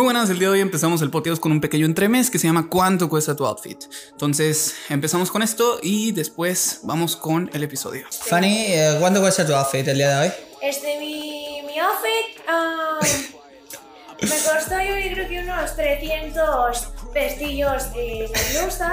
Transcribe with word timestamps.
Muy 0.00 0.06
buenas, 0.06 0.30
el 0.30 0.38
día 0.38 0.48
de 0.48 0.54
hoy 0.54 0.60
empezamos 0.60 1.02
el 1.02 1.10
podcast 1.10 1.42
con 1.42 1.52
un 1.52 1.60
pequeño 1.60 1.84
entremés 1.84 2.30
que 2.30 2.38
se 2.38 2.46
llama 2.46 2.70
¿Cuánto 2.70 3.10
cuesta 3.10 3.36
tu 3.36 3.44
outfit? 3.44 3.84
Entonces 4.12 4.74
empezamos 4.88 5.30
con 5.30 5.42
esto 5.42 5.78
y 5.82 6.12
después 6.12 6.80
vamos 6.84 7.16
con 7.16 7.50
el 7.52 7.64
episodio. 7.64 8.06
Fanny, 8.10 8.64
eh, 8.68 8.96
¿cuánto 8.98 9.20
cuesta 9.20 9.46
tu 9.46 9.54
outfit 9.54 9.86
el 9.86 9.98
día 9.98 10.08
de 10.08 10.26
hoy? 10.26 10.32
Este, 10.62 10.98
mi, 10.98 11.60
mi 11.66 11.78
outfit 11.78 12.42
ah, 12.48 12.98
me 14.22 14.28
costó 14.28 14.80
yo 14.80 15.12
creo 15.12 15.28
que 15.28 15.40
unos 15.40 15.76
300 15.76 16.78
pestillos 17.12 17.92
de 17.92 18.30
blusa. 18.60 18.92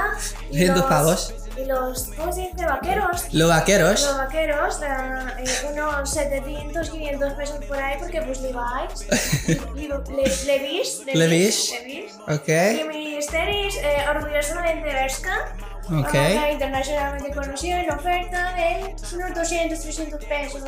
y 0.50 0.54
300 0.57 0.77
los- 0.77 0.86
pavos. 0.89 1.33
Y 1.57 1.65
los, 1.65 2.04
¿cómo 2.15 2.32
se 2.32 2.41
dice? 2.41 2.65
Vaqueros. 2.68 3.33
Los 3.33 3.50
vaqueros. 3.50 4.01
Los 4.04 4.18
vaqueros, 4.18 4.79
eh, 4.83 5.46
unos 5.74 6.07
700, 6.11 6.89
500 6.91 7.33
pesos 7.33 7.65
por 7.65 7.77
ahí 7.79 7.96
porque 8.00 8.21
pues 8.21 8.41
Levi's, 8.41 9.07
Le- 9.47 9.88
Le- 9.88 10.46
Levi's, 10.46 11.04
Levi's. 11.15 11.71
Levi's. 11.71 12.14
Ok. 12.27 12.47
Y 12.47 12.83
mis 12.88 13.25
tenis, 13.25 13.75
eh, 13.82 14.05
orgullosamente 14.07 14.83
Bershka. 14.93 15.55
Ok. 15.86 15.89
Una 15.89 16.04
marca 16.11 16.52
internacionalmente 16.52 17.32
conocida 17.33 17.82
en 17.82 17.91
oferta 17.91 18.54
de 18.54 18.96
unos 19.15 19.33
200, 19.33 19.79
300 19.79 20.25
pesos. 20.25 20.61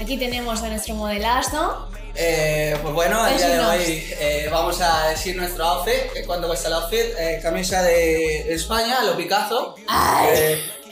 Aquí 0.00 0.16
tenemos 0.18 0.62
a 0.62 0.68
nuestro 0.68 0.94
modelazo. 0.94 1.88
Eh, 2.18 2.76
pues 2.82 2.94
bueno, 2.94 3.26
el 3.26 3.36
día 3.36 3.48
de 3.48 3.60
hoy 3.60 4.14
eh, 4.18 4.48
vamos 4.50 4.80
a 4.80 5.08
decir 5.08 5.36
nuestro 5.36 5.64
outfit. 5.64 6.24
¿Cuánto 6.26 6.46
cuesta 6.48 6.68
el 6.68 6.74
outfit? 6.74 7.14
Eh, 7.18 7.40
camisa 7.42 7.82
de, 7.82 8.54
España, 8.54 9.02
lo 9.02 9.16
Picasso. 9.16 9.74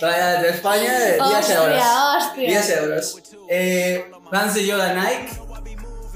Talla 0.00 0.42
de 0.42 0.50
España, 0.50 0.98
de 0.98 1.12
10 1.14 1.20
Hostia, 1.20 1.54
euros. 1.54 1.82
hostia. 2.18 2.48
10 2.48 2.70
euros. 2.70 3.16
Eh, 3.48 4.10
yoga 4.66 4.92
Nike. 4.92 5.40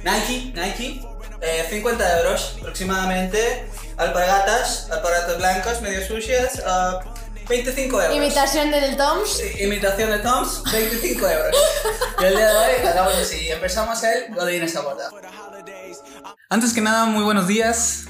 Nike, 0.05 0.52
Nike. 0.55 1.02
eh, 1.41 1.66
50 1.70 2.19
euros 2.19 2.56
aproximadamente. 2.58 3.66
Alpargatas, 3.97 4.88
alpargatas 4.91 5.38
blancas, 5.38 5.80
medio 5.80 6.06
sucias. 6.06 6.62
ah, 6.66 7.00
25 7.48 8.02
euros. 8.02 8.16
Imitación 8.16 8.70
del 8.70 8.96
Toms. 8.96 9.42
Imitación 9.60 10.10
de 10.10 10.18
Toms, 10.18 10.62
25 10.70 11.28
euros. 11.28 11.56
Y 12.20 12.24
el 12.24 12.36
día 12.36 12.46
de 12.46 12.56
hoy 12.56 12.86
hagamos 12.86 13.14
así, 13.14 13.48
empezamos 13.48 14.02
el 14.04 14.34
Godines 14.34 14.77
a 14.77 14.82
borda. 14.82 15.10
Antes 16.50 16.74
que 16.74 16.82
nada, 16.82 17.06
muy 17.06 17.24
buenos 17.24 17.48
días. 17.48 18.08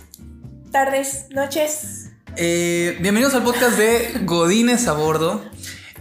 Tardes, 0.73 1.27
noches. 1.31 2.11
Eh, 2.37 2.99
bienvenidos 3.01 3.35
al 3.35 3.45
podcast 3.45 3.77
de 3.79 4.21
Godines 4.25 4.89
a 4.89 4.93
bordo, 4.95 5.45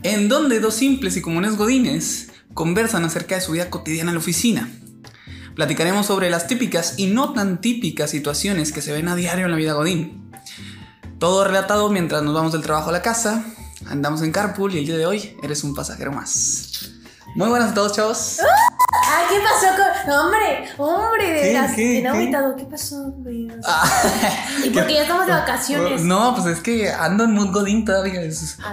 en 0.02 0.30
donde 0.30 0.60
dos 0.60 0.74
simples 0.74 1.16
y 1.16 1.22
comunes 1.22 1.58
Godines 1.58 2.30
conversan 2.56 3.06
acerca 3.06 3.36
de 3.36 3.42
su 3.42 3.52
vida 3.52 3.70
cotidiana 3.70 4.10
en 4.10 4.16
la 4.16 4.20
oficina. 4.20 4.70
Platicaremos 5.56 6.08
sobre 6.08 6.32
las 6.32 6.48
típicas 6.48 6.96
y 6.98 7.08
no 7.08 7.34
tan 7.34 7.62
típicas 7.62 8.10
situaciones 8.10 8.72
que 8.72 8.82
se 8.82 8.94
ven 8.94 9.08
a 9.08 9.16
diario 9.16 9.46
en 9.46 9.52
la 9.52 9.58
vida 9.58 9.74
Godín. 9.74 10.27
Todo 11.20 11.44
relatado 11.44 11.90
mientras 11.90 12.22
nos 12.22 12.36
vamos 12.36 12.52
del 12.52 12.62
trabajo 12.62 12.90
a 12.90 12.92
la 12.92 13.02
casa, 13.02 13.44
andamos 13.88 14.22
en 14.22 14.32
carpool 14.32 14.76
y 14.76 14.80
el 14.80 14.86
día 14.86 14.98
de 14.98 15.08
hoy 15.08 15.36
eres 15.42 15.64
un 15.64 15.74
pasajero 15.74 16.12
más. 16.12 16.67
Muy 17.38 17.50
buenas 17.50 17.72
a 17.72 17.74
todos, 17.76 17.94
chavos. 17.94 18.40
Ah, 19.10 19.24
¿qué 19.30 19.36
pasó 19.40 19.68
con.? 19.76 19.88
Hombre, 20.18 20.70
hombre, 20.78 21.32
de 21.34 21.42
¿Qué? 21.42 21.54
las 21.54 21.72
¿Qué? 21.76 21.76
que 21.76 22.02
no 22.02 22.14
¿Qué? 22.14 22.20
invitado. 22.22 22.56
¿Qué 22.56 22.64
pasó, 22.66 22.96
hombre? 23.04 23.48
Ah. 23.64 23.84
y 24.66 24.70
porque 24.72 24.96
ya 24.96 25.02
estamos 25.04 25.28
de 25.28 25.34
vacaciones. 25.34 26.02
No, 26.02 26.34
pues 26.36 26.48
es 26.58 26.64
que 26.64 26.90
ando 26.92 27.26
en 27.26 27.34
mood 27.34 27.52
Godín 27.54 27.86
todavía. 27.86 28.22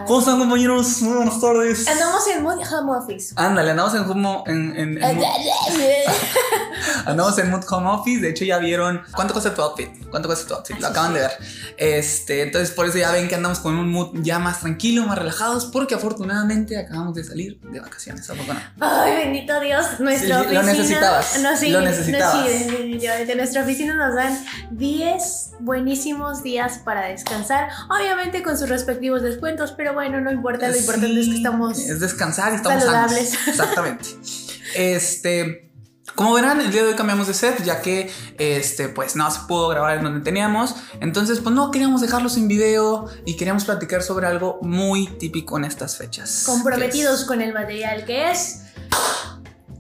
¿Cómo 0.07 0.21
están, 0.21 0.39
compañeros? 0.39 1.03
Muy 1.03 1.15
buenas 1.17 1.41
tardes. 1.41 1.87
Andamos 1.89 2.27
en 2.29 2.43
mood 2.43 2.59
home 2.73 2.97
office. 2.97 3.35
Ándale, 3.37 3.73
andamos 3.73 3.95
en 3.95 4.05
como 4.05 4.45
en, 4.47 4.75
en- 4.77 5.03
en 5.03 5.19
mood- 5.19 5.27
Andamos 7.07 7.39
en 7.39 7.51
Mood 7.51 7.65
Home 7.71 7.89
Office. 7.91 8.21
De 8.23 8.31
hecho, 8.31 8.45
ya 8.47 8.59
vieron. 8.59 9.03
¿Cuánto 9.15 9.35
cuesta 9.35 9.55
tu 9.55 9.61
outfit? 9.63 9.91
¿Cuánto 10.11 10.29
cuesta 10.29 10.47
tu 10.49 10.55
outfit? 10.55 10.79
Lo 10.81 10.89
acaban 10.89 11.13
de 11.13 11.21
ver. 11.21 11.33
Este, 11.77 12.43
entonces, 12.43 12.71
por 12.71 12.87
eso 12.87 12.97
ya 12.99 13.11
ven 13.13 13.29
que 13.29 13.35
andamos 13.35 13.59
con 13.61 13.77
un 13.77 13.91
mood 13.91 14.11
ya 14.23 14.39
más 14.39 14.61
tranquilo, 14.61 15.05
más 15.07 15.19
relajados, 15.19 15.67
porque 15.67 15.95
afortunadamente 15.95 16.79
acabamos 16.79 17.15
de 17.15 17.25
salir 17.25 17.61
de 17.61 17.81
vacaciones. 17.81 18.29
¿A 18.31 18.35
poco 18.35 18.54
Ay, 18.81 19.17
bendito 19.17 19.61
Dios, 19.61 20.01
nuestra 20.01 20.39
Sí, 20.43 20.45
lo 20.55 20.61
oficina. 20.61 20.63
necesitabas, 20.63 21.41
No, 21.41 21.57
sí, 21.57 21.69
lo 21.71 21.81
no, 21.81 21.93
sí, 21.93 22.13
definitivamente. 22.13 23.35
Nuestra 23.37 23.63
oficina 23.63 23.95
nos 23.95 24.15
dan 24.15 24.39
10 24.71 25.53
buenísimos 25.61 26.43
días 26.43 26.79
para 26.85 27.07
descansar. 27.07 27.69
Obviamente 27.91 28.43
con 28.43 28.59
sus 28.59 28.69
respectivos 28.69 29.23
descuentos, 29.23 29.73
pero 29.73 29.95
bueno, 29.95 30.21
no 30.21 30.31
importa. 30.31 30.69
Lo 30.69 30.77
importante 30.77 31.21
es 31.21 31.29
que 31.29 31.35
estamos. 31.37 31.79
Es 31.79 32.01
descansar 32.01 32.53
y 32.53 32.57
estamos 32.57 32.83
saludables. 32.83 33.29
sanos. 33.31 33.49
Exactamente. 33.49 34.05
Este. 34.77 35.71
Como 36.15 36.35
verán, 36.35 36.61
el 36.61 36.71
día 36.71 36.83
de 36.83 36.91
hoy 36.91 36.95
cambiamos 36.95 37.27
de 37.27 37.35
set, 37.35 37.65
ya 37.65 37.81
que 37.81 38.13
este, 38.39 38.89
pues 38.89 39.17
no 39.17 39.29
se 39.31 39.41
pudo 39.49 39.69
grabar 39.69 39.97
en 39.97 40.05
donde 40.05 40.21
teníamos. 40.21 40.75
Entonces, 41.01 41.41
pues 41.41 41.55
no 41.55 41.71
queríamos 41.71 42.03
dejarlo 42.03 42.29
sin 42.29 42.47
video 42.47 43.09
y 43.25 43.37
queríamos 43.37 43.65
platicar 43.65 44.03
sobre 44.03 44.27
algo 44.27 44.59
muy 44.63 45.07
típico 45.07 45.57
en 45.57 45.65
estas 45.65 45.97
fechas. 45.97 46.45
comprometidos 46.47 47.25
con 47.25 47.41
el 47.41 47.53
material 47.53 48.05
que 48.05 48.31
es. 48.31 48.61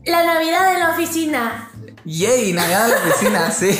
La 0.06 0.24
Navidad 0.24 0.74
en 0.74 0.80
la 0.80 0.90
oficina. 0.90 1.70
Yay, 2.04 2.52
Navidad 2.52 2.86
en 2.86 2.90
la 2.90 3.10
oficina, 3.10 3.50
sí. 3.58 3.70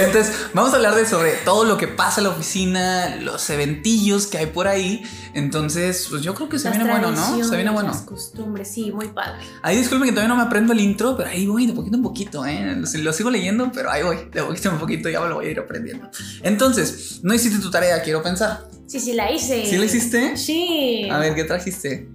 Entonces, 0.00 0.34
vamos 0.52 0.72
a 0.72 0.76
hablar 0.76 0.94
de 0.94 1.06
sobre 1.06 1.32
todo 1.32 1.64
lo 1.64 1.78
que 1.78 1.88
pasa 1.88 2.20
en 2.20 2.24
la 2.24 2.30
oficina, 2.30 3.16
los 3.16 3.48
eventillos 3.50 4.26
que 4.26 4.38
hay 4.38 4.46
por 4.46 4.68
ahí. 4.68 5.02
Entonces, 5.32 6.06
pues 6.10 6.22
yo 6.22 6.34
creo 6.34 6.48
que 6.48 6.58
se 6.58 6.68
las 6.68 6.76
viene 6.76 6.90
bueno, 6.90 7.12
¿no? 7.12 7.44
Se 7.44 7.54
viene 7.54 7.70
bueno. 7.70 7.90
Las 7.90 8.02
costumbres, 8.02 8.68
sí, 8.68 8.90
muy 8.92 9.08
padre. 9.08 9.44
Ahí 9.62 9.76
disculpen 9.76 10.08
que 10.08 10.12
todavía 10.12 10.28
no 10.28 10.36
me 10.36 10.46
aprendo 10.46 10.72
el 10.72 10.80
intro, 10.80 11.16
pero 11.16 11.30
ahí 11.30 11.46
voy 11.46 11.66
de 11.66 11.72
poquito 11.72 11.96
en 11.96 12.02
poquito, 12.02 12.46
¿eh? 12.46 12.76
Lo, 12.76 13.00
lo 13.00 13.12
sigo 13.12 13.30
leyendo, 13.30 13.70
pero 13.72 13.90
ahí 13.90 14.02
voy, 14.02 14.16
de 14.32 14.42
poquito 14.42 14.70
en 14.70 14.78
poquito 14.78 15.08
ya 15.08 15.20
me 15.20 15.28
lo 15.28 15.36
voy 15.36 15.46
a 15.46 15.50
ir 15.50 15.58
aprendiendo. 15.58 16.10
Entonces, 16.42 17.20
no 17.22 17.32
hiciste 17.32 17.58
tu 17.60 17.70
tarea, 17.70 18.02
quiero 18.02 18.22
pensar. 18.22 18.68
Sí, 18.86 19.00
sí, 19.00 19.14
la 19.14 19.32
hice. 19.32 19.66
¿Sí 19.66 19.78
la 19.78 19.84
hiciste? 19.84 20.36
Sí. 20.36 21.08
A 21.10 21.18
ver, 21.18 21.34
¿qué 21.34 21.44
trajiste? 21.44 22.08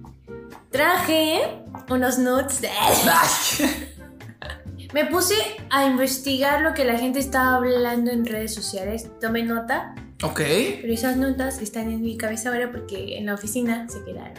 Traje 0.70 1.62
unos 1.88 2.18
nudes. 2.18 2.60
Me 4.92 5.06
puse 5.06 5.34
a 5.70 5.86
investigar 5.86 6.60
lo 6.60 6.74
que 6.74 6.84
la 6.84 6.98
gente 6.98 7.18
estaba 7.18 7.56
hablando 7.56 8.10
en 8.10 8.24
redes 8.26 8.54
sociales. 8.54 9.08
Tomé 9.20 9.42
nota, 9.42 9.94
ok. 10.22 10.40
pero 10.80 10.92
esas 10.92 11.16
notas 11.16 11.60
están 11.62 11.90
en 11.90 12.02
mi 12.02 12.16
cabeza 12.16 12.50
ahora 12.50 12.70
porque 12.70 13.16
en 13.18 13.26
la 13.26 13.34
oficina 13.34 13.86
se 13.88 14.04
quedaron. 14.04 14.34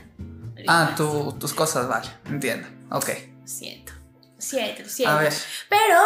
Ah, 0.68 0.94
tu- 0.96 1.34
tus 1.40 1.54
cosas, 1.54 1.88
vale, 1.88 2.08
entiendo. 2.26 2.68
Ok. 2.92 3.10
Siento, 3.46 3.92
siento, 4.38 4.88
siento. 4.88 5.16
A 5.16 5.20
ver. 5.22 5.34
Pero, 5.70 6.00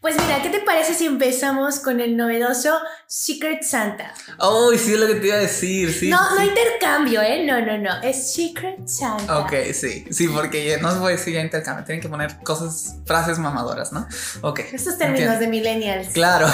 pues 0.00 0.16
mira, 0.18 0.40
¿qué 0.42 0.48
te 0.48 0.60
parece 0.60 0.94
si 0.94 1.04
empezamos 1.04 1.78
con 1.80 2.00
el 2.00 2.16
novedoso 2.16 2.78
Secret 3.06 3.62
Santa? 3.62 4.14
Oh, 4.38 4.72
sí, 4.72 4.94
es 4.94 4.98
lo 4.98 5.06
que 5.06 5.16
te 5.16 5.26
iba 5.26 5.36
a 5.36 5.40
decir, 5.40 5.92
sí. 5.92 6.08
no, 6.08 6.18
sí, 6.30 6.34
no 6.38 6.44
intercambio, 6.44 7.20
¿eh? 7.20 7.44
No, 7.44 7.60
no, 7.60 7.76
no. 7.76 8.02
Es 8.02 8.32
Secret 8.32 8.88
Santa. 8.88 9.40
Ok, 9.40 9.52
sí, 9.74 10.06
sí, 10.10 10.28
porque 10.28 10.66
ya 10.66 10.78
no 10.78 10.90
se 10.90 11.00
puede 11.00 11.16
decir 11.16 11.34
ya 11.34 11.42
intercambio, 11.42 11.84
tienen 11.84 12.00
que 12.00 12.08
poner 12.08 12.38
cosas, 12.42 12.96
frases 13.04 13.38
mamadoras, 13.38 13.92
¿no? 13.92 14.06
Ok. 14.40 14.60
Estos 14.72 14.96
términos 14.96 15.34
entiendo. 15.34 15.40
de 15.40 15.48
millennials. 15.48 16.08
Claro. 16.08 16.46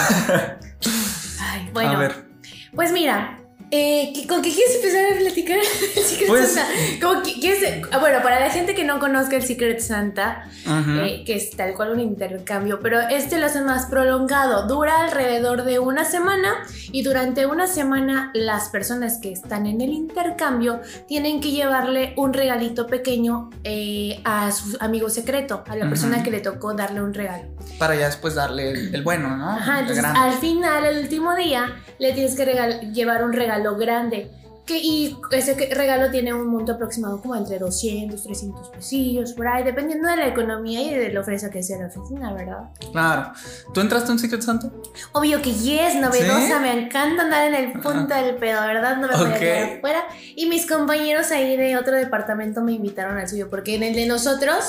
Ay, 1.40 1.70
bueno. 1.72 1.90
A 1.92 1.98
ver. 1.98 2.26
Pues 2.74 2.90
mira, 2.90 3.38
eh, 3.70 4.12
¿qué- 4.14 4.26
¿con 4.28 4.42
qué 4.42 4.52
quieres 4.52 4.76
empezar 4.76 5.12
a 5.12 5.18
platicar 5.18 5.58
el 5.96 6.02
Secret 6.02 6.28
Pues- 6.28 6.52
Santa? 6.52 6.68
¿Cómo 7.00 7.22
que- 7.22 7.40
quieres- 7.40 7.82
ah, 7.90 7.98
bueno, 7.98 8.22
para 8.22 8.38
la 8.40 8.50
gente 8.50 8.74
que 8.74 8.84
no 8.84 8.98
conozca 9.00 9.36
el 9.36 9.42
Secret 9.42 9.80
Santa, 9.80 10.44
Ujú. 10.66 10.90
eh, 11.00 11.22
que 11.26 11.34
es 11.36 11.50
tal 11.50 11.74
cual 11.74 11.90
un 11.92 12.00
intercambio, 12.00 12.78
pero 12.80 13.00
este 13.00 13.38
lo 13.38 13.46
hace 13.46 13.60
más 13.62 13.86
prolongado, 13.86 14.66
dura 14.68 15.04
alrededor 15.04 15.64
de 15.64 15.78
una 15.80 16.04
semana 16.04 16.54
y 16.92 17.02
durante 17.02 17.46
una 17.46 17.66
semana 17.66 18.30
las 18.34 18.68
personas 18.68 19.18
que 19.20 19.32
están 19.32 19.66
en 19.66 19.80
el 19.80 19.90
intercambio 19.90 20.80
tienen 21.08 21.40
que 21.40 21.50
llevarle 21.50 22.12
un 22.16 22.32
regalito 22.32 22.86
pequeño 22.86 23.50
eh, 23.64 24.20
a 24.24 24.52
su 24.52 24.76
amigo 24.80 25.10
secreto, 25.10 25.64
a 25.66 25.74
la 25.76 25.88
persona 25.88 26.16
Ujú. 26.16 26.24
que 26.24 26.30
le 26.30 26.40
tocó 26.40 26.72
darle 26.74 27.02
un 27.02 27.12
regalo. 27.14 27.44
Para 27.78 27.96
ya 27.96 28.06
después 28.06 28.34
darle 28.34 28.70
el, 28.70 28.94
el 28.94 29.02
bueno, 29.02 29.36
¿no? 29.36 29.50
Ajá, 29.50 29.80
entonces 29.80 30.04
al 30.04 30.34
final, 30.34 30.84
el 30.84 30.98
último 31.02 31.34
día, 31.34 31.74
le 31.98 32.12
tienes 32.12 32.34
que 32.36 32.44
llevar 32.92 33.24
un 33.24 33.32
regalo 33.32 33.55
grande. 33.76 34.30
Que, 34.66 34.78
y 34.78 35.16
ese 35.30 35.54
regalo 35.72 36.10
tiene 36.10 36.34
un 36.34 36.48
monto 36.48 36.72
aproximado 36.72 37.20
como 37.22 37.36
entre 37.36 37.56
200, 37.56 38.20
300 38.20 38.68
pesillos, 38.70 39.32
por 39.34 39.46
ahí, 39.46 39.62
dependiendo 39.62 40.08
de 40.08 40.16
la 40.16 40.26
economía 40.26 40.82
y 40.82 40.92
de 40.92 41.12
la 41.12 41.20
ofrenda 41.20 41.50
que 41.50 41.62
sea 41.62 41.78
la 41.78 41.86
oficina, 41.86 42.32
¿verdad? 42.32 42.70
Claro. 42.90 43.32
¿Tú 43.72 43.80
entraste 43.80 44.10
un 44.10 44.18
Secret 44.18 44.42
Santa? 44.42 44.68
Obvio 45.12 45.40
que 45.40 45.52
yes, 45.52 45.94
novedosa, 45.94 46.56
¿Sí? 46.56 46.60
me 46.60 46.72
encanta 46.72 47.22
andar 47.22 47.46
en 47.46 47.54
el 47.54 47.72
punto 47.74 48.12
del 48.12 48.34
pedo, 48.38 48.60
¿verdad? 48.62 48.96
No 48.96 49.06
me 49.06 49.16
voy 49.16 49.30
a 49.30 49.38
quedar 49.38 49.76
afuera. 49.78 50.04
Y 50.34 50.46
mis 50.46 50.66
compañeros 50.68 51.30
ahí 51.30 51.56
de 51.56 51.76
otro 51.76 51.94
departamento 51.94 52.60
me 52.60 52.72
invitaron 52.72 53.18
al 53.18 53.28
suyo, 53.28 53.48
porque 53.48 53.76
en 53.76 53.84
el 53.84 53.94
de 53.94 54.06
nosotros 54.06 54.64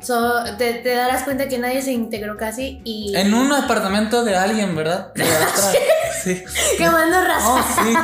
so- 0.00 0.42
te, 0.56 0.72
te 0.72 0.94
darás 0.94 1.24
cuenta 1.24 1.48
que 1.48 1.58
nadie 1.58 1.82
se 1.82 1.92
integró 1.92 2.38
casi 2.38 2.80
y... 2.82 3.14
En 3.14 3.34
un 3.34 3.52
apartamento 3.52 4.24
de 4.24 4.36
alguien, 4.36 4.74
¿verdad? 4.74 5.12
De. 5.12 5.22
sí. 6.24 6.44
Quemando 6.78 7.20
raza. 7.22 7.48
Oh, 7.48 7.60
sí. 7.82 7.94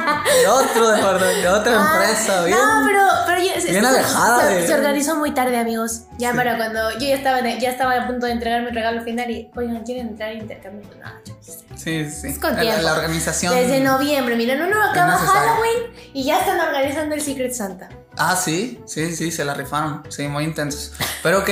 Otro 0.49 0.90
departamento, 0.90 1.40
de 1.40 1.49
otra 1.49 1.72
Ah, 1.76 1.93
empresa, 2.05 2.44
bien. 2.44 2.58
No, 2.58 2.82
pero, 2.87 3.02
pero 3.26 3.40
ya, 3.43 3.55
bien 3.55 3.82
se- 3.82 3.88
alejada 3.88 4.40
se, 4.49 4.55
de- 4.55 4.67
se 4.67 4.75
organizó 4.75 5.17
muy 5.17 5.32
tarde, 5.32 5.56
amigos. 5.58 6.02
Ya 6.19 6.32
para 6.34 6.56
cuando 6.56 6.90
yo 6.93 6.99
ya 7.08 7.14
estaba, 7.14 7.40
ya 7.40 7.70
estaba 7.70 7.94
a 7.96 8.06
punto 8.06 8.26
de 8.26 8.32
entregar 8.32 8.62
mi 8.62 8.70
regalo 8.70 9.02
final 9.02 9.31
y, 9.31 9.50
oigan, 9.56 9.82
¿quieren 9.84 10.08
entrar 10.08 10.31
a 10.31 10.34
intercambio? 10.34 10.88
Nada, 11.00 11.20
chavos. 11.25 11.64
Sí, 11.76 12.11
sí. 12.11 12.28
Es 12.28 12.38
con 12.38 12.55
La- 12.55 12.61
tiempo. 12.61 12.82
La, 12.82 12.93
organización. 12.94 13.55
Desde 13.55 13.81
noviembre, 13.81 14.37
miren, 14.37 14.61
uno 14.62 14.76
acaba. 14.82 15.17
Halloween 15.17 15.93
y 16.12 16.25
ya 16.25 16.38
están 16.40 16.61
organizando 16.61 17.14
el 17.14 17.22
Secret 17.22 17.52
Santa. 17.55 17.88
Ah, 18.19 18.37
sí, 18.37 18.81
sí, 18.87 19.14
sí, 19.17 19.31
se 19.31 19.44
la 19.44 19.55
rifaron. 19.55 20.02
Sí, 20.11 20.28
muy 20.28 20.44
intensos. 20.44 20.93
Pero 21.22 21.38
ok, 21.38 21.49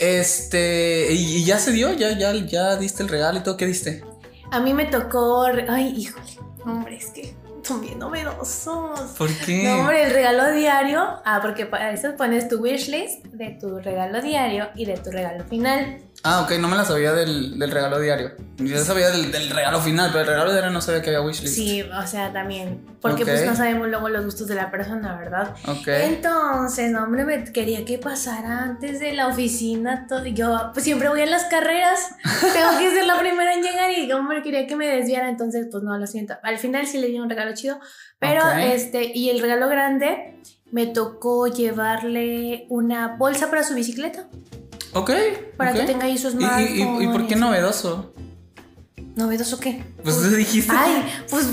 este. 0.00 1.08
¿Y, 1.12 1.36
y 1.36 1.44
ya 1.44 1.58
se 1.58 1.70
dio? 1.72 1.92
¿Ya, 1.92 2.10
ya, 2.18 2.32
¿Ya 2.34 2.76
diste 2.76 3.02
el 3.02 3.08
regalo 3.08 3.38
y 3.38 3.42
todo? 3.42 3.56
¿Qué 3.56 3.66
diste? 3.66 4.02
A 4.50 4.60
mí 4.60 4.72
me 4.74 4.86
tocó. 4.86 5.46
Ay, 5.68 5.94
híjole. 5.96 6.38
Hombre, 6.64 6.96
es 6.96 7.10
que 7.10 7.34
son 7.62 7.80
bien 7.82 7.98
novedosos. 7.98 9.00
¿Por 9.18 9.30
qué? 9.44 9.64
No, 9.64 9.80
hombre, 9.80 10.04
el 10.04 10.12
regalo 10.12 10.50
diario. 10.52 11.00
Ah, 11.24 11.40
porque 11.42 11.66
para 11.66 11.92
eso 11.92 12.16
pones 12.16 12.48
tu 12.48 12.60
wishlist 12.60 13.24
de 13.26 13.50
tu 13.60 13.78
regalo 13.78 14.22
diario 14.22 14.68
y 14.74 14.86
de 14.86 14.96
tu 14.96 15.10
regalo 15.10 15.44
final. 15.44 16.02
Ah, 16.24 16.42
ok, 16.42 16.58
no 16.58 16.66
me 16.68 16.76
la 16.76 16.84
sabía 16.84 17.12
del, 17.12 17.58
del 17.58 17.70
regalo 17.70 18.00
diario. 18.00 18.32
Yo 18.56 18.76
sabía 18.84 19.10
del, 19.10 19.30
del 19.30 19.50
regalo 19.50 19.80
final, 19.80 20.08
pero 20.10 20.22
el 20.22 20.26
regalo 20.26 20.50
diario 20.52 20.70
no 20.70 20.80
sabía 20.80 21.00
que 21.00 21.10
había 21.10 21.20
wishlist. 21.22 21.54
Sí, 21.54 21.82
o 21.82 22.06
sea, 22.06 22.32
también. 22.32 22.84
Porque 23.00 23.22
Ok. 23.22 23.28
pues 23.28 23.46
no 23.46 23.54
sabemos 23.54 23.88
luego 23.88 24.08
los 24.08 24.24
gustos 24.24 24.48
de 24.48 24.56
la 24.56 24.68
persona, 24.70 25.16
¿verdad? 25.16 25.54
Ok. 25.68 25.86
Entonces, 25.86 26.90
no, 26.90 27.04
hombre, 27.04 27.24
me 27.24 27.44
quería 27.44 27.84
que 27.84 27.98
pasara 27.98 28.64
antes 28.64 28.98
de 28.98 29.12
la 29.12 29.28
oficina 29.28 30.06
todo. 30.08 30.26
Yo, 30.26 30.70
pues 30.72 30.84
siempre 30.84 31.08
voy 31.08 31.20
a 31.20 31.26
las 31.26 31.44
carreras. 31.44 32.10
Tengo 32.52 32.78
que 32.78 32.90
ser 32.90 33.06
la 33.06 33.18
primera 33.20 33.54
en 33.54 33.62
llegar 33.62 33.90
y, 33.96 34.10
hombre, 34.12 34.42
quería 34.42 34.66
que 34.66 34.74
me 34.74 34.88
desviara. 34.88 35.28
Entonces, 35.28 35.68
pues 35.70 35.84
no, 35.84 35.96
lo 35.96 36.06
siento. 36.08 36.34
Al 36.42 36.58
final 36.58 36.86
sí 36.88 36.98
le 36.98 37.06
di 37.06 37.20
un 37.20 37.30
regalo 37.30 37.54
chido. 37.54 37.78
Pero, 38.18 38.42
este, 38.50 39.16
y 39.16 39.30
el 39.30 39.40
regalo 39.40 39.68
grande, 39.68 40.40
me 40.72 40.86
tocó 40.86 41.46
llevarle 41.46 42.66
una 42.68 43.16
bolsa 43.16 43.48
para 43.50 43.62
su 43.62 43.74
bicicleta. 43.74 44.26
Ok. 44.92 45.10
Para 45.56 45.72
que 45.72 45.82
tenga 45.82 46.06
ahí 46.06 46.18
sus 46.18 46.34
¿Y, 46.34 46.38
y, 46.38 46.82
y, 46.82 47.04
y 47.04 47.08
por 47.08 47.26
qué 47.26 47.36
novedoso? 47.36 48.12
¿Novedoso 49.16 49.58
qué? 49.58 49.84
Pues 50.02 50.16
tú 50.16 50.30
dijiste. 50.30 50.72
Ay, 50.76 51.04
pues 51.28 51.46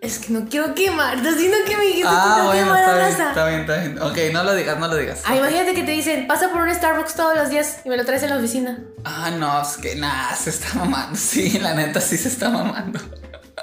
es 0.00 0.18
que 0.18 0.32
no 0.32 0.48
quiero 0.48 0.74
quemar. 0.74 1.16
Estás 1.16 1.34
diciendo 1.34 1.58
que 1.66 1.76
me 1.76 1.82
dijiste 1.84 2.02
que 2.02 2.08
ah, 2.08 2.34
no 2.38 2.46
bueno, 2.46 2.64
quemara 2.64 2.80
está 2.80 2.94
bien, 2.94 3.10
raza. 3.10 3.28
está 3.28 3.48
bien, 3.48 3.60
está 3.60 3.76
bien. 3.76 4.02
Ok, 4.02 4.32
no 4.32 4.44
lo 4.44 4.54
digas, 4.54 4.78
no 4.78 4.88
lo 4.88 4.96
digas. 4.96 5.22
Ah, 5.24 5.36
imagínate 5.36 5.74
que 5.74 5.82
te 5.84 5.92
dicen, 5.92 6.26
pasa 6.26 6.50
por 6.50 6.60
un 6.60 6.74
Starbucks 6.74 7.14
todos 7.14 7.36
los 7.36 7.50
días 7.50 7.78
y 7.84 7.88
me 7.88 7.96
lo 7.96 8.04
traes 8.04 8.22
en 8.24 8.30
la 8.30 8.36
oficina. 8.36 8.80
Ah, 9.04 9.30
no, 9.30 9.62
es 9.62 9.76
que 9.76 9.94
nada, 9.94 10.34
se 10.34 10.50
está 10.50 10.74
mamando. 10.74 11.16
Sí, 11.18 11.58
la 11.60 11.74
neta 11.74 12.00
sí 12.00 12.16
se 12.16 12.28
está 12.28 12.50
mamando. 12.50 12.98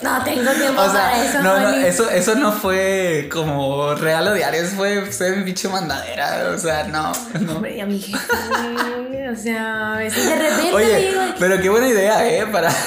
No 0.02 0.24
tengo 0.24 0.52
tiempo 0.52 0.82
O 0.82 0.86
para 0.86 1.26
eso, 1.26 1.42
no, 1.42 1.60
no, 1.60 1.70
eso, 1.72 2.10
eso 2.10 2.36
no 2.36 2.52
fue 2.52 3.28
como 3.32 3.96
regalo 3.96 4.34
diario, 4.34 4.62
eso 4.62 4.76
fue, 4.76 5.02
fue 5.08 5.36
mi 5.36 5.44
pinche 5.44 5.68
mandadera. 5.68 6.52
O 6.56 6.58
sea, 6.58 6.84
no, 6.84 7.12
no. 7.42 7.56
Hombre, 7.56 7.82
a 7.82 7.86
mi 7.86 8.00
jefe, 8.00 9.30
o 9.30 9.36
sea, 9.36 9.96
a 9.96 9.98
veces 9.98 10.26
de 10.26 10.36
repente 10.36 10.74
Oye, 10.74 10.98
digo, 11.10 11.22
pero 11.40 11.60
qué 11.60 11.70
buena 11.70 11.88
idea, 11.88 12.28
¿eh? 12.28 12.46
Para. 12.46 12.72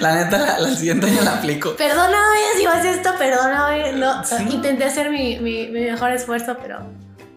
La 0.00 0.14
neta, 0.14 0.38
la, 0.38 0.58
la 0.58 0.76
siguiente 0.76 1.06
año 1.06 1.22
la 1.22 1.36
aplico. 1.36 1.74
perdóname 1.76 2.38
si 2.56 2.66
vas 2.66 2.84
esto, 2.84 3.14
perdóname. 3.18 3.92
No, 3.94 4.22
intenté 4.50 4.84
hacer 4.84 5.10
mi, 5.10 5.38
mi, 5.38 5.68
mi 5.68 5.80
mejor 5.80 6.12
esfuerzo, 6.12 6.56
pero 6.62 6.80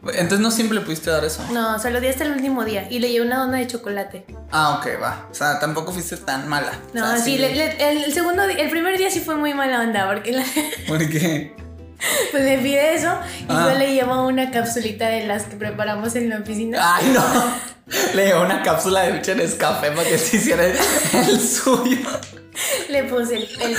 Entonces 0.09 0.39
no 0.39 0.51
siempre 0.51 0.77
le 0.79 0.83
pudiste 0.85 1.09
dar 1.09 1.23
eso. 1.23 1.41
no, 1.51 1.79
se 1.79 1.89
lo 1.89 2.01
di 2.01 2.07
hasta 2.07 2.25
el 2.25 2.31
último 2.33 2.65
día 2.65 2.87
y 2.89 2.99
le 2.99 3.09
llevé 3.11 3.25
una 3.25 3.37
dona 3.39 3.57
de 3.59 3.67
chocolate. 3.67 4.25
Ah, 4.51 4.77
ok, 4.79 5.01
va. 5.01 5.27
O 5.31 5.33
sea, 5.33 5.59
tampoco 5.59 5.91
fuiste 5.93 6.17
tan 6.17 6.47
mala. 6.49 6.73
O 6.93 6.97
No, 6.97 7.07
sea, 7.07 7.17
sí, 7.23 7.37
le- 7.37 7.55
le- 7.55 8.05
el, 8.05 8.13
segundo, 8.13 8.43
el 8.43 8.69
primer 8.69 8.97
día 8.97 9.09
sí 9.09 9.19
fue 9.21 9.35
muy 9.35 9.53
mala 9.53 9.79
onda 9.81 10.07
porque 10.07 10.33
la- 10.33 10.43
Porque. 10.87 11.55
pues 12.31 12.43
me 12.43 12.57
pide 12.57 12.95
eso 12.95 13.17
y 13.39 13.45
Ah. 13.47 13.69
yo 13.71 13.79
le 13.79 13.93
llevo 13.93 14.27
una 14.27 14.51
capsulita 14.51 15.07
de 15.07 15.25
las 15.25 15.43
que 15.43 15.55
preparamos 15.55 16.15
en 16.15 16.29
la 16.29 16.39
oficina. 16.39 16.79
Ay, 16.95 17.09
no. 17.13 17.23
Le 18.15 18.25
llevó 18.27 18.41
una 18.43 18.61
cápsula 18.61 19.01
de 19.03 19.13
leche 19.13 19.31
en 19.33 19.39
escafé 19.41 19.91
para 19.91 20.07
que 20.07 20.17
se 20.17 20.35
hiciera 20.37 20.65
el 20.65 21.39
suyo. 21.39 21.97
Le 22.89 23.03
puse 23.03 23.35
el, 23.37 23.43
el, 23.61 23.75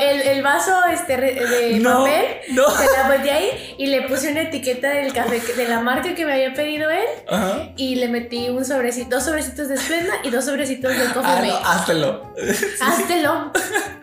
el 0.00 0.20
el- 0.28 0.42
vaso 0.42 0.72
este 0.92 1.16
de 1.16 1.78
No, 1.80 1.98
papel, 2.04 2.24
no. 2.52 2.70
se 2.70 2.84
la 2.92 3.08
metí 3.08 3.28
ahí 3.28 3.74
y 3.78 3.86
le 3.86 4.02
puse 4.02 4.30
una 4.30 4.42
etiqueta 4.42 4.90
del 4.90 5.12
café 5.12 5.40
de 5.54 5.68
la 5.68 5.80
marca 5.80 6.14
que 6.14 6.24
me 6.26 6.32
había 6.34 6.52
pedido 6.54 6.90
él 6.90 7.04
Ajá. 7.28 7.72
y 7.76 7.96
le 7.96 8.08
metí 8.08 8.48
un 8.50 8.64
sobrecito, 8.64 9.16
dos 9.16 9.24
sobrecitos 9.24 9.68
de 9.68 9.76
Splenda 9.76 10.14
y 10.22 10.30
dos 10.30 10.44
sobrecitos 10.44 10.90
de 10.96 11.04
Coffee 11.12 11.22
Ah, 11.24 11.42
no, 11.46 11.56
háztelo. 11.68 12.34
Háztelo. 12.80 13.52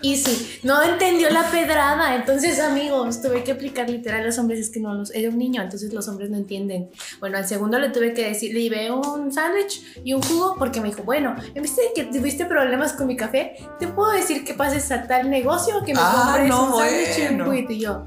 Y 0.01 0.17
sí, 0.17 0.59
no 0.63 0.81
entendió 0.81 1.29
la 1.29 1.43
pedrada. 1.51 2.15
Entonces, 2.15 2.59
amigos, 2.59 3.21
tuve 3.21 3.43
que 3.43 3.51
aplicar 3.51 3.89
literal 3.89 4.21
a 4.21 4.25
los 4.25 4.37
hombres. 4.39 4.59
Es 4.59 4.69
que 4.69 4.79
no 4.79 4.93
los. 4.93 5.11
Era 5.13 5.29
un 5.29 5.37
niño, 5.37 5.61
entonces 5.61 5.93
los 5.93 6.07
hombres 6.07 6.29
no 6.29 6.37
entienden. 6.37 6.89
Bueno, 7.19 7.37
al 7.37 7.47
segundo 7.47 7.77
le 7.79 7.89
tuve 7.89 8.13
que 8.13 8.27
decir, 8.29 8.53
le 8.53 8.63
llevé 8.63 8.89
un 8.91 9.31
sándwich 9.31 9.83
y 10.03 10.13
un 10.13 10.21
jugo 10.23 10.55
porque 10.57 10.81
me 10.81 10.87
dijo, 10.89 11.03
bueno, 11.03 11.35
en 11.53 11.61
vez 11.61 11.75
de 11.75 11.83
que 11.95 12.05
tuviste 12.05 12.45
problemas 12.45 12.93
con 12.93 13.07
mi 13.07 13.15
café, 13.15 13.55
te 13.79 13.87
puedo 13.87 14.10
decir 14.11 14.43
que 14.45 14.53
pases 14.53 14.91
a 14.91 15.07
tal 15.07 15.29
negocio 15.29 15.83
que 15.85 15.93
me 15.93 15.99
Ah, 16.01 16.23
compres 16.25 16.49
no, 16.49 16.65
un 16.75 16.79
sándwich 16.81 17.17
y 17.19 17.33
un 17.33 17.45
juguito. 17.45 17.71
Y 17.73 17.79
yo, 17.79 18.05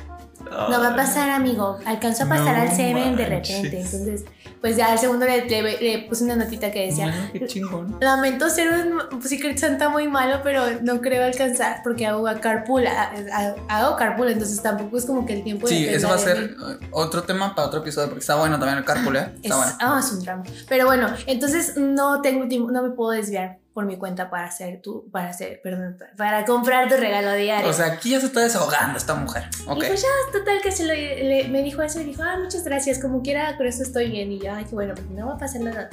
no 0.51 0.81
va 0.81 0.89
a 0.91 0.97
pasar, 0.97 1.31
amigo. 1.31 1.79
Alcanzó 1.85 2.25
a 2.25 2.29
pasar 2.29 2.57
No 2.57 2.63
al 2.63 2.71
Seven 2.77 3.17
de 3.17 3.27
repente. 3.27 3.81
Entonces, 3.81 4.25
pues 4.61 4.77
ya 4.79 4.93
al 4.93 4.99
segundo 4.99 5.27
le, 5.27 5.45
le- 5.47 5.79
le 5.81 5.99
puse 6.09 6.25
una 6.25 6.37
notita 6.37 6.71
que 6.71 6.87
decía, 6.87 7.07
Bueno, 7.07 7.29
qué 7.33 7.47
chingón. 7.47 7.97
Lamento 8.01 8.49
ser 8.49 8.69
un 9.13 9.23
Secret 9.23 9.59
Santa 9.59 9.89
muy 9.91 10.09
malo, 10.09 10.41
pero 10.43 10.63
no 10.83 11.01
creo 11.03 11.25
alcanzar 11.25 11.81
porque 11.83 12.07
hago 12.07 12.25
carpool, 12.41 12.87
a- 12.87 13.13
a- 13.33 13.55
hago 13.69 13.97
carpool, 13.97 14.29
entonces 14.29 14.63
tampoco 14.63 14.97
es 14.97 15.05
como 15.05 15.27
que 15.27 15.35
el 15.35 15.45
tiempo 15.45 15.67
Sí, 15.67 15.87
eso 15.87 16.09
va 16.09 16.15
a 16.15 16.19
ser 16.19 16.51
mí. 16.57 16.87
otro 16.93 17.25
tema 17.25 17.55
para 17.55 17.69
otro 17.69 17.81
episodio 17.81 18.09
porque 18.09 18.21
está 18.21 18.37
bueno 18.37 18.59
también 18.59 18.79
el 18.79 18.85
carpool, 18.85 19.17
¿eh? 19.17 19.29
Es, 19.37 19.51
Está 19.51 19.57
bueno. 19.57 19.73
ah, 19.81 20.01
es 20.03 20.13
un 20.13 20.21
drama. 20.21 20.45
Pero 20.69 20.87
bueno, 20.87 21.09
entonces 21.27 21.77
no 21.77 22.23
tengo 22.23 22.49
tiempo, 22.49 22.71
no 22.71 22.83
me 22.83 22.91
puedo 22.91 23.11
desviar 23.11 23.59
por 23.75 23.85
mi 23.87 23.97
cuenta 23.99 24.31
para 24.31 24.47
hacer 24.47 24.81
tu, 24.81 25.11
para 25.11 25.31
hacer, 25.31 25.61
perdón, 25.63 25.97
para 26.17 26.45
comprar 26.45 26.89
tu 26.89 26.97
regalo 26.97 27.33
diario. 27.35 27.69
O 27.69 27.73
sea, 27.73 27.87
aquí 27.87 28.11
ya 28.11 28.21
se 28.21 28.27
está 28.27 28.41
desahogando 28.41 28.97
esta 28.97 29.15
mujer. 29.17 29.43
Y 29.63 29.81
pues 29.89 30.01
ya, 30.03 30.09
total 30.33 30.61
que 30.63 30.71
se 30.71 30.85
lo, 30.87 30.95
le- 30.95 31.49
me 31.49 31.61
dijo 31.63 31.83
eso 31.83 32.01
y 32.01 32.05
dijo, 32.05 32.23
ah, 32.23 32.39
muchas 32.41 32.63
gracias, 32.65 33.01
como 33.01 33.21
quiera, 33.21 33.57
con 33.57 33.67
eso 33.67 33.83
estoy 33.83 34.11
bien. 34.11 34.31
Y 34.31 34.39
yo, 34.39 34.53
ay, 34.53 34.65
qué 34.65 34.75
bueno, 34.77 34.95
porque 34.95 35.13
no 35.13 35.27
va 35.27 35.35
a 35.35 35.39
pasar 35.39 35.61
nada. 35.63 35.91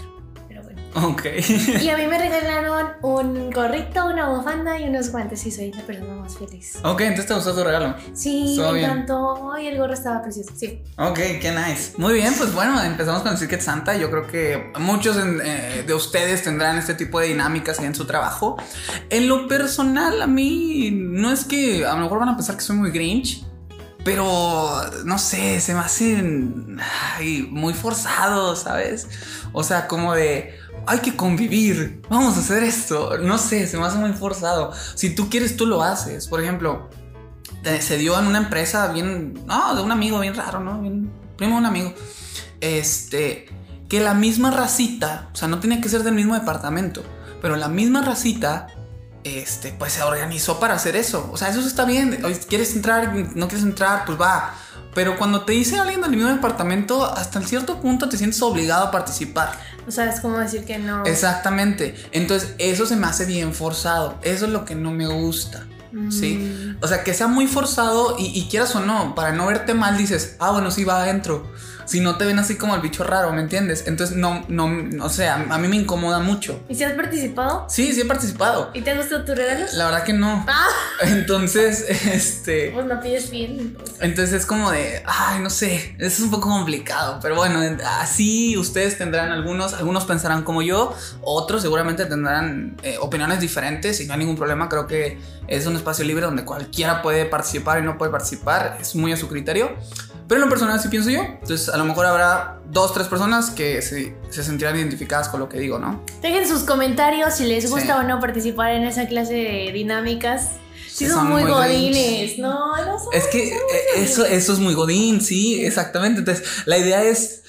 Ok. 0.93 1.25
Y 1.81 1.89
a 1.89 1.97
mí 1.97 2.05
me 2.07 2.17
regalaron 2.17 2.89
un 3.01 3.49
gorrito, 3.49 4.07
una 4.07 4.29
bufanda 4.29 4.79
y 4.79 4.83
unos 4.89 5.11
guantes 5.11 5.45
y 5.45 5.51
soy 5.51 5.71
la 5.71 5.83
persona 5.83 6.15
más 6.15 6.37
feliz. 6.37 6.77
ok, 6.83 7.01
entonces 7.01 7.27
te 7.27 7.33
gustó 7.33 7.55
tu 7.55 7.63
regalo. 7.63 7.95
Sí, 8.13 8.57
me 8.59 8.73
bien. 8.73 8.85
encantó. 8.85 9.51
Ay, 9.53 9.67
el 9.67 9.77
gorro 9.77 9.93
estaba 9.93 10.21
precioso. 10.21 10.51
Sí. 10.55 10.81
Ok, 10.97 11.15
qué 11.15 11.51
nice. 11.51 11.93
Muy 11.97 12.13
bien, 12.15 12.33
pues 12.37 12.53
bueno, 12.53 12.81
empezamos 12.83 13.21
con 13.21 13.31
el 13.31 13.37
Secret 13.37 13.61
Santa. 13.61 13.95
Yo 13.95 14.09
creo 14.11 14.27
que 14.27 14.71
muchos 14.79 15.17
eh, 15.17 15.83
de 15.85 15.93
ustedes 15.93 16.43
tendrán 16.43 16.77
este 16.77 16.93
tipo 16.93 17.19
de 17.19 17.27
dinámicas 17.27 17.79
en 17.79 17.95
su 17.95 18.05
trabajo. 18.05 18.57
En 19.09 19.27
lo 19.29 19.47
personal, 19.47 20.21
a 20.21 20.27
mí 20.27 20.91
no 20.91 21.31
es 21.31 21.45
que 21.45 21.85
a 21.85 21.93
lo 21.95 22.01
mejor 22.01 22.19
van 22.19 22.29
a 22.29 22.35
pensar 22.35 22.55
que 22.55 22.61
soy 22.61 22.75
muy 22.75 22.91
grinch. 22.91 23.45
Pero 24.03 24.81
no 25.05 25.19
sé, 25.19 25.61
se 25.61 25.75
me 25.75 25.81
hacen 25.81 26.79
ay, 27.17 27.47
muy 27.51 27.75
forzados, 27.75 28.63
¿sabes? 28.63 29.07
O 29.53 29.63
sea, 29.63 29.87
como 29.87 30.15
de 30.15 30.55
hay 30.85 30.99
que 30.99 31.15
convivir, 31.15 32.01
vamos 32.09 32.37
a 32.37 32.39
hacer 32.39 32.63
esto. 32.63 33.17
No 33.19 33.37
sé, 33.37 33.67
se 33.67 33.77
me 33.77 33.85
hace 33.85 33.97
muy 33.97 34.13
forzado. 34.13 34.71
Si 34.95 35.15
tú 35.15 35.29
quieres, 35.29 35.57
tú 35.57 35.65
lo 35.65 35.83
haces. 35.83 36.27
Por 36.27 36.41
ejemplo, 36.41 36.89
se 37.79 37.97
dio 37.97 38.19
en 38.19 38.27
una 38.27 38.39
empresa 38.39 38.91
bien, 38.91 39.45
no, 39.45 39.75
de 39.75 39.81
un 39.81 39.91
amigo 39.91 40.19
bien 40.19 40.35
raro, 40.35 40.59
¿no? 40.59 40.81
Primo 41.37 41.53
de 41.53 41.59
un 41.59 41.65
amigo. 41.65 41.93
Este, 42.59 43.47
que 43.89 43.99
la 43.99 44.13
misma 44.13 44.51
racita, 44.51 45.29
o 45.33 45.35
sea, 45.35 45.47
no 45.47 45.59
tenía 45.59 45.81
que 45.81 45.89
ser 45.89 46.03
del 46.03 46.15
mismo 46.15 46.33
departamento, 46.33 47.03
pero 47.41 47.55
la 47.55 47.67
misma 47.67 48.01
racita, 48.01 48.67
este, 49.23 49.73
pues 49.73 49.93
se 49.93 50.03
organizó 50.03 50.59
para 50.59 50.75
hacer 50.75 50.95
eso. 50.95 51.29
O 51.31 51.37
sea, 51.37 51.49
eso 51.49 51.59
está 51.59 51.85
bien. 51.85 52.21
¿Quieres 52.47 52.75
entrar? 52.75 53.13
¿No 53.35 53.47
quieres 53.47 53.65
entrar? 53.65 54.05
Pues 54.05 54.19
va. 54.19 54.53
Pero 54.93 55.17
cuando 55.17 55.45
te 55.45 55.53
dice 55.53 55.79
alguien 55.79 56.01
del 56.01 56.11
mismo 56.11 56.29
departamento, 56.29 57.05
hasta 57.05 57.39
en 57.39 57.47
cierto 57.47 57.79
punto 57.79 58.09
te 58.09 58.17
sientes 58.17 58.41
obligado 58.41 58.85
a 58.85 58.91
participar. 58.91 59.57
O 59.91 59.93
sea, 59.93 60.09
es 60.09 60.21
como 60.21 60.37
decir 60.37 60.63
que 60.63 60.79
no. 60.79 61.05
Exactamente. 61.05 61.95
Entonces, 62.13 62.53
eso 62.59 62.85
se 62.85 62.95
me 62.95 63.07
hace 63.07 63.25
bien 63.25 63.53
forzado. 63.53 64.17
Eso 64.21 64.45
es 64.45 64.51
lo 64.51 64.63
que 64.63 64.73
no 64.73 64.91
me 64.91 65.05
gusta. 65.05 65.67
Sí. 66.09 66.37
Mm. 66.37 66.77
O 66.81 66.87
sea, 66.87 67.03
que 67.03 67.13
sea 67.13 67.27
muy 67.27 67.45
forzado 67.45 68.15
y, 68.17 68.27
y 68.27 68.47
quieras 68.47 68.73
o 68.77 68.79
no, 68.79 69.13
para 69.15 69.33
no 69.33 69.47
verte 69.47 69.73
mal 69.73 69.97
dices, 69.97 70.37
ah, 70.39 70.51
bueno, 70.51 70.71
sí 70.71 70.85
va 70.85 71.03
adentro. 71.03 71.51
Si 71.91 71.99
no 71.99 72.15
te 72.15 72.23
ven 72.23 72.39
así 72.39 72.55
como 72.55 72.73
el 72.73 72.79
bicho 72.79 73.03
raro, 73.03 73.33
¿me 73.33 73.41
entiendes? 73.41 73.83
Entonces, 73.85 74.15
no, 74.15 74.45
no, 74.47 74.71
o 75.03 75.09
sea, 75.09 75.45
a 75.49 75.57
mí 75.57 75.67
me 75.67 75.75
incomoda 75.75 76.19
mucho. 76.19 76.63
¿Y 76.69 76.75
si 76.75 76.85
has 76.85 76.93
participado? 76.93 77.65
Sí, 77.67 77.91
sí 77.91 77.99
he 77.99 78.05
participado. 78.05 78.71
¿Y 78.73 78.79
te 78.79 78.95
gustó 78.95 79.25
tu 79.25 79.35
regalo? 79.35 79.65
La 79.73 79.87
verdad 79.87 80.03
que 80.05 80.13
no. 80.13 80.45
Ah, 80.47 80.69
Entonces, 81.01 81.81
este... 81.89 82.71
pues 82.73 82.85
no 82.85 83.01
pides 83.01 83.29
bien. 83.29 83.75
pues. 83.77 83.91
Entonces 83.99 84.33
es 84.33 84.45
como 84.45 84.71
de, 84.71 85.03
ay, 85.05 85.41
no 85.41 85.49
sé, 85.49 85.93
es 85.99 86.17
un 86.21 86.31
poco 86.31 86.47
complicado, 86.47 87.19
pero 87.21 87.35
bueno, 87.35 87.59
así 87.99 88.57
ustedes 88.57 88.97
tendrán 88.97 89.29
algunos, 89.33 89.73
algunos 89.73 90.05
pensarán 90.05 90.43
como 90.43 90.61
yo, 90.61 90.95
otros 91.21 91.61
seguramente 91.61 92.05
tendrán 92.05 92.77
eh, 92.83 92.95
opiniones 93.01 93.41
diferentes 93.41 93.99
y 93.99 94.05
no 94.05 94.13
hay 94.13 94.19
ningún 94.19 94.37
problema, 94.37 94.69
creo 94.69 94.87
que 94.87 95.17
es 95.49 95.65
un 95.65 95.75
espacio 95.75 96.05
libre 96.05 96.23
donde 96.23 96.45
cualquiera 96.45 97.01
puede 97.01 97.25
participar 97.25 97.79
y 97.79 97.81
no 97.81 97.97
puede 97.97 98.13
participar, 98.13 98.77
es 98.79 98.95
muy 98.95 99.11
a 99.11 99.17
su 99.17 99.27
criterio. 99.27 99.75
Pero 100.31 100.43
en 100.43 100.47
lo 100.47 100.49
personal 100.49 100.79
sí 100.79 100.87
pienso 100.87 101.09
yo. 101.09 101.23
Entonces 101.23 101.67
a 101.67 101.75
lo 101.75 101.83
mejor 101.83 102.05
habrá 102.05 102.61
dos, 102.69 102.93
tres 102.93 103.07
personas 103.07 103.49
que 103.49 103.81
se, 103.81 104.15
se 104.29 104.43
sentirán 104.45 104.77
identificadas 104.77 105.27
con 105.27 105.41
lo 105.41 105.49
que 105.49 105.59
digo, 105.59 105.77
¿no? 105.77 106.01
Dejen 106.21 106.47
sus 106.47 106.61
comentarios 106.63 107.33
si 107.33 107.43
les 107.43 107.69
gusta 107.69 107.85
Sí. 107.85 107.99
o 107.99 108.03
no 108.03 108.21
participar 108.21 108.71
en 108.71 108.83
esa 108.85 109.07
clase 109.07 109.33
de 109.33 109.71
dinámicas. 109.73 110.51
Sí, 110.89 111.05
son, 111.07 111.15
son 111.15 111.29
muy, 111.31 111.41
muy 111.43 111.51
godines. 111.51 112.37
No, 112.39 112.77
no 112.85 112.97
son. 112.97 113.09
Es 113.13 113.25
que 113.27 113.49
eh, 113.49 113.57
eso, 113.97 114.25
eso 114.25 114.53
es 114.53 114.59
muy 114.59 114.73
godín, 114.73 115.19
sí, 115.19 115.65
exactamente. 115.65 116.19
Entonces 116.19 116.47
la 116.65 116.77
idea 116.77 117.03
es 117.03 117.43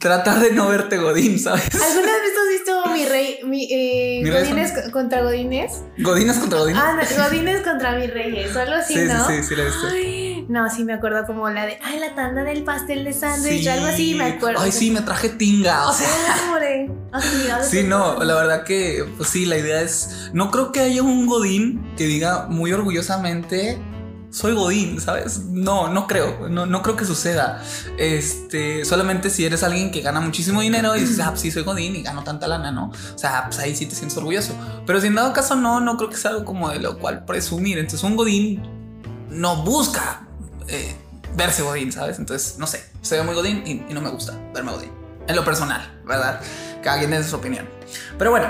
tratar 0.00 0.40
de 0.40 0.50
no 0.50 0.68
verte 0.68 0.96
godín, 0.98 1.38
¿sabes? 1.38 1.62
¿Alguna 1.72 2.12
vez 2.12 2.32
has 2.42 2.48
visto 2.50 2.86
mi 2.92 3.04
rey, 3.06 3.38
mi, 3.44 3.68
eh, 3.70 4.20
Mi 4.24 4.30
rey 4.30 4.42
Godines 4.42 4.72
co- 4.72 4.90
contra 4.90 5.22
Godines? 5.22 5.82
Godines 5.98 6.36
contra 6.38 6.58
godines. 6.58 6.82
Ah, 6.84 6.96
no, 7.00 7.24
Godines 7.24 7.60
contra 7.62 7.92
mi 7.96 8.06
reyes, 8.08 8.52
solo 8.52 8.74
así, 8.76 8.94
sí, 8.94 9.00
sí, 9.02 9.06
¿no? 9.06 9.26
sí, 9.28 9.42
sí, 9.44 9.54
la 9.54 9.62
he 9.62 9.66
visto. 9.66 9.86
Ay, 9.92 10.23
no, 10.48 10.68
sí 10.70 10.84
me 10.84 10.92
acuerdo 10.92 11.26
como 11.26 11.48
la 11.50 11.66
de, 11.66 11.78
ay, 11.82 11.98
la 12.00 12.14
tanda 12.14 12.44
del 12.44 12.64
pastel 12.64 13.04
de 13.04 13.12
sándwich, 13.12 13.62
Sí. 13.62 13.68
algo 13.68 13.86
así, 13.86 14.14
me 14.14 14.24
acuerdo. 14.24 14.60
Ay, 14.60 14.72
sí, 14.72 14.90
me 14.90 15.00
traje 15.00 15.28
tinga. 15.30 15.88
O 15.88 15.92
sea, 15.92 16.06
Hombre, 16.48 16.90
así, 17.12 17.50
a 17.50 17.62
Sí, 17.62 17.82
no, 17.82 18.22
la 18.22 18.34
verdad 18.34 18.64
que, 18.64 19.04
pues 19.16 19.28
sí, 19.28 19.46
la 19.46 19.56
idea 19.56 19.80
es, 19.82 20.30
no 20.32 20.50
creo 20.50 20.72
que 20.72 20.80
haya 20.80 21.02
un 21.02 21.26
Godín 21.26 21.94
que 21.96 22.04
diga 22.04 22.46
muy 22.48 22.72
orgullosamente, 22.72 23.80
soy 24.30 24.52
Godín, 24.52 25.00
¿sabes? 25.00 25.44
No, 25.44 25.86
no 25.88 26.08
creo, 26.08 26.48
no, 26.48 26.66
no 26.66 26.82
creo 26.82 26.96
que 26.96 27.04
suceda. 27.04 27.62
Este, 27.98 28.84
solamente 28.84 29.30
si 29.30 29.44
eres 29.46 29.62
alguien 29.62 29.92
que 29.92 30.00
gana 30.00 30.20
muchísimo 30.20 30.60
dinero 30.60 30.96
y 30.96 31.00
dices, 31.00 31.20
ah, 31.20 31.28
pues 31.30 31.40
sí, 31.42 31.52
soy 31.52 31.62
Godín 31.62 31.94
y 31.94 32.02
gano 32.02 32.24
tanta 32.24 32.48
lana, 32.48 32.72
¿no? 32.72 32.86
O 33.14 33.18
sea, 33.18 33.44
pues 33.46 33.60
ahí 33.60 33.76
sí 33.76 33.86
te 33.86 33.94
sientes 33.94 34.18
orgulloso. 34.18 34.52
Pero 34.86 35.00
si 35.00 35.06
en 35.06 35.14
dado 35.14 35.32
caso 35.32 35.54
no, 35.54 35.80
no 35.80 35.96
creo 35.96 36.10
que 36.10 36.16
sea 36.16 36.32
algo 36.32 36.44
como 36.44 36.68
de 36.70 36.80
lo 36.80 36.98
cual 36.98 37.24
presumir. 37.24 37.78
Entonces, 37.78 38.02
un 38.02 38.16
Godín 38.16 38.60
no 39.30 39.62
busca 39.62 40.23
eh, 40.68 40.94
verse 41.36 41.62
Godín, 41.62 41.92
¿sabes? 41.92 42.18
Entonces, 42.18 42.56
no 42.58 42.66
sé, 42.66 42.84
se 43.02 43.16
ve 43.16 43.22
muy 43.22 43.34
Godín 43.34 43.62
y, 43.66 43.84
y 43.90 43.94
no 43.94 44.00
me 44.00 44.10
gusta 44.10 44.38
verme 44.52 44.72
Godín. 44.72 44.92
En 45.26 45.36
lo 45.36 45.44
personal, 45.44 46.00
¿verdad? 46.04 46.40
Cada 46.82 46.98
quien 46.98 47.10
tiene 47.10 47.24
su 47.24 47.36
opinión. 47.36 47.66
Pero 48.18 48.30
bueno, 48.30 48.48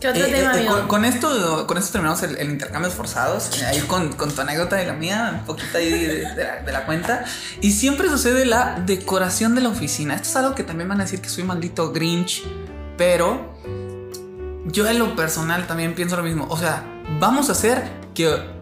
¿Qué 0.00 0.08
otro 0.08 0.24
eh, 0.24 0.30
tema, 0.30 0.60
eh, 0.60 0.66
con, 0.66 0.88
con 0.88 1.04
esto, 1.04 1.66
con 1.66 1.76
esto 1.78 1.92
terminamos 1.92 2.22
el, 2.22 2.36
el 2.36 2.50
intercambio 2.50 2.90
forzados. 2.90 3.60
eh, 3.60 3.66
Ahí 3.66 3.80
con, 3.80 4.12
con 4.14 4.30
tu 4.32 4.40
anécdota 4.40 4.82
y 4.82 4.86
la 4.86 4.94
mía, 4.94 5.36
un 5.40 5.44
poquito 5.46 5.76
ahí 5.78 5.90
de, 5.90 6.34
de 6.34 6.44
la, 6.44 6.62
de 6.62 6.72
la 6.72 6.86
cuenta. 6.86 7.24
Y 7.60 7.72
siempre 7.72 8.08
sucede 8.08 8.44
la 8.44 8.82
decoración 8.86 9.54
de 9.54 9.60
la 9.60 9.68
oficina. 9.68 10.14
Esto 10.14 10.28
es 10.28 10.36
algo 10.36 10.54
que 10.54 10.64
también 10.64 10.88
van 10.88 11.00
a 11.00 11.04
decir 11.04 11.20
que 11.20 11.28
soy 11.28 11.44
maldito 11.44 11.92
Grinch, 11.92 12.44
pero 12.96 13.54
yo 14.66 14.86
en 14.88 14.98
lo 14.98 15.14
personal 15.14 15.66
también 15.66 15.94
pienso 15.94 16.16
lo 16.16 16.22
mismo. 16.22 16.46
O 16.48 16.56
sea, 16.56 16.84
vamos 17.20 17.48
a 17.48 17.52
hacer 17.52 17.82
que 18.14 18.53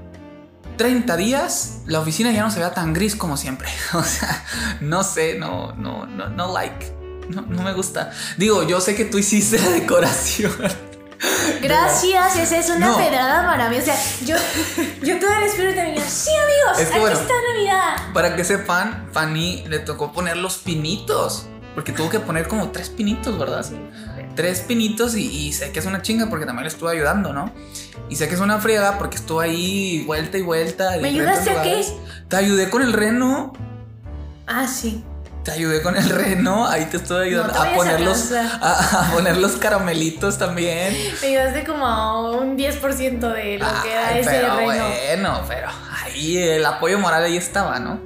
30 0.77 1.17
días 1.17 1.79
la 1.87 2.01
oficina 2.01 2.31
ya 2.33 2.43
no 2.43 2.51
se 2.51 2.59
vea 2.59 2.73
tan 2.75 2.93
gris 2.93 3.17
como 3.17 3.37
siempre. 3.37 3.69
O 3.95 4.03
sea, 4.03 4.45
no 4.81 5.05
sé, 5.05 5.39
no, 5.39 5.73
no, 5.73 6.07
no, 6.07 6.29
no 6.29 6.53
like. 6.53 6.93
No, 7.29 7.43
no 7.43 7.63
me 7.63 7.73
gusta. 7.73 8.11
Digo, 8.37 8.63
yo 8.65 8.81
sé 8.81 8.95
que 8.95 9.05
tú 9.05 9.19
hiciste 9.19 9.59
la 9.59 9.71
decoración. 9.71 10.53
Gracias, 11.63 12.37
esa 12.37 12.57
es 12.59 12.69
una 12.71 12.89
No. 12.89 12.97
pedrada 12.97 13.47
para 13.47 13.69
mí. 13.69 13.77
O 13.77 13.83
sea, 13.83 13.97
yo, 14.25 14.37
yo 15.03 15.15
espíritu 15.15 15.77
de 15.77 15.85
Navidad. 15.85 16.05
Sí, 16.09 16.31
amigos, 16.31 16.79
Es 16.81 16.89
que 16.89 16.93
aquí 16.95 17.01
bueno. 17.01 17.19
está 17.19 17.33
Navidad. 17.55 18.13
Para 18.13 18.37
que 18.37 18.45
sepan, 18.45 19.09
Fanny 19.13 19.65
le 19.69 19.79
tocó 19.79 20.13
poner 20.13 20.37
los 20.37 20.59
pinitos. 20.59 21.47
Porque 21.75 21.93
tuvo 21.93 22.11
que 22.11 22.21
poner 22.21 22.49
como 22.49 22.71
tres 22.71 22.91
pinitos, 22.91 23.39
¿verdad? 23.39 23.65
Tres 24.35 24.61
pinitos 24.61 25.15
y, 25.17 25.27
y 25.27 25.53
sé 25.53 25.73
que 25.73 25.79
es 25.81 25.87
una 25.87 26.01
chinga 26.03 26.27
porque 26.31 26.47
también 26.47 26.65
le 26.65 26.69
estuve 26.69 26.93
ayudando, 26.93 27.33
¿no? 27.33 27.53
Y 28.09 28.17
sé 28.17 28.29
que 28.29 28.35
es 28.35 28.41
una 28.41 28.59
friega 28.61 28.99
porque 28.99 29.17
estuvo 29.17 29.41
ahí 29.41 30.05
vuelta 30.07 30.39
y 30.39 30.43
vuelta. 30.43 30.97
¿Me 31.01 31.09
ayudaste 31.09 31.51
a 31.51 31.63
qué? 31.63 31.85
Te 32.29 32.37
ayudé 32.37 32.71
con 32.71 32.83
el 32.83 32.93
reno. 32.93 33.53
Ah, 34.47 34.67
sí. 34.67 35.05
Te 35.45 35.51
ayudé 35.51 35.83
con 35.83 35.97
el 35.97 36.09
reno. 36.09 36.67
Ahí 36.67 36.85
te 36.87 36.99
estuve 36.99 37.27
ayudando 37.27 37.53
te 37.53 37.59
a, 37.59 37.73
a 37.73 37.75
poner 37.75 38.01
los, 38.01 38.33
a, 38.33 39.09
a 39.09 39.11
poner 39.13 39.37
los 39.39 39.53
caramelitos 39.53 40.39
también. 40.39 40.97
Me 41.21 41.29
ayudaste 41.29 41.65
como 41.65 42.33
un 42.39 42.57
10% 42.57 43.19
de 43.33 43.59
lo 43.59 43.67
que 43.83 43.93
era 43.93 44.19
ese 44.19 44.31
pero 44.31 44.57
reino. 44.57 44.85
bueno, 44.85 45.41
pero 45.49 45.69
ahí 46.05 46.39
el 46.39 46.65
apoyo 46.65 46.99
moral 46.99 47.25
ahí 47.25 47.37
estaba, 47.37 47.79
¿no? 47.81 48.01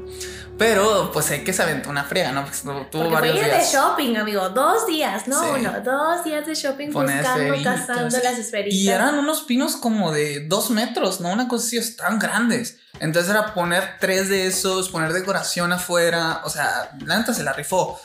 Pero 0.58 1.10
pues 1.12 1.26
sé 1.26 1.44
que 1.44 1.52
se 1.52 1.62
aventó 1.62 1.90
una 1.90 2.04
friega, 2.04 2.32
¿no? 2.32 2.44
Pues, 2.46 2.62
tuvo 2.62 2.86
Porque 2.90 3.10
varios 3.10 3.36
ir 3.36 3.44
de 3.44 3.50
días. 3.50 3.72
shopping, 3.72 4.16
amigo. 4.16 4.48
Dos 4.50 4.86
días, 4.86 5.28
no 5.28 5.38
Sí. 5.42 5.48
uno. 5.60 5.72
Dos 5.84 6.24
días 6.24 6.46
de 6.46 6.54
shopping 6.54 6.92
Poner 6.92 7.18
buscando, 7.18 7.42
esferitas. 7.44 7.80
cazando 7.86 8.18
las 8.18 8.38
esferitas. 8.38 8.74
Y 8.78 8.88
eran 8.88 9.18
unos 9.18 9.42
pinos 9.42 9.76
como 9.76 10.12
de 10.12 10.46
dos 10.46 10.70
metros, 10.70 11.20
¿no? 11.20 11.28
Una 11.30 11.46
cosa 11.46 11.66
así, 11.66 11.96
tan 11.96 12.18
grandes. 12.18 12.78
Entonces 13.00 13.30
era 13.30 13.52
poner 13.52 13.96
tres 14.00 14.30
de 14.30 14.46
esos, 14.46 14.88
poner 14.88 15.12
decoración 15.12 15.72
afuera. 15.74 16.40
O 16.44 16.48
sea, 16.48 16.96
la 17.04 17.18
neta 17.18 17.34
se 17.34 17.42
la 17.42 17.52
rifó. 17.52 18.00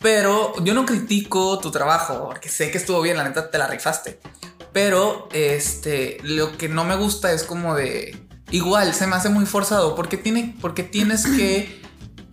Pero 0.00 0.52
yo 0.62 0.74
no 0.74 0.86
critico 0.86 1.58
tu 1.58 1.72
trabajo, 1.72 2.22
porque 2.26 2.48
sé 2.48 2.70
que 2.70 2.78
estuvo 2.78 3.00
bien, 3.02 3.16
la 3.16 3.24
neta 3.24 3.50
te 3.50 3.58
la 3.58 3.66
rifaste. 3.66 4.20
Pero 4.72 5.28
este, 5.32 6.18
lo 6.22 6.56
que 6.56 6.68
no 6.68 6.84
me 6.84 6.94
gusta 6.94 7.32
es 7.32 7.42
como 7.42 7.74
de. 7.74 8.16
Igual, 8.50 8.94
se 8.94 9.06
me 9.08 9.16
hace 9.16 9.28
muy 9.28 9.44
forzado, 9.44 9.94
porque, 9.96 10.16
tiene, 10.16 10.54
porque 10.60 10.82
tienes 10.84 11.26
que 11.26 11.82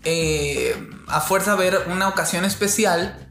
eh, 0.06 0.76
a 1.08 1.22
fuerza 1.22 1.56
ver 1.56 1.88
una 1.88 2.08
ocasión 2.08 2.46
especial 2.46 3.30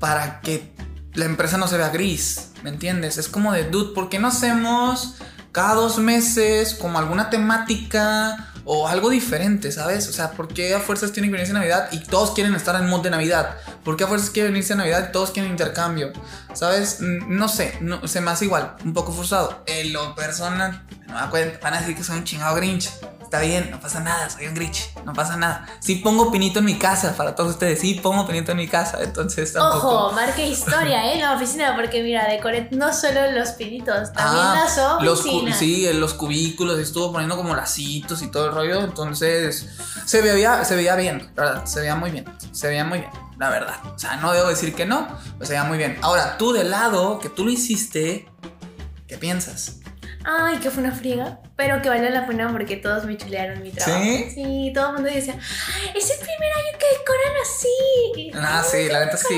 para 0.00 0.40
que 0.40 0.72
la 1.14 1.26
empresa 1.26 1.58
no 1.58 1.68
se 1.68 1.76
vea 1.76 1.90
gris, 1.90 2.52
¿me 2.62 2.70
entiendes? 2.70 3.18
Es 3.18 3.28
como 3.28 3.52
de, 3.52 3.64
dude, 3.64 3.94
¿por 3.94 4.08
qué 4.08 4.18
no 4.18 4.28
hacemos 4.28 5.16
cada 5.52 5.74
dos 5.74 5.98
meses 5.98 6.74
como 6.74 6.98
alguna 6.98 7.28
temática 7.28 8.52
o 8.64 8.88
algo 8.88 9.10
diferente, 9.10 9.72
¿sabes? 9.72 10.08
O 10.08 10.12
sea, 10.12 10.30
¿por 10.32 10.48
qué 10.48 10.74
a 10.74 10.80
fuerzas 10.80 11.12
tiene 11.12 11.28
que 11.28 11.32
venirse 11.32 11.52
Navidad 11.52 11.88
y 11.92 11.98
todos 12.00 12.30
quieren 12.30 12.54
estar 12.54 12.80
en 12.80 12.88
mod 12.88 13.02
de 13.02 13.10
Navidad? 13.10 13.56
¿Por 13.84 13.96
qué 13.96 14.04
a 14.04 14.06
fuerzas 14.06 14.30
quiere 14.30 14.48
venirse 14.50 14.74
Navidad 14.74 15.08
y 15.08 15.12
todos 15.12 15.32
quieren 15.32 15.50
intercambio? 15.50 16.12
¿Sabes? 16.54 16.98
No 17.00 17.48
sé, 17.48 17.76
no, 17.80 18.06
se 18.06 18.20
me 18.20 18.30
hace 18.30 18.44
igual, 18.44 18.76
un 18.84 18.94
poco 18.94 19.12
forzado. 19.12 19.62
En 19.66 19.92
lo 19.92 20.14
personal, 20.14 20.84
me 21.06 21.14
da 21.14 21.30
van 21.62 21.74
a 21.74 21.80
decir 21.80 21.96
que 21.96 22.04
soy 22.04 22.18
un 22.18 22.24
chingado 22.24 22.54
Grinch. 22.56 22.90
Está 23.32 23.46
bien, 23.46 23.70
no 23.70 23.80
pasa 23.80 23.98
nada, 24.00 24.28
soy 24.28 24.46
un 24.46 24.52
Grinch, 24.54 24.90
no 25.06 25.14
pasa 25.14 25.38
nada. 25.38 25.64
Sí 25.80 25.94
pongo 25.94 26.30
pinito 26.30 26.58
en 26.58 26.66
mi 26.66 26.76
casa, 26.78 27.16
para 27.16 27.34
todos 27.34 27.52
ustedes, 27.52 27.80
sí 27.80 27.94
pongo 27.94 28.26
pinito 28.26 28.50
en 28.52 28.58
mi 28.58 28.68
casa, 28.68 28.98
entonces 29.02 29.54
tampoco... 29.54 29.88
Ojo, 29.88 30.12
marque 30.12 30.46
historia, 30.46 31.06
¿eh? 31.06 31.14
En 31.14 31.22
la 31.22 31.32
oficina, 31.34 31.74
porque 31.74 32.02
mira, 32.02 32.28
decoré 32.28 32.68
no 32.72 32.92
solo 32.92 33.32
los 33.32 33.52
pinitos, 33.52 34.12
también 34.12 34.44
Ah, 34.44 34.66
las 34.66 35.02
los 35.02 35.20
oficinas. 35.20 35.58
sí, 35.58 35.86
en 35.88 35.98
los 35.98 36.12
cubículos 36.12 36.78
estuvo 36.78 37.10
poniendo 37.10 37.34
como 37.38 37.56
lacitos 37.56 38.20
y 38.20 38.30
todo 38.30 38.48
el 38.48 38.52
rollo. 38.52 38.80
Entonces 38.82 39.66
se 40.04 40.20
veía, 40.20 40.62
se 40.66 40.76
veía 40.76 40.94
bien, 40.96 41.32
la 41.34 41.42
verdad, 41.44 41.64
se 41.64 41.80
veía 41.80 41.94
muy 41.96 42.10
bien. 42.10 42.26
Se 42.52 42.68
veía 42.68 42.84
muy 42.84 42.98
bien, 42.98 43.10
la 43.38 43.48
verdad. 43.48 43.76
O 43.94 43.98
sea, 43.98 44.16
no 44.16 44.34
debo 44.34 44.48
decir 44.48 44.74
que 44.74 44.84
no, 44.84 45.08
pero 45.38 45.46
se 45.46 45.52
veía 45.52 45.64
muy 45.64 45.78
bien. 45.78 45.96
Ahora, 46.02 46.36
tú 46.36 46.52
de 46.52 46.64
lado, 46.64 47.18
que 47.18 47.30
tú 47.30 47.46
lo 47.46 47.50
hiciste, 47.50 48.28
¿qué 49.08 49.16
piensas? 49.16 49.76
Ay, 50.24 50.58
que 50.58 50.70
fue 50.70 50.82
una 50.82 50.92
friega, 50.92 51.40
pero 51.56 51.82
que 51.82 51.88
valió 51.88 52.08
la 52.10 52.26
pena 52.26 52.50
porque 52.52 52.76
todos 52.76 53.04
me 53.04 53.16
chulearon 53.16 53.62
mi 53.62 53.70
trabajo. 53.70 54.00
¿Sí? 54.02 54.30
Sí, 54.34 54.72
todo 54.74 54.88
el 54.88 54.92
mundo 54.94 55.10
decía, 55.12 55.34
"Ay, 55.34 55.90
es 55.98 56.10
el 56.10 56.18
primer 56.18 56.52
año 56.52 56.78
que 56.78 56.86
decoran 56.98 57.32
así. 57.42 58.30
Ah, 58.34 58.64
sí, 58.68 58.88
la 58.88 59.04
neta 59.04 59.16
sí, 59.16 59.36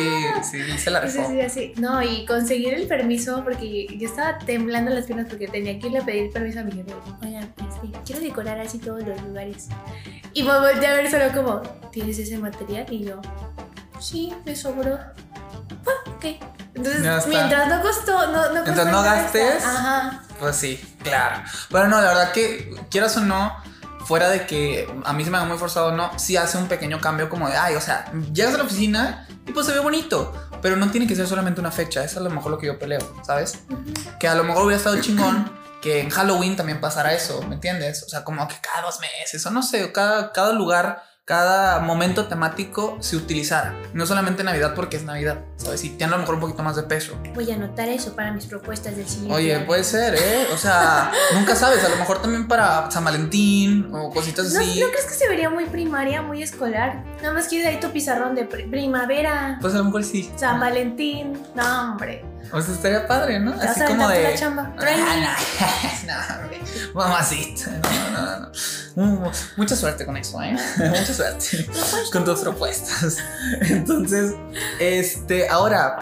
sí, 0.50 0.78
se 0.78 0.90
la 0.90 1.08
Sí, 1.08 1.18
rifó. 1.18 1.30
sí, 1.30 1.40
así. 1.40 1.72
No, 1.76 2.02
y 2.02 2.26
conseguir 2.26 2.74
el 2.74 2.86
permiso, 2.86 3.42
porque 3.44 3.86
yo 3.98 4.08
estaba 4.08 4.38
temblando 4.38 4.90
las 4.92 5.06
piernas 5.06 5.26
porque 5.28 5.48
tenía 5.48 5.78
que 5.78 5.86
irle 5.86 5.98
a 6.00 6.04
pedir 6.04 6.30
permiso 6.32 6.60
a 6.60 6.64
mi 6.64 6.72
jefe. 6.72 6.92
Oigan, 7.22 7.42
este, 7.44 7.98
quiero 8.04 8.20
decorar 8.20 8.60
así 8.60 8.78
todos 8.78 9.02
los 9.06 9.20
lugares. 9.22 9.68
Y 10.34 10.42
me 10.42 10.58
volteé 10.58 10.86
a 10.88 10.94
ver 10.94 11.10
solo 11.10 11.24
como, 11.32 11.60
¿tienes 11.92 12.18
ese 12.18 12.36
material? 12.38 12.86
Y 12.90 13.04
yo, 13.04 13.20
sí, 14.04 14.34
me 14.44 14.54
sobró. 14.54 14.99
Ah, 15.87 16.11
ok. 16.11 16.25
Entonces, 16.75 17.04
está. 17.04 17.26
mientras 17.28 17.68
no 17.68 17.82
costó, 17.82 18.26
no, 18.32 18.49
no 18.52 18.62
Mientras 18.62 18.87
no 18.88 19.02
gastes. 19.02 19.56
estar- 19.56 19.76
Ajá. 19.76 20.23
Pues 20.40 20.56
sí, 20.56 20.96
claro. 21.02 21.42
Pero 21.70 21.88
no, 21.88 22.00
la 22.00 22.08
verdad 22.08 22.32
que, 22.32 22.75
quieras 22.90 23.16
o 23.16 23.20
no, 23.20 23.56
fuera 24.04 24.28
de 24.28 24.44
que 24.46 24.92
a 25.04 25.12
mí 25.12 25.25
se 25.25 25.30
me 25.30 25.37
haga 25.38 25.46
muy 25.46 25.56
forzado 25.56 25.87
o 25.88 25.92
no, 25.92 26.11
sí 26.18 26.37
hace 26.37 26.58
un 26.58 26.66
pequeño 26.66 27.00
cambio 27.00 27.28
como 27.30 27.49
de, 27.49 27.56
ay, 27.56 27.75
o 27.76 27.80
sea, 27.80 28.11
llegas 28.32 28.54
a 28.54 28.58
la 28.58 28.64
oficina 28.64 29.26
y 29.46 29.52
pues 29.52 29.66
se 29.66 29.73
ve 29.73 29.78
bonito. 29.80 30.32
Pero 30.61 30.76
no 30.76 30.90
tiene 30.90 31.06
que 31.06 31.14
ser 31.14 31.26
solamente 31.26 31.61
una 31.61 31.70
fecha, 31.70 32.02
eso 32.02 32.12
es 32.14 32.16
a 32.18 32.20
lo 32.20 32.30
mejor 32.30 32.50
lo 32.50 32.58
que 32.58 32.66
yo 32.66 32.78
peleo, 32.78 33.00
¿sabes? 33.25 33.61
Que 34.18 34.26
a 34.28 34.34
lo 34.34 34.44
mejor 34.44 34.64
hubiera 34.64 34.78
estado 34.78 35.00
chingón 35.00 35.50
que 35.82 36.00
en 36.00 36.08
Halloween 36.08 36.56
también 36.56 36.80
pasara 36.80 37.12
eso, 37.12 37.42
¿me 37.42 37.56
entiendes? 37.56 38.02
O 38.02 38.08
sea, 38.08 38.25
como 38.25 38.49
que 38.49 38.56
cada 38.62 38.80
dos 38.87 38.99
meses, 39.00 39.44
o 39.44 39.50
no 39.50 39.62
sé, 39.62 39.92
cada, 39.92 40.32
cada 40.32 40.52
lugar, 40.54 41.02
cada 41.35 41.81
momento 41.81 42.26
temático 42.26 42.99
se 43.00 43.16
utilizara. 43.16 43.75
No 43.95 44.04
solamente 44.04 44.45
Navidad 44.45 44.75
porque 44.75 44.99
es 44.99 45.04
Navidad, 45.04 45.38
¿sabes? 45.57 45.83
Y 45.85 45.88
tiene 45.90 46.12
a 46.12 46.16
lo 46.16 46.19
mejor 46.19 46.35
un 46.35 46.43
poquito 46.43 46.62
más 46.62 46.76
de 46.76 46.83
peso. 46.83 47.16
Voy 47.35 47.50
a 47.50 47.54
anotar 47.54 47.88
eso 47.88 48.14
para 48.14 48.31
mis 48.33 48.45
propuestas 48.45 48.95
del 48.97 49.09
siguiente 49.09 49.35
Oye, 49.35 49.54
año. 49.54 49.66
puede 49.66 49.85
ser, 49.85 50.14
¿eh? 50.16 50.47
O 50.52 50.59
sea, 50.59 51.11
nunca 51.33 51.57
sabes, 51.57 51.83
a 51.83 51.88
lo 51.88 51.97
mejor 51.97 52.21
también 52.21 52.47
para 52.47 52.90
San 52.90 53.04
Valentín 53.04 53.88
o 53.90 54.11
cositas 54.11 54.52
¿No, 54.52 54.61
así. 54.61 54.81
¿No 54.81 54.88
crees 54.88 55.07
que 55.07 55.14
se 55.14 55.26
vería 55.28 55.49
muy 55.49 55.64
primaria, 55.64 56.21
muy 56.21 56.43
escolar? 56.43 57.02
Nada 57.23 57.33
más 57.33 57.49
quieres 57.49 57.69
ahí 57.69 57.81
tu 57.81 57.90
pizarrón 57.90 58.35
de 58.35 58.45
pri- 58.45 58.69
primavera, 58.69 59.57
Pues 59.62 59.73
a 59.75 59.78
lo 59.78 59.85
mejor 59.85 60.04
sí. 60.04 60.31
San 60.37 60.61
Valentín. 60.61 61.43
No, 61.54 61.93
hombre. 61.93 62.23
O 62.52 62.60
sea, 62.60 62.74
estaría 62.74 63.06
padre, 63.06 63.38
¿no? 63.40 63.52
Así 63.60 63.80
a 63.80 63.86
como 63.86 64.08
de. 64.08 64.22
la 64.22 64.34
chamba. 64.34 64.72
Ah, 64.78 64.84
no, 66.06 66.14
no. 66.46 66.94
Mamacita. 66.94 67.70
No, 67.82 68.10
no, 68.10 68.40
no. 68.40 68.52
Mm, 69.26 69.30
Mucha 69.56 69.76
suerte 69.76 70.06
con 70.06 70.16
eso, 70.16 70.40
¿eh? 70.42 70.56
Mucha 70.78 71.14
suerte 71.14 71.66
con 72.12 72.24
tus 72.24 72.40
propuestas. 72.40 73.16
Entonces, 73.62 74.32
este, 74.78 75.48
ahora, 75.48 75.98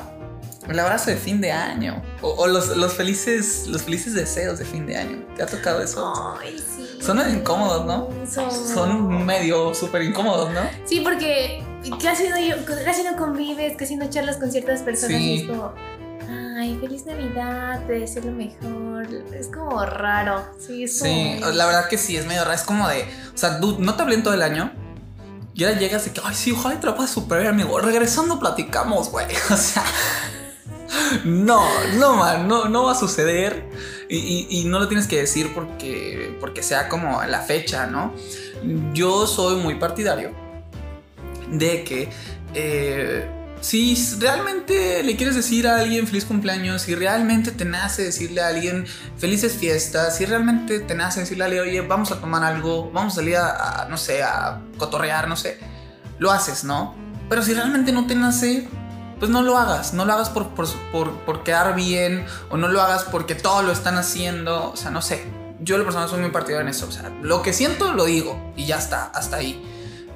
el 0.68 0.78
abrazo 0.78 1.10
de 1.10 1.16
fin 1.16 1.40
de 1.40 1.50
año. 1.52 2.02
O, 2.20 2.30
o 2.30 2.46
los, 2.46 2.76
los 2.76 2.92
felices, 2.92 3.66
los 3.68 3.82
felices 3.82 4.14
deseos 4.14 4.58
de 4.58 4.64
fin 4.64 4.86
de 4.86 4.96
año. 4.96 5.24
¿Te 5.36 5.42
ha 5.42 5.46
tocado 5.46 5.82
eso? 5.82 6.36
Ay, 6.40 6.58
sí. 6.58 6.98
Son 7.00 7.18
incómodos, 7.30 7.86
¿no? 7.86 8.08
Son. 8.30 8.50
Son 8.50 9.24
medio 9.26 9.74
súper 9.74 10.02
incómodos, 10.02 10.52
¿no? 10.52 10.60
Sí, 10.84 11.00
porque 11.00 11.64
casi 12.00 12.28
no, 12.28 12.36
casi 12.84 13.02
no 13.02 13.16
convives, 13.16 13.74
casi 13.76 13.96
no 13.96 14.08
charlas 14.08 14.36
con 14.36 14.52
ciertas 14.52 14.82
personas 14.82 15.16
Sí. 15.16 15.32
y 15.32 15.40
es 15.42 15.48
como, 15.48 15.74
ay, 16.58 16.78
feliz 16.80 17.04
Navidad, 17.06 17.84
te 17.86 17.94
deseo 17.94 18.24
lo 18.24 18.32
mejor. 18.32 19.06
Es 19.34 19.48
como 19.48 19.84
raro. 19.84 20.44
Sí, 20.58 20.84
es 20.84 20.98
como. 21.00 21.12
Sí, 21.12 21.40
la 21.54 21.66
verdad 21.66 21.88
que 21.88 21.98
sí, 21.98 22.16
es 22.16 22.26
medio 22.26 22.42
raro. 22.44 22.54
Es 22.54 22.62
como 22.62 22.88
de, 22.88 23.02
o 23.34 23.36
sea, 23.38 23.58
dude, 23.58 23.78
no 23.84 23.94
te 23.94 24.02
hablé 24.02 24.14
en 24.16 24.22
todo 24.22 24.34
el 24.34 24.42
año. 24.42 24.72
Y 25.54 25.64
ahora 25.64 25.78
llegas 25.78 26.04
de 26.06 26.12
que, 26.12 26.20
ay, 26.24 26.34
sí, 26.34 26.52
ojalá 26.52 26.80
te 26.80 26.86
lo 26.86 26.94
puedas 26.96 27.10
superar, 27.10 27.46
amigo. 27.46 27.78
Regresando 27.80 28.38
platicamos, 28.40 29.10
güey. 29.10 29.26
O 29.50 29.56
sea, 29.56 29.84
no, 31.24 31.62
no, 31.98 32.16
man, 32.16 32.48
no, 32.48 32.66
no 32.68 32.84
va 32.84 32.92
a 32.92 32.94
suceder. 32.94 33.68
Y, 34.08 34.16
y- 34.18 34.46
y 34.60 34.64
no 34.64 34.78
lo 34.78 34.88
tienes 34.88 35.06
que 35.06 35.18
decir 35.18 35.52
porque, 35.54 36.36
porque 36.40 36.62
sea 36.62 36.88
como 36.88 37.22
la 37.24 37.40
fecha, 37.40 37.86
¿no? 37.86 38.12
Yo 38.92 39.26
soy 39.26 39.56
muy 39.56 39.74
partidario 39.76 40.32
de 41.50 41.82
que 41.84 42.08
eh, 42.54 43.26
si 43.62 43.96
realmente 44.18 45.02
le 45.04 45.16
quieres 45.16 45.36
decir 45.36 45.68
a 45.68 45.78
alguien 45.78 46.06
feliz 46.06 46.24
cumpleaños, 46.24 46.82
si 46.82 46.94
realmente 46.94 47.52
te 47.52 47.64
nace 47.64 48.02
decirle 48.02 48.42
a 48.42 48.48
alguien 48.48 48.86
felices 49.16 49.54
fiestas, 49.54 50.16
si 50.16 50.26
realmente 50.26 50.80
te 50.80 50.94
nace 50.94 51.20
decirle 51.20 51.44
a 51.44 51.46
alguien, 51.46 51.62
oye, 51.62 51.80
vamos 51.80 52.10
a 52.10 52.20
tomar 52.20 52.42
algo, 52.42 52.90
vamos 52.90 53.14
a 53.14 53.16
salir 53.16 53.36
a, 53.36 53.82
a, 53.84 53.88
no 53.88 53.96
sé, 53.96 54.22
a 54.22 54.60
cotorrear, 54.76 55.28
no 55.28 55.36
sé, 55.36 55.58
lo 56.18 56.32
haces, 56.32 56.64
¿no? 56.64 56.94
Pero 57.28 57.42
si 57.42 57.54
realmente 57.54 57.92
no 57.92 58.06
te 58.08 58.16
nace, 58.16 58.68
pues 59.20 59.30
no 59.30 59.42
lo 59.42 59.56
hagas, 59.56 59.94
no 59.94 60.04
lo 60.04 60.12
hagas 60.12 60.30
por, 60.30 60.48
por, 60.48 60.68
por, 60.90 61.12
por 61.20 61.44
quedar 61.44 61.76
bien 61.76 62.26
o 62.50 62.56
no 62.56 62.66
lo 62.66 62.82
hagas 62.82 63.04
porque 63.04 63.36
todos 63.36 63.64
lo 63.64 63.70
están 63.70 63.96
haciendo, 63.96 64.72
o 64.72 64.76
sea, 64.76 64.90
no 64.90 65.00
sé. 65.00 65.24
Yo, 65.60 65.78
la 65.78 65.84
persona, 65.84 66.08
soy 66.08 66.20
muy 66.20 66.32
partidario 66.32 66.62
en 66.62 66.68
eso. 66.68 66.88
O 66.88 66.90
sea, 66.90 67.08
lo 67.22 67.40
que 67.40 67.52
siento 67.52 67.92
lo 67.92 68.04
digo 68.04 68.52
y 68.56 68.66
ya 68.66 68.78
está, 68.78 69.12
hasta 69.14 69.36
ahí. 69.36 69.62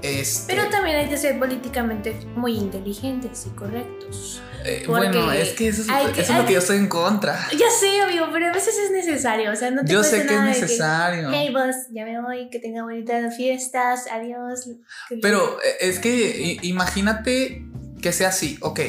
Este, 0.06 0.54
Pero 0.54 0.68
también 0.70 0.96
hay 0.96 1.08
que 1.08 1.16
ser 1.16 1.38
políticamente 1.38 2.16
muy 2.36 2.56
inteligentes 2.56 3.46
y 3.46 3.50
correctos. 3.50 4.40
eh, 4.64 4.84
bueno, 4.88 5.30
es 5.32 5.50
que 5.50 5.68
eso 5.68 5.82
es, 5.82 5.88
hay 5.88 6.04
eso 6.06 6.12
que- 6.14 6.20
es 6.22 6.28
lo 6.28 6.34
hay 6.34 6.40
que 6.46 6.52
yo 6.54 6.58
que- 6.58 6.62
estoy 6.62 6.76
en 6.78 6.88
contra. 6.88 7.48
Ya 7.52 7.70
sé, 7.70 8.00
amigo, 8.00 8.26
pero 8.32 8.46
a 8.48 8.52
veces 8.52 8.74
es 8.76 8.90
necesario. 8.90 9.52
O 9.52 9.56
sea, 9.56 9.70
no 9.70 9.84
te 9.84 9.92
Yo 9.92 10.02
sé 10.02 10.18
que 10.18 10.22
es 10.24 10.30
nada 10.32 10.42
de 10.44 10.48
necesario. 10.60 11.30
hey, 11.32 11.52
boss, 11.52 11.76
ya 11.92 12.04
me 12.04 12.20
voy, 12.20 12.50
que 12.50 12.58
tenga 12.58 12.82
bonitas 12.82 13.36
fiestas, 13.36 14.06
adiós. 14.10 14.68
que- 15.08 15.18
Pero 15.22 15.58
eh, 15.62 15.76
es 15.80 15.98
que 16.00 16.58
imagínate 16.62 17.64
que 18.02 18.12
sea 18.12 18.28
así, 18.28 18.58
ok, 18.60 18.80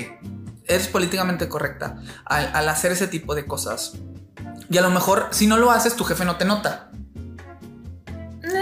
eres 0.66 0.88
políticamente 0.88 1.48
correcta 1.48 1.98
al, 2.26 2.50
al 2.54 2.70
hacer 2.70 2.92
ese 2.92 3.08
tipo 3.08 3.36
de 3.36 3.46
cosas. 3.46 3.94
Y 4.70 4.78
a 4.78 4.82
lo 4.82 4.90
mejor, 4.90 5.28
si 5.32 5.46
no 5.48 5.58
lo 5.58 5.72
haces, 5.72 5.96
tu 5.96 6.04
jefe 6.04 6.26
no 6.26 6.38
te 6.38 6.46
nota. 6.46 6.90
No, 8.42 8.54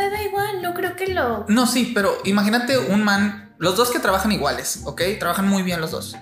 no 0.62 0.74
creo 0.74 0.96
que 0.96 1.08
lo. 1.08 1.46
No, 1.48 1.68
sí, 1.68 1.92
pero 1.94 2.18
imagínate 2.24 2.78
un 2.78 3.04
man, 3.04 3.54
los 3.58 3.76
dos 3.76 3.92
que 3.92 4.00
trabajan 4.00 4.32
iguales, 4.32 4.82
¿ok? 4.86 5.02
Trabajan 5.20 5.48
muy 5.48 5.64
bien 5.64 5.82
los 5.82 5.92
dos. 5.92 6.16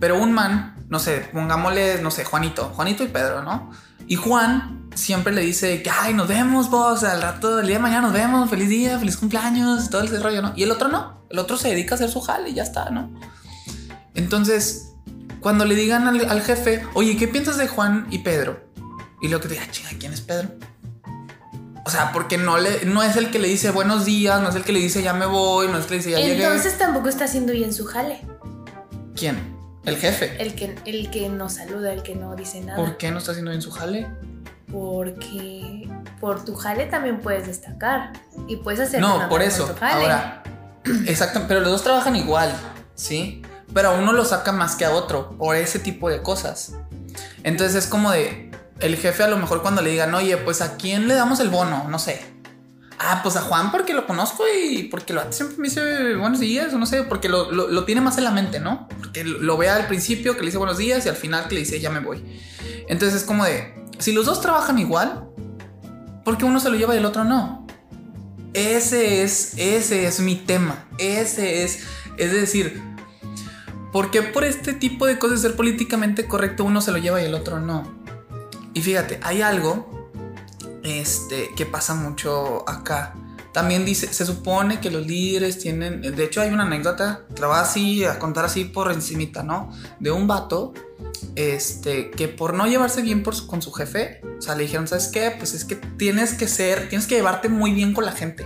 Pero 0.00 0.18
un 0.18 0.32
man, 0.32 0.84
no 0.88 0.98
sé, 0.98 1.28
pongámosle, 1.32 2.02
no 2.02 2.10
sé, 2.10 2.24
Juanito, 2.24 2.72
Juanito 2.74 3.04
y 3.04 3.08
Pedro, 3.08 3.42
¿no? 3.42 3.70
Y 4.06 4.16
Juan 4.16 4.88
siempre 4.94 5.32
le 5.32 5.40
dice 5.42 5.82
que, 5.82 5.90
ay, 5.90 6.14
nos 6.14 6.28
vemos, 6.28 6.70
vos, 6.70 7.02
al 7.04 7.22
rato, 7.22 7.60
el 7.60 7.66
día 7.66 7.76
de 7.76 7.82
mañana 7.82 8.02
nos 8.02 8.12
vemos, 8.12 8.50
feliz 8.50 8.68
día, 8.68 8.98
feliz 8.98 9.16
cumpleaños, 9.16 9.90
todo 9.90 10.02
ese 10.02 10.20
rollo, 10.20 10.42
¿no? 10.42 10.52
Y 10.56 10.62
el 10.62 10.70
otro 10.70 10.88
no, 10.88 11.24
el 11.30 11.38
otro 11.38 11.56
se 11.56 11.68
dedica 11.68 11.94
a 11.94 11.96
hacer 11.96 12.10
su 12.10 12.20
jale 12.20 12.50
y 12.50 12.54
ya 12.54 12.62
está, 12.62 12.90
¿no? 12.90 13.10
Entonces, 14.14 14.92
cuando 15.40 15.64
le 15.64 15.74
digan 15.74 16.06
al, 16.06 16.28
al 16.28 16.42
jefe, 16.42 16.86
oye, 16.94 17.16
¿qué 17.16 17.28
piensas 17.28 17.56
de 17.56 17.68
Juan 17.68 18.06
y 18.10 18.18
Pedro? 18.18 18.64
Y 19.20 19.28
luego 19.28 19.42
que 19.42 19.48
te 19.48 19.54
diga, 19.54 19.70
chinga, 19.70 19.90
¿quién 19.98 20.12
es 20.12 20.20
Pedro? 20.20 20.50
O 21.86 21.90
sea, 21.90 22.12
porque 22.12 22.38
no, 22.38 22.56
le, 22.58 22.86
no 22.86 23.02
es 23.02 23.16
el 23.16 23.30
que 23.30 23.38
le 23.38 23.48
dice 23.48 23.70
buenos 23.70 24.06
días, 24.06 24.40
no 24.40 24.48
es 24.48 24.54
el 24.54 24.64
que 24.64 24.72
le 24.72 24.80
dice 24.80 25.02
ya 25.02 25.12
me 25.12 25.26
voy, 25.26 25.68
no 25.68 25.74
es 25.74 25.82
el 25.82 25.86
que 25.86 25.90
le 25.90 25.96
dice 25.98 26.10
ya 26.12 26.18
llegué. 26.18 26.42
Entonces 26.42 26.78
tampoco 26.78 27.08
está 27.08 27.26
haciendo 27.26 27.52
bien 27.52 27.74
su 27.74 27.84
jale. 27.84 28.22
¿Quién? 29.14 29.54
El 29.84 29.98
jefe. 29.98 30.34
El 30.42 30.54
que, 30.54 30.76
el 30.86 31.10
que 31.10 31.28
no 31.28 31.50
saluda, 31.50 31.92
el 31.92 32.02
que 32.02 32.14
no 32.14 32.34
dice 32.36 32.62
nada. 32.62 32.76
¿Por 32.78 32.96
qué 32.96 33.10
no 33.10 33.18
está 33.18 33.32
haciendo 33.32 33.50
bien 33.50 33.60
su 33.60 33.70
jale? 33.70 34.08
Porque 34.72 35.88
por 36.20 36.44
tu 36.44 36.54
jale 36.54 36.86
también 36.86 37.20
puedes 37.20 37.46
destacar. 37.46 38.12
Y 38.48 38.56
puedes 38.56 38.80
hacer 38.80 39.00
No, 39.00 39.28
por 39.28 39.42
eso. 39.42 39.66
tu 39.66 39.74
jale. 39.74 40.04
Ahora, 40.04 40.42
exacto, 41.06 41.42
pero 41.46 41.60
los 41.60 41.70
dos 41.70 41.84
trabajan 41.84 42.16
igual, 42.16 42.50
¿sí? 42.94 43.42
Pero 43.74 43.90
a 43.90 43.92
uno 43.92 44.12
lo 44.12 44.24
saca 44.24 44.52
más 44.52 44.74
que 44.74 44.86
a 44.86 44.90
otro 44.92 45.36
por 45.36 45.54
ese 45.54 45.78
tipo 45.78 46.08
de 46.08 46.22
cosas. 46.22 46.72
Entonces 47.42 47.84
es 47.84 47.90
como 47.90 48.10
de, 48.10 48.50
el 48.84 48.96
jefe 48.96 49.22
a 49.22 49.28
lo 49.28 49.38
mejor 49.38 49.62
cuando 49.62 49.80
le 49.80 49.90
digan, 49.90 50.14
oye, 50.14 50.36
pues 50.36 50.60
a 50.60 50.76
quién 50.76 51.08
le 51.08 51.14
damos 51.14 51.40
el 51.40 51.48
bono, 51.48 51.86
no 51.88 51.98
sé. 51.98 52.22
Ah, 52.98 53.20
pues 53.22 53.36
a 53.36 53.40
Juan 53.40 53.70
porque 53.70 53.94
lo 53.94 54.06
conozco 54.06 54.44
y 54.46 54.84
porque 54.84 55.14
lo 55.14 55.32
siempre 55.32 55.56
me 55.58 55.68
dice 55.68 56.14
buenos 56.16 56.38
días, 56.38 56.72
no 56.74 56.86
sé, 56.86 57.02
porque 57.02 57.28
lo 57.28 57.84
tiene 57.84 58.02
más 58.02 58.18
en 58.18 58.24
la 58.24 58.30
mente, 58.30 58.60
¿no? 58.60 58.86
Porque 59.00 59.24
lo, 59.24 59.38
lo 59.38 59.56
ve 59.56 59.70
al 59.70 59.86
principio 59.86 60.34
que 60.34 60.40
le 60.40 60.46
dice 60.46 60.58
buenos 60.58 60.76
días 60.76 61.04
y 61.06 61.08
al 61.08 61.16
final 61.16 61.48
que 61.48 61.54
le 61.54 61.60
dice 61.60 61.80
ya 61.80 61.90
me 61.90 62.00
voy. 62.00 62.22
Entonces 62.86 63.22
es 63.22 63.26
como 63.26 63.44
de, 63.44 63.74
si 63.98 64.12
los 64.12 64.26
dos 64.26 64.40
trabajan 64.42 64.78
igual, 64.78 65.28
¿por 66.22 66.36
qué 66.36 66.44
uno 66.44 66.60
se 66.60 66.68
lo 66.68 66.76
lleva 66.76 66.94
y 66.94 66.98
el 66.98 67.06
otro 67.06 67.24
no? 67.24 67.66
Ese 68.52 69.22
es, 69.22 69.54
ese 69.56 70.06
es 70.06 70.20
mi 70.20 70.36
tema. 70.36 70.86
Ese 70.98 71.64
es, 71.64 71.80
es 72.18 72.32
decir, 72.32 72.82
¿por 73.92 74.10
qué 74.10 74.22
por 74.22 74.44
este 74.44 74.74
tipo 74.74 75.06
de 75.06 75.18
cosas 75.18 75.40
ser 75.40 75.56
políticamente 75.56 76.26
correcto 76.26 76.64
uno 76.64 76.80
se 76.82 76.92
lo 76.92 76.98
lleva 76.98 77.22
y 77.22 77.24
el 77.24 77.34
otro 77.34 77.60
no? 77.60 78.03
Y 78.74 78.82
fíjate, 78.82 79.20
hay 79.22 79.40
algo 79.40 80.08
este, 80.82 81.50
que 81.56 81.64
pasa 81.64 81.94
mucho 81.94 82.68
acá. 82.68 83.14
También 83.52 83.84
dice, 83.84 84.12
se 84.12 84.26
supone 84.26 84.80
que 84.80 84.90
los 84.90 85.06
líderes 85.06 85.60
tienen, 85.60 86.02
de 86.02 86.24
hecho 86.24 86.40
hay 86.40 86.50
una 86.50 86.64
anécdota, 86.64 87.20
te 87.32 87.40
la 87.40 87.46
voy 87.46 87.56
así 87.58 88.04
a 88.04 88.18
contar 88.18 88.44
así 88.44 88.64
por 88.64 88.90
encimita, 88.90 89.44
¿no? 89.44 89.72
De 90.00 90.10
un 90.10 90.26
vato, 90.26 90.74
este, 91.36 92.10
que 92.10 92.26
por 92.26 92.54
no 92.54 92.66
llevarse 92.66 93.00
bien 93.00 93.22
por 93.22 93.46
con 93.46 93.62
su 93.62 93.72
jefe, 93.72 94.20
o 94.38 94.42
sea, 94.42 94.56
le 94.56 94.64
dijeron, 94.64 94.88
¿sabes 94.88 95.06
qué? 95.06 95.32
Pues 95.38 95.54
es 95.54 95.64
que 95.64 95.76
tienes 95.76 96.34
que 96.34 96.48
ser, 96.48 96.88
tienes 96.88 97.06
que 97.06 97.14
llevarte 97.14 97.48
muy 97.48 97.72
bien 97.72 97.94
con 97.94 98.04
la 98.04 98.12
gente, 98.12 98.44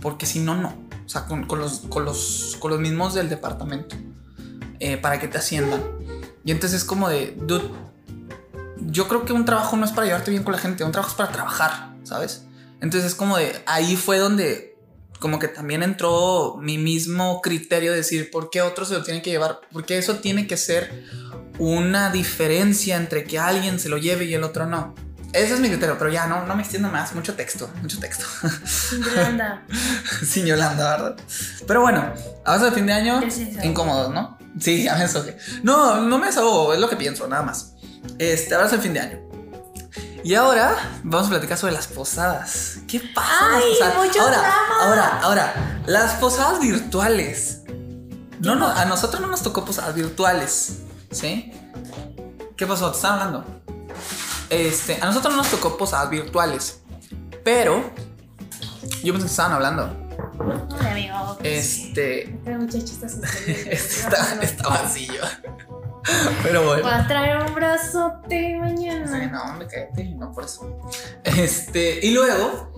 porque 0.00 0.24
si 0.24 0.40
no, 0.40 0.56
no. 0.56 0.74
O 1.04 1.08
sea, 1.08 1.26
con, 1.26 1.44
con 1.44 1.58
los, 1.58 1.80
con, 1.90 2.06
los, 2.06 2.56
con 2.60 2.70
los 2.70 2.80
mismos 2.80 3.12
del 3.12 3.28
departamento, 3.28 3.94
eh, 4.80 4.96
para 4.96 5.20
que 5.20 5.28
te 5.28 5.36
asciendan. 5.36 5.82
Y 6.46 6.50
entonces 6.50 6.80
es 6.80 6.84
como 6.86 7.10
de, 7.10 7.36
yo 8.86 9.08
creo 9.08 9.24
que 9.24 9.32
un 9.32 9.44
trabajo 9.44 9.76
no 9.76 9.84
es 9.84 9.92
para 9.92 10.06
llevarte 10.06 10.30
bien 10.30 10.42
con 10.42 10.52
la 10.52 10.58
gente, 10.58 10.84
un 10.84 10.92
trabajo 10.92 11.12
es 11.12 11.16
para 11.16 11.32
trabajar, 11.32 11.94
¿sabes? 12.04 12.46
Entonces 12.80 13.12
es 13.12 13.14
como 13.14 13.36
de, 13.36 13.62
ahí 13.66 13.96
fue 13.96 14.18
donde 14.18 14.74
como 15.20 15.38
que 15.38 15.48
también 15.48 15.82
entró 15.82 16.58
mi 16.60 16.76
mismo 16.76 17.40
criterio 17.40 17.92
de 17.92 17.98
decir, 17.98 18.30
¿por 18.30 18.50
qué 18.50 18.60
otro 18.60 18.84
se 18.84 18.94
lo 18.94 19.02
tiene 19.02 19.22
que 19.22 19.30
llevar? 19.30 19.60
Porque 19.72 19.96
eso 19.96 20.16
tiene 20.16 20.46
que 20.46 20.58
ser 20.58 21.04
una 21.58 22.10
diferencia 22.10 22.96
entre 22.96 23.24
que 23.24 23.38
alguien 23.38 23.78
se 23.78 23.88
lo 23.88 23.96
lleve 23.96 24.26
y 24.26 24.34
el 24.34 24.42
otro 24.42 24.66
no. 24.66 24.94
Ese 25.32 25.54
es 25.54 25.60
mi 25.60 25.68
criterio, 25.68 25.96
pero 25.98 26.12
ya 26.12 26.26
no, 26.26 26.44
no 26.46 26.54
me 26.54 26.62
extiendo 26.62 26.90
más, 26.90 27.14
mucho 27.14 27.34
texto, 27.34 27.68
mucho 27.80 27.98
texto. 27.98 28.24
Yolanda. 28.92 29.64
Sin 30.24 30.46
Yolanda, 30.46 30.90
¿verdad? 30.90 31.16
Pero 31.66 31.80
bueno, 31.80 32.12
abrazo 32.44 32.66
de 32.66 32.72
fin 32.72 32.86
de 32.86 32.92
año, 32.92 33.20
incómodos, 33.62 34.12
¿no? 34.12 34.38
Sí, 34.60 34.84
ya 34.84 34.94
me 34.94 35.02
desahogué. 35.02 35.36
No, 35.62 36.02
no 36.02 36.18
me 36.18 36.26
desahogo, 36.26 36.72
es 36.72 36.78
lo 36.78 36.88
que 36.88 36.96
pienso, 36.96 37.26
nada 37.26 37.42
más. 37.42 37.73
Este, 38.18 38.54
abrazo 38.54 38.76
de 38.76 38.82
fin 38.82 38.92
de 38.94 39.00
año. 39.00 39.18
Y 40.22 40.34
ahora 40.34 40.74
vamos 41.02 41.26
a 41.26 41.30
platicar 41.30 41.58
sobre 41.58 41.74
las 41.74 41.86
posadas. 41.86 42.78
¿Qué 42.88 43.00
pasa? 43.14 43.60
en 43.62 43.78
las 43.78 43.94
¡Ay, 43.94 44.08
posadas? 44.08 44.16
ahora, 44.18 44.38
drama! 44.38 44.82
ahora, 44.82 45.20
ahora, 45.22 45.82
las 45.86 46.12
posadas 46.14 46.60
virtuales. 46.60 47.60
No, 48.40 48.54
no, 48.54 48.68
a 48.68 48.84
nosotros 48.86 49.20
no 49.20 49.28
nos 49.28 49.42
tocó 49.42 49.64
posadas 49.64 49.94
virtuales, 49.94 50.78
¿sí? 51.10 51.52
¿Qué 52.56 52.66
pasó? 52.66 52.90
¿Te 52.90 52.96
están 52.96 53.12
hablando? 53.18 53.62
Este, 54.50 54.98
a 55.00 55.06
nosotros 55.06 55.34
no 55.34 55.42
nos 55.42 55.50
tocó 55.50 55.76
posadas 55.76 56.08
virtuales, 56.10 56.80
pero 57.42 57.92
yo 59.02 59.12
pensé 59.12 59.26
que 59.26 59.30
estaban 59.30 59.52
hablando. 59.52 59.96
Ay, 60.80 60.90
amigo. 61.10 61.38
Este, 61.42 62.22
Este 62.34 62.58
muchacho 62.58 62.84
está 63.02 63.06
está, 63.70 64.42
está 64.42 64.68
vacío. 64.68 65.22
Pero 66.42 66.64
bueno. 66.64 66.84
Va 66.84 66.96
a 66.98 67.06
traer 67.08 67.38
un 67.38 67.54
brazote 67.54 68.50
Sí, 68.50 68.54
mañana. 68.56 69.26
no, 69.26 69.58
me 69.58 69.66
cállate, 69.66 70.04
no 70.16 70.32
por 70.32 70.44
eso. 70.44 70.80
Este, 71.24 72.00
y 72.06 72.10
luego, 72.12 72.72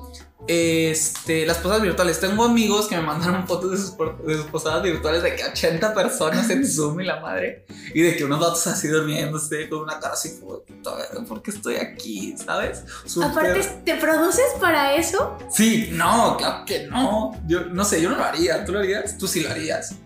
Este, 0.48 1.44
las 1.44 1.56
posadas 1.58 1.82
virtuales. 1.82 2.20
Tengo 2.20 2.44
amigos 2.44 2.86
que 2.86 2.94
me 2.96 3.02
mandaron 3.02 3.48
fotos 3.48 3.72
de 3.72 3.78
sus, 3.78 3.96
de 4.24 4.34
sus 4.36 4.46
posadas 4.46 4.80
virtuales 4.80 5.20
de 5.24 5.34
que 5.34 5.42
80 5.44 5.92
personas 5.92 6.48
en 6.50 6.64
Zoom 6.64 7.00
y 7.00 7.04
la 7.04 7.18
madre. 7.18 7.66
Y 7.92 8.02
de 8.02 8.14
que 8.16 8.22
unos 8.24 8.38
datos 8.38 8.64
así 8.68 8.86
durmiéndose 8.86 9.68
con 9.68 9.80
una 9.80 9.98
cara 9.98 10.14
así 10.14 10.38
como, 10.38 10.60
"Puta, 10.62 10.92
¿por 11.26 11.42
qué 11.42 11.50
estoy 11.50 11.76
aquí? 11.76 12.36
¿Sabes? 12.38 12.84
Súper- 13.06 13.30
Aparte, 13.30 13.60
¿te 13.84 13.94
produces 13.96 14.44
para 14.60 14.94
eso? 14.94 15.36
Sí, 15.50 15.88
no, 15.92 16.36
claro 16.36 16.64
que 16.64 16.86
no. 16.86 17.32
Yo 17.48 17.62
no 17.64 17.84
sé, 17.84 18.00
yo 18.00 18.08
no 18.10 18.16
lo 18.16 18.24
haría. 18.24 18.64
¿Tú 18.64 18.70
lo 18.72 18.78
harías? 18.78 19.18
Tú 19.18 19.26
sí 19.26 19.40
lo 19.40 19.50
harías. 19.50 19.96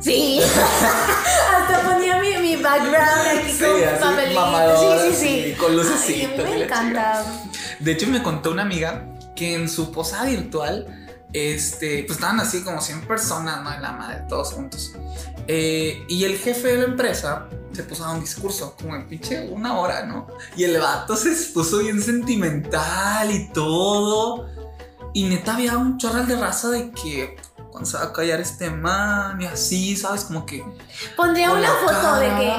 Sí. 0.00 0.40
Hasta 1.56 1.82
ponía 1.82 2.20
mi, 2.20 2.36
mi 2.38 2.56
background 2.56 3.26
aquí 3.38 3.58
con 3.58 4.00
papelito. 4.00 4.40
mamadora, 4.40 5.02
Sí, 5.02 5.08
sí, 5.10 5.16
sí. 5.16 5.52
así, 5.52 5.56
Con 5.56 5.72
y 5.74 6.42
me 6.44 6.64
encanta. 6.64 7.24
De 7.80 7.92
hecho, 7.92 8.06
me 8.08 8.22
contó 8.22 8.50
una 8.50 8.62
amiga 8.62 9.06
que 9.34 9.54
en 9.54 9.68
su 9.68 9.90
posada 9.92 10.26
virtual, 10.26 10.86
este, 11.32 12.04
pues 12.04 12.18
estaban 12.18 12.40
así 12.40 12.62
como 12.62 12.80
100 12.80 13.06
personas, 13.06 13.62
¿no? 13.62 13.72
En 13.72 13.82
la 13.82 13.92
madre, 13.92 14.22
todos 14.28 14.52
juntos. 14.52 14.92
Eh, 15.46 16.04
y 16.08 16.24
el 16.24 16.38
jefe 16.38 16.68
de 16.68 16.78
la 16.78 16.84
empresa 16.84 17.48
se 17.72 17.82
puso 17.82 18.04
a 18.04 18.08
dar 18.08 18.16
un 18.16 18.22
discurso, 18.22 18.76
como 18.80 18.94
en 18.94 19.06
pinche 19.08 19.48
una 19.50 19.78
hora, 19.78 20.04
¿no? 20.06 20.28
Y 20.56 20.64
el 20.64 20.78
vato 20.78 21.16
se 21.16 21.30
puso 21.52 21.78
bien 21.78 22.00
sentimental 22.00 23.30
y 23.30 23.48
todo. 23.48 24.48
Y 25.12 25.24
neta 25.24 25.54
había 25.54 25.76
un 25.78 25.98
chorral 25.98 26.26
de 26.26 26.36
raza 26.36 26.70
de 26.70 26.90
que 26.92 27.36
cuando 27.74 27.90
se 27.90 27.96
va 27.96 28.04
a 28.04 28.12
callar 28.12 28.40
este 28.40 28.70
man 28.70 29.40
y 29.40 29.46
así, 29.46 29.96
¿sabes? 29.96 30.22
Como 30.26 30.46
que 30.46 30.64
Pondría 31.16 31.50
una 31.50 31.68
foto 31.74 32.20
de 32.20 32.28
que. 32.28 32.52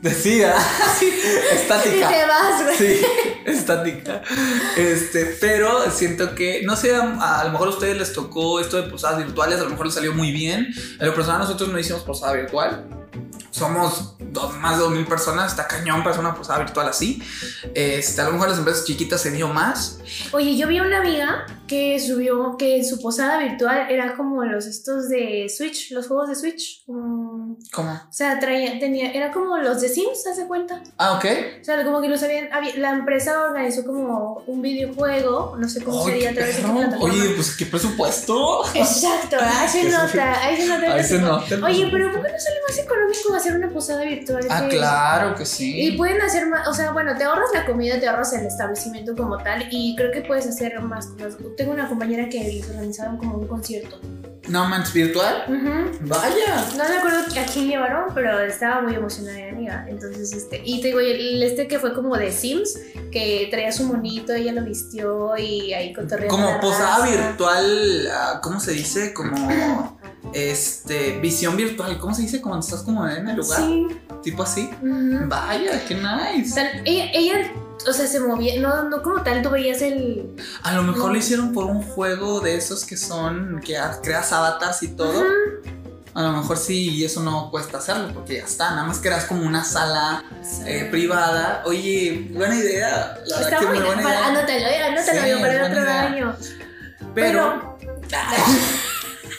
decía, 0.00 0.54
Y 1.02 1.56
estática. 1.56 2.08
te 2.08 2.24
vas, 2.24 2.62
güey. 2.62 2.76
Sí, 2.76 3.00
estática. 3.46 4.22
Este, 4.76 5.36
pero 5.40 5.90
siento 5.90 6.36
que, 6.36 6.62
no 6.62 6.76
sé, 6.76 6.94
a, 6.94 7.40
a 7.40 7.44
lo 7.46 7.50
mejor 7.50 7.66
a 7.66 7.70
ustedes 7.72 7.96
les 7.98 8.12
tocó 8.12 8.60
esto 8.60 8.76
de 8.80 8.88
posadas 8.88 9.18
virtuales, 9.18 9.58
a 9.58 9.64
lo 9.64 9.70
mejor 9.70 9.86
les 9.86 9.94
salió 9.96 10.12
muy 10.14 10.30
bien. 10.30 10.68
En 11.00 11.04
lo 11.04 11.12
personal, 11.16 11.40
nosotros 11.40 11.70
no 11.70 11.78
hicimos 11.80 12.02
posada 12.02 12.34
virtual. 12.34 13.01
Somos 13.52 14.16
dos- 14.18 14.56
más 14.56 14.78
de 14.78 14.84
2.000 14.84 15.06
personas, 15.06 15.52
está 15.52 15.68
cañón 15.68 16.02
para 16.02 16.18
una 16.18 16.34
posada 16.34 16.58
virtual 16.60 16.88
así. 16.88 17.22
Este, 17.74 18.20
a 18.20 18.24
lo 18.24 18.32
mejor 18.32 18.48
las 18.48 18.58
empresas 18.58 18.84
chiquitas 18.86 19.20
se 19.20 19.30
dio 19.30 19.46
más. 19.48 19.98
Oye, 20.32 20.56
yo 20.56 20.66
vi 20.68 20.78
a 20.78 20.82
una 20.82 21.00
amiga 21.00 21.46
que 21.68 22.00
subió 22.00 22.56
que 22.58 22.76
en 22.78 22.84
su 22.84 23.00
posada 23.00 23.38
virtual 23.38 23.86
era 23.90 24.16
como 24.16 24.42
los 24.44 24.66
estos 24.66 25.08
de 25.10 25.52
Switch, 25.54 25.90
los 25.92 26.08
juegos 26.08 26.28
de 26.30 26.34
Switch. 26.34 26.82
Mm, 26.86 27.52
¿Cómo? 27.72 27.92
o 27.92 28.12
sea, 28.12 28.38
traía, 28.40 28.78
tenía, 28.78 29.12
era 29.12 29.30
como 29.32 29.56
los 29.58 29.80
de 29.82 29.88
Sims, 29.90 30.22
¿te 30.24 30.30
das 30.30 30.38
cuenta? 30.48 30.82
Ah, 30.96 31.12
ok. 31.18 31.24
O 31.60 31.64
sea, 31.64 31.84
como 31.84 32.00
que 32.00 32.08
los 32.08 32.22
habían, 32.22 32.50
había- 32.52 32.76
la 32.76 32.90
empresa 32.92 33.42
organizó 33.44 33.84
como 33.84 34.42
un 34.46 34.62
videojuego, 34.62 35.56
no 35.58 35.68
sé 35.68 35.82
cómo 35.84 36.04
Ay, 36.06 36.12
sería 36.12 36.30
a 36.30 36.34
través 36.34 36.56
de. 36.56 36.96
Oye, 37.00 37.28
pues 37.36 37.54
qué 37.56 37.66
presupuesto. 37.66 38.64
Exacto, 38.74 39.36
ahí 39.40 39.68
se 39.68 39.84
nota, 39.90 40.42
ahí 40.42 40.56
se 40.56 40.66
nota. 40.68 40.92
Ahí 40.94 41.04
se 41.04 41.18
nota. 41.18 41.66
Oye, 41.66 41.88
pero 41.92 42.12
¿por 42.12 42.22
qué 42.26 42.32
no 42.32 42.38
sale 42.38 42.56
más 42.68 42.78
económico 42.78 43.32
hacer 43.42 43.56
una 43.56 43.68
posada 43.68 44.04
virtual? 44.04 44.46
Ah, 44.50 44.66
que- 44.68 44.76
claro 44.76 45.34
que 45.34 45.42
Y 45.42 45.46
sí. 45.46 45.94
pueden 45.96 46.20
hacer 46.22 46.46
más, 46.46 46.66
o 46.68 46.74
sea, 46.74 46.92
bueno, 46.92 47.16
te 47.16 47.24
ahorras 47.24 47.50
la 47.54 47.64
comida, 47.66 47.98
te 48.00 48.08
ahorras 48.08 48.32
el 48.32 48.46
establecimiento 48.46 49.14
como 49.16 49.38
tal 49.38 49.66
y 49.70 49.94
creo 49.96 50.10
que 50.12 50.22
puedes 50.22 50.46
hacer 50.46 50.80
más 50.80 51.06
cosas. 51.08 51.36
Tengo 51.56 51.72
una 51.72 51.88
compañera 51.88 52.28
que 52.28 52.62
organizaron 52.70 53.16
como 53.18 53.36
un 53.38 53.46
concierto. 53.46 53.98
No 54.48 54.66
manches, 54.68 54.92
virtual. 54.92 55.44
Ujú. 55.48 55.98
Vaya. 56.08 56.64
No 56.76 56.88
me 56.88 56.96
acuerdo 56.98 57.18
a 57.20 57.44
quién 57.52 57.68
llevaron, 57.68 58.12
pero 58.12 58.40
estaba 58.40 58.82
muy 58.82 58.94
emocionada 58.96 59.36
mi 59.38 59.48
amiga. 59.48 59.86
Entonces, 59.88 60.32
este, 60.32 60.60
y 60.64 60.80
te 60.80 60.88
digo, 60.88 60.98
el 60.98 61.40
este 61.44 61.68
que 61.68 61.78
fue 61.78 61.94
como 61.94 62.16
de 62.16 62.32
Sims, 62.32 62.76
que 63.12 63.46
traía 63.52 63.70
su 63.70 63.84
monito, 63.84 64.32
ella 64.32 64.50
lo 64.52 64.62
vistió 64.64 65.36
y 65.36 65.72
ahí. 65.74 65.94
Como 66.28 66.60
posada 66.60 67.06
raza. 67.06 67.28
virtual, 67.28 68.08
ah, 68.12 68.40
¿cómo 68.42 68.58
se 68.58 68.72
dice? 68.72 69.14
Como 69.14 69.96
este 70.32 71.18
visión 71.20 71.56
virtual, 71.56 71.98
¿cómo 71.98 72.14
se 72.14 72.22
dice? 72.22 72.40
Cuando 72.40 72.60
estás 72.60 72.82
como 72.82 73.06
en 73.08 73.28
el 73.28 73.36
lugar, 73.36 73.58
Sí. 73.60 73.86
tipo 74.22 74.42
así. 74.42 74.70
Vaya, 74.82 75.84
qué 75.86 75.94
nice. 75.96 76.60
ella, 76.84 77.10
ella, 77.12 77.52
o 77.86 77.92
sea, 77.92 78.06
se 78.06 78.20
movía, 78.20 78.60
no, 78.60 78.88
no 78.88 79.02
como 79.02 79.22
tal, 79.22 79.42
tú 79.42 79.50
veías 79.50 79.82
el... 79.82 80.34
A 80.62 80.72
lo 80.74 80.82
mejor 80.84 81.06
No. 81.06 81.12
lo 81.14 81.16
hicieron 81.18 81.52
por 81.52 81.64
un 81.64 81.82
juego 81.82 82.40
de 82.40 82.56
esos 82.56 82.84
que 82.84 82.96
son 82.96 83.60
que 83.64 83.76
creas 84.02 84.32
avatars 84.32 84.82
y 84.84 84.88
todo. 84.88 85.22
A 86.14 86.22
lo 86.22 86.32
mejor 86.32 86.58
sí, 86.58 86.90
y 86.90 87.04
eso 87.06 87.22
no 87.22 87.50
cuesta 87.50 87.78
hacerlo 87.78 88.12
porque 88.12 88.34
ya 88.36 88.44
está. 88.44 88.70
Nada 88.72 88.84
más 88.84 88.98
creas 88.98 89.24
como 89.24 89.46
una 89.46 89.64
sala 89.64 90.22
eh, 90.66 90.86
privada. 90.90 91.62
Oye, 91.64 92.28
buena 92.34 92.54
idea. 92.54 93.16
La 93.26 93.38
verdad 93.38 93.58
que 93.60 93.66
muy 93.66 93.78
buena, 93.80 94.02
idea. 94.02 94.26
anótalo, 94.26 94.66
eh, 94.66 94.82
anótalo 94.82 95.22
Sí, 95.22 95.40
para 95.40 95.54
el 95.54 95.62
otro 95.72 95.82
idea. 95.82 96.02
año. 96.02 96.36
Pero. 97.14 97.78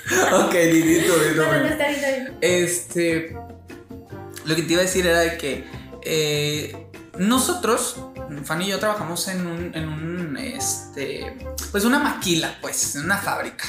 ok, 0.45 0.53
Didito, 0.53 1.13
No, 1.35 1.43
no, 1.51 1.59
no, 1.59 1.65
está 1.67 1.87
bien, 1.87 1.95
está 1.99 2.09
bien. 2.11 2.37
Este. 2.41 3.35
Lo 4.45 4.55
que 4.55 4.61
te 4.63 4.73
iba 4.73 4.81
a 4.81 4.85
decir 4.85 5.07
era 5.07 5.19
de 5.19 5.37
que 5.37 5.65
eh, 6.03 6.87
nosotros, 7.17 7.95
Fanny 8.43 8.65
y 8.65 8.69
yo, 8.69 8.79
trabajamos 8.79 9.27
en 9.29 9.47
un, 9.47 9.71
en 9.75 9.87
un. 9.87 10.37
Este. 10.37 11.35
Pues 11.71 11.85
una 11.85 11.99
maquila, 11.99 12.57
pues, 12.61 12.95
en 12.95 13.05
una 13.05 13.17
fábrica. 13.17 13.65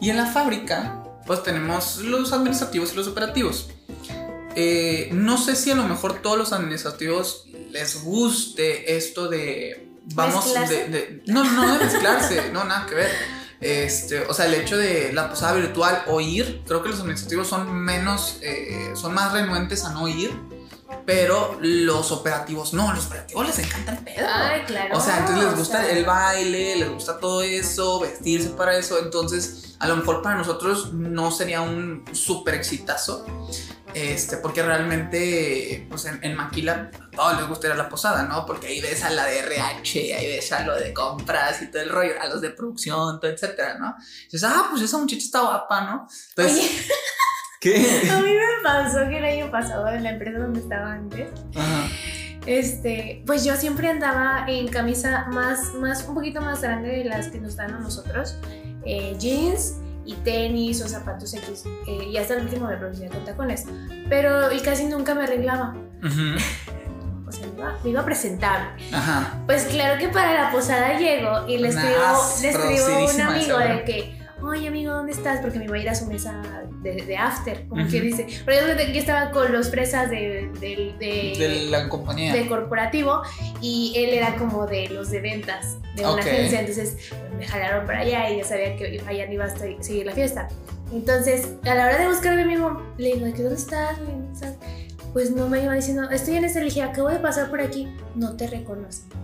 Y 0.00 0.10
en 0.10 0.16
la 0.16 0.26
fábrica, 0.26 1.02
pues 1.26 1.42
tenemos 1.42 1.98
los 1.98 2.32
administrativos 2.32 2.92
y 2.92 2.96
los 2.96 3.08
operativos. 3.08 3.70
Eh, 4.54 5.08
no 5.12 5.38
sé 5.38 5.56
si 5.56 5.70
a 5.70 5.74
lo 5.74 5.84
mejor 5.84 6.20
todos 6.20 6.36
los 6.36 6.52
administrativos 6.52 7.46
les 7.70 8.02
guste 8.02 8.96
esto 8.96 9.28
de. 9.28 9.88
Vamos, 10.14 10.52
de, 10.68 10.88
de- 10.88 11.22
no, 11.26 11.44
no 11.44 11.78
de 11.78 11.84
mezclarse, 11.84 12.42
no, 12.52 12.64
nada 12.64 12.86
que 12.86 12.94
ver. 12.96 13.10
Este, 13.62 14.20
o 14.22 14.34
sea, 14.34 14.46
el 14.46 14.54
hecho 14.54 14.76
de 14.76 15.12
la 15.12 15.30
posada 15.30 15.54
virtual 15.54 16.02
o 16.08 16.20
ir, 16.20 16.62
creo 16.66 16.82
que 16.82 16.88
los 16.88 17.00
administrativos 17.00 17.48
son 17.48 17.72
menos, 17.72 18.38
eh, 18.42 18.92
son 18.94 19.14
más 19.14 19.32
renuentes 19.32 19.84
a 19.84 19.92
no 19.92 20.08
ir, 20.08 20.32
pero 21.06 21.58
los 21.60 22.12
operativos 22.12 22.72
no, 22.72 22.92
los 22.92 23.06
operativos 23.06 23.46
les 23.46 23.58
encanta 23.58 23.92
el 23.92 23.98
pedo. 23.98 24.26
Ay, 24.32 24.62
claro. 24.66 24.96
O 24.96 25.00
sea, 25.00 25.18
entonces 25.18 25.44
les 25.44 25.54
o 25.54 25.56
gusta 25.56 25.82
sea, 25.82 25.90
el 25.90 26.04
baile, 26.04 26.76
les 26.76 26.90
gusta 26.90 27.18
todo 27.18 27.42
eso, 27.42 28.00
vestirse 28.00 28.50
para 28.50 28.76
eso. 28.76 28.98
Entonces, 28.98 29.76
a 29.78 29.88
lo 29.88 29.96
mejor 29.96 30.22
para 30.22 30.36
nosotros 30.36 30.92
no 30.92 31.30
sería 31.30 31.60
un 31.60 32.04
súper 32.12 32.54
exitazo. 32.54 33.26
Este, 33.94 34.38
porque 34.38 34.62
realmente, 34.62 35.86
pues 35.90 36.06
en, 36.06 36.18
en 36.24 36.34
Maquila, 36.34 36.90
a 36.94 37.10
todos 37.10 37.36
les 37.36 37.46
gusta 37.46 37.66
ir 37.66 37.74
a 37.74 37.76
la 37.76 37.90
posada, 37.90 38.22
¿no? 38.22 38.46
Porque 38.46 38.68
ahí 38.68 38.80
ves 38.80 39.04
a 39.04 39.10
la 39.10 39.26
de 39.26 39.40
RH, 39.40 40.14
ahí 40.14 40.26
ves 40.28 40.50
a 40.52 40.64
lo 40.64 40.74
de 40.76 40.94
compras 40.94 41.60
y 41.60 41.70
todo 41.70 41.82
el 41.82 41.90
rollo, 41.90 42.14
a 42.20 42.26
los 42.28 42.40
de 42.40 42.50
producción, 42.50 43.20
todo, 43.20 43.30
etcétera, 43.30 43.78
¿no? 43.78 43.94
Y 44.28 44.32
dices, 44.32 44.44
ah, 44.44 44.68
pues 44.70 44.82
esa 44.82 44.96
muchacha 44.96 45.22
está 45.22 45.40
guapa, 45.42 45.82
¿no? 45.82 46.08
Entonces, 46.36 46.58
Oye, 46.58 46.70
¿qué? 47.62 48.10
a 48.10 48.18
mí 48.20 48.30
me 48.30 48.62
pasó 48.62 49.08
que 49.08 49.18
el 49.18 49.24
año 49.24 49.50
pasado 49.50 49.88
en 49.88 50.02
la 50.02 50.10
empresa 50.10 50.38
donde 50.38 50.60
estaba 50.60 50.92
antes, 50.92 51.28
Ajá. 51.54 51.88
este, 52.46 53.22
pues 53.24 53.44
yo 53.44 53.54
siempre 53.56 53.88
andaba 53.88 54.44
en 54.48 54.68
camisa 54.68 55.28
más, 55.32 55.72
más, 55.74 56.06
un 56.06 56.14
poquito 56.14 56.40
más 56.40 56.60
grande 56.60 56.88
de 56.88 57.04
las 57.04 57.28
que 57.28 57.40
nos 57.40 57.56
dan 57.56 57.72
a 57.72 57.78
nosotros, 57.78 58.36
eh, 58.84 59.14
jeans 59.18 59.76
y 60.04 60.14
tenis 60.16 60.82
o 60.82 60.88
zapatos 60.88 61.32
X, 61.32 61.64
eh, 61.86 62.08
y 62.10 62.16
hasta 62.16 62.34
el 62.34 62.42
último 62.42 62.66
me 62.66 62.76
producía 62.76 63.08
con 63.08 63.24
tacones, 63.24 63.64
pero 64.08 64.52
y 64.52 64.60
casi 64.60 64.84
nunca 64.86 65.14
me 65.14 65.22
arreglaba, 65.22 65.76
o 66.02 67.30
sea, 67.32 67.46
me 67.46 67.60
iba, 67.60 67.78
me 67.84 67.90
iba 67.90 68.00
a 68.00 68.04
presentar. 68.04 68.76
Ajá. 68.92 69.38
Pues 69.46 69.64
claro 69.66 70.00
que 70.00 70.08
para 70.08 70.34
la 70.34 70.50
posada 70.50 70.98
llego 70.98 71.46
y 71.46 71.58
le 71.58 71.68
escribo, 71.68 71.96
Nas, 71.96 72.42
le 72.42 72.50
escribo 72.50 72.86
a 72.86 73.14
un 73.14 73.20
amigo 73.20 73.58
de 73.58 73.84
que, 73.84 74.21
oye 74.44 74.68
amigo, 74.68 74.92
¿dónde 74.92 75.12
estás? 75.12 75.40
Porque 75.40 75.58
me 75.58 75.64
iba 75.66 75.76
a 75.76 75.78
ir 75.78 75.88
a 75.88 75.94
su 75.94 76.06
mesa 76.06 76.42
de, 76.82 76.94
de 76.94 77.16
after, 77.16 77.66
como 77.68 77.82
Ujú. 77.82 77.90
que 77.90 78.00
dice. 78.00 78.26
Pero 78.44 78.66
yo, 78.66 78.92
yo 78.92 78.98
estaba 79.00 79.30
con 79.30 79.52
los 79.52 79.70
fresas 79.70 80.10
de, 80.10 80.50
de, 80.60 80.94
de- 80.98 81.66
la 81.70 81.88
compañía. 81.88 82.32
de 82.34 82.46
corporativo 82.46 83.22
y 83.60 83.92
él 83.96 84.10
era 84.14 84.34
como 84.36 84.66
de 84.66 84.88
los 84.88 85.10
de 85.10 85.20
ventas 85.20 85.76
de 85.96 86.02
una 86.06 86.22
agencia, 86.22 86.60
entonces 86.60 86.96
me 87.38 87.46
jalaron 87.46 87.86
para 87.86 88.00
allá 88.00 88.30
y 88.30 88.38
ya 88.38 88.44
sabía 88.44 88.76
que 88.76 89.00
allá 89.06 89.26
no 89.26 89.32
iba 89.32 89.44
a 89.44 89.56
seguir 89.80 90.06
la 90.06 90.12
fiesta. 90.12 90.48
Entonces, 90.92 91.48
a 91.64 91.74
la 91.74 91.86
hora 91.86 91.98
de 91.98 92.08
buscar 92.08 92.32
a 92.32 92.36
mi 92.36 92.42
amigo, 92.42 92.82
le 92.98 93.14
digo, 93.14 93.26
¿de 93.26 93.32
qué 93.32 93.42
dónde 93.42 93.58
estás? 93.58 93.98
¿Dónde 93.98 94.32
estás? 94.32 94.54
Pues 95.12 95.30
no 95.30 95.48
me 95.48 95.62
iba 95.62 95.74
diciendo, 95.74 96.08
estoy 96.10 96.36
en 96.36 96.44
este, 96.44 96.58
le 96.60 96.66
dije, 96.66 96.82
acabo 96.82 97.08
de 97.08 97.18
pasar 97.18 97.48
por 97.50 97.60
aquí, 97.60 97.88
no 98.14 98.36
te 98.36 98.46
reconozco. 98.46 99.14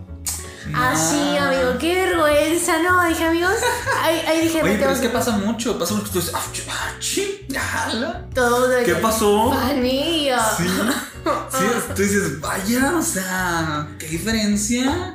Ah, 0.75 0.94
sí, 0.97 1.35
No. 1.35 1.42
amigo, 1.47 1.79
qué 1.79 1.94
vergüenza, 1.94 2.83
¿no? 2.83 3.05
Dije, 3.05 3.25
amigos, 3.25 3.55
ahí, 4.03 4.23
ahí 4.27 4.40
dije, 4.42 4.62
Oye, 4.62 4.77
pero 4.79 4.90
es 4.90 5.01
que 5.01 5.09
pasa 5.09 5.33
mucho, 5.33 5.79
pasa 5.79 5.94
mucho 5.94 6.07
que 6.07 6.12
tú 6.12 6.18
dices, 6.21 6.35
ah, 6.35 6.42
ah, 6.71 6.90
ching, 6.99 7.49
todo. 8.35 8.68
¿Qué 8.85 8.94
pasó? 8.97 9.51
Sí, 10.57 10.68
sí, 10.68 11.64
tú 11.94 12.03
dices, 12.03 12.40
vaya, 12.40 12.97
o 12.97 13.03
sea, 13.03 13.88
qué 13.99 14.07
diferencia. 14.09 15.14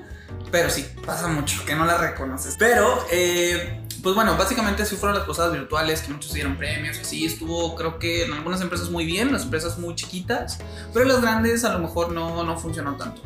Pero 0.51 0.69
sí, 0.69 0.85
pasa 1.03 1.27
mucho, 1.27 1.65
que 1.65 1.75
no 1.75 1.83
la 1.83 1.97
reconoces. 1.97 2.55
Pero, 2.59 3.05
eh, 3.11 3.82
pues 4.03 4.13
bueno, 4.15 4.35
básicamente 4.37 4.85
sí 4.85 4.95
fueron 4.97 5.17
las 5.17 5.25
posadas 5.25 5.53
virtuales, 5.53 6.01
que 6.01 6.11
muchos 6.11 6.33
dieron 6.33 6.57
premios, 6.57 6.99
así 6.99 7.25
estuvo, 7.25 7.73
creo 7.75 7.97
que 7.99 8.25
en 8.25 8.33
algunas 8.33 8.59
empresas 8.61 8.89
muy 8.89 9.05
bien, 9.05 9.31
las 9.31 9.43
empresas 9.43 9.79
muy 9.79 9.95
chiquitas, 9.95 10.59
pero 10.93 11.05
las 11.05 11.21
grandes 11.21 11.63
a 11.63 11.71
lo 11.73 11.79
mejor 11.79 12.11
no, 12.11 12.43
no 12.43 12.57
funcionó 12.59 12.95
tanto. 12.97 13.21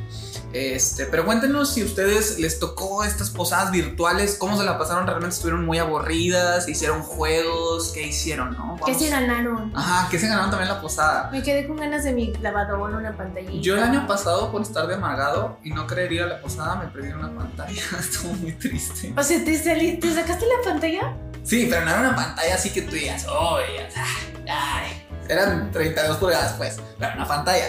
Este, 0.53 1.05
pero 1.07 1.25
cuéntenos 1.25 1.73
si 1.73 1.81
a 1.81 1.85
ustedes 1.85 2.39
les 2.39 2.57
tocó 2.59 3.03
estas 3.03 3.29
posadas 3.29 3.71
virtuales, 3.71 4.37
cómo 4.39 4.57
se 4.57 4.63
la 4.63 4.77
pasaron, 4.77 5.05
realmente 5.05 5.35
estuvieron 5.35 5.65
muy 5.65 5.77
aburridas, 5.77 6.69
hicieron 6.69 7.01
juegos, 7.03 7.91
¿qué 7.93 8.07
hicieron, 8.07 8.51
no? 8.53 8.75
¿Qué 8.85 8.91
Vamos- 8.93 8.97
se 9.03 9.09
ganaron? 9.09 9.71
Ajá, 9.75 10.09
que 10.09 10.17
se 10.19 10.27
ganaron 10.27 10.49
también 10.49 10.69
la 10.69 10.79
posada. 10.81 11.29
Me 11.31 11.43
quedé 11.43 11.67
con 11.67 11.77
ganas 11.77 12.03
de 12.05 12.13
mi 12.13 12.33
lavadora, 12.41 12.97
una 12.97 13.15
pantallita. 13.15 13.61
Yo 13.61 13.75
el 13.75 13.83
año 13.83 14.07
pasado, 14.07 14.51
por 14.51 14.61
estar 14.61 14.87
de 14.87 14.95
amargado 14.95 15.57
y 15.63 15.71
no 15.71 15.85
querer 15.85 16.11
ir 16.13 16.21
a 16.23 16.27
la 16.27 16.39
posada, 16.41 16.75
me 16.75 16.87
perdí 16.87 17.09
una 17.09 17.29
pantalla. 17.35 17.81
Estuvo 17.99 18.33
muy 18.33 18.53
triste. 18.53 19.13
O 19.17 19.23
sea, 19.23 19.43
¿te, 19.43 19.53
salí- 19.61 19.99
¿te 19.99 20.13
sacaste 20.13 20.45
la 20.45 20.63
pantalla? 20.67 21.15
Sí, 21.43 21.67
pero 21.69 21.85
no 21.85 21.91
era 21.91 21.99
una 22.01 22.15
pantalla 22.15 22.55
así 22.55 22.71
que 22.71 22.81
tú 22.81 22.91
digas, 22.91 23.25
oh, 23.29 23.59
ya, 23.59 24.05
ay. 24.53 25.03
Eran 25.29 25.71
32 25.71 26.17
pulgadas, 26.17 26.53
pues, 26.53 26.77
pero 26.99 27.13
una 27.15 27.27
pantalla. 27.27 27.65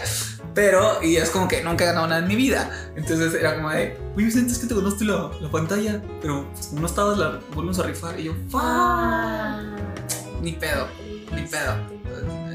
Pero, 0.54 1.02
y 1.02 1.16
es 1.16 1.30
como 1.30 1.46
que 1.46 1.62
nunca 1.62 1.84
he 1.84 1.86
ganado 1.86 2.06
nada 2.06 2.20
en 2.20 2.28
mi 2.28 2.36
vida. 2.36 2.70
Entonces 2.96 3.34
era 3.34 3.54
como 3.54 3.70
de, 3.70 3.96
oye, 4.16 4.26
Vicente, 4.26 4.52
es 4.52 4.58
que 4.58 4.66
te 4.66 4.74
ganaste 4.74 5.04
la, 5.04 5.30
la 5.40 5.50
pantalla, 5.50 6.02
pero 6.20 6.52
como 6.68 6.80
no 6.80 6.86
estabas, 6.86 7.18
la 7.18 7.40
volvimos 7.54 7.78
a 7.78 7.84
rifar. 7.84 8.18
Y 8.18 8.24
yo, 8.24 8.34
fuck. 8.50 8.60
Ah. 8.64 9.76
Ni 10.40 10.52
pedo, 10.52 10.88
ni 11.32 11.42
pedo. 11.42 11.76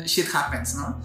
Shit 0.06 0.28
happens, 0.34 0.76
¿no? 0.76 1.02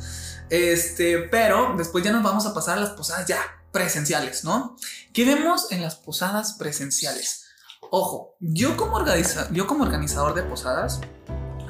Este, 0.50 1.18
pero 1.30 1.74
después 1.76 2.02
ya 2.02 2.10
nos 2.10 2.22
vamos 2.22 2.46
a 2.46 2.54
pasar 2.54 2.78
a 2.78 2.80
las 2.80 2.90
posadas 2.90 3.26
ya 3.26 3.38
presenciales, 3.70 4.44
¿no? 4.44 4.76
¿Qué 5.12 5.24
vemos 5.24 5.70
en 5.70 5.82
las 5.82 5.96
posadas 5.96 6.54
presenciales? 6.54 7.47
Ojo, 7.90 8.36
yo 8.40 8.76
como, 8.76 8.96
organizador 8.96 10.34
de 10.34 10.42
posadas, 10.42 11.00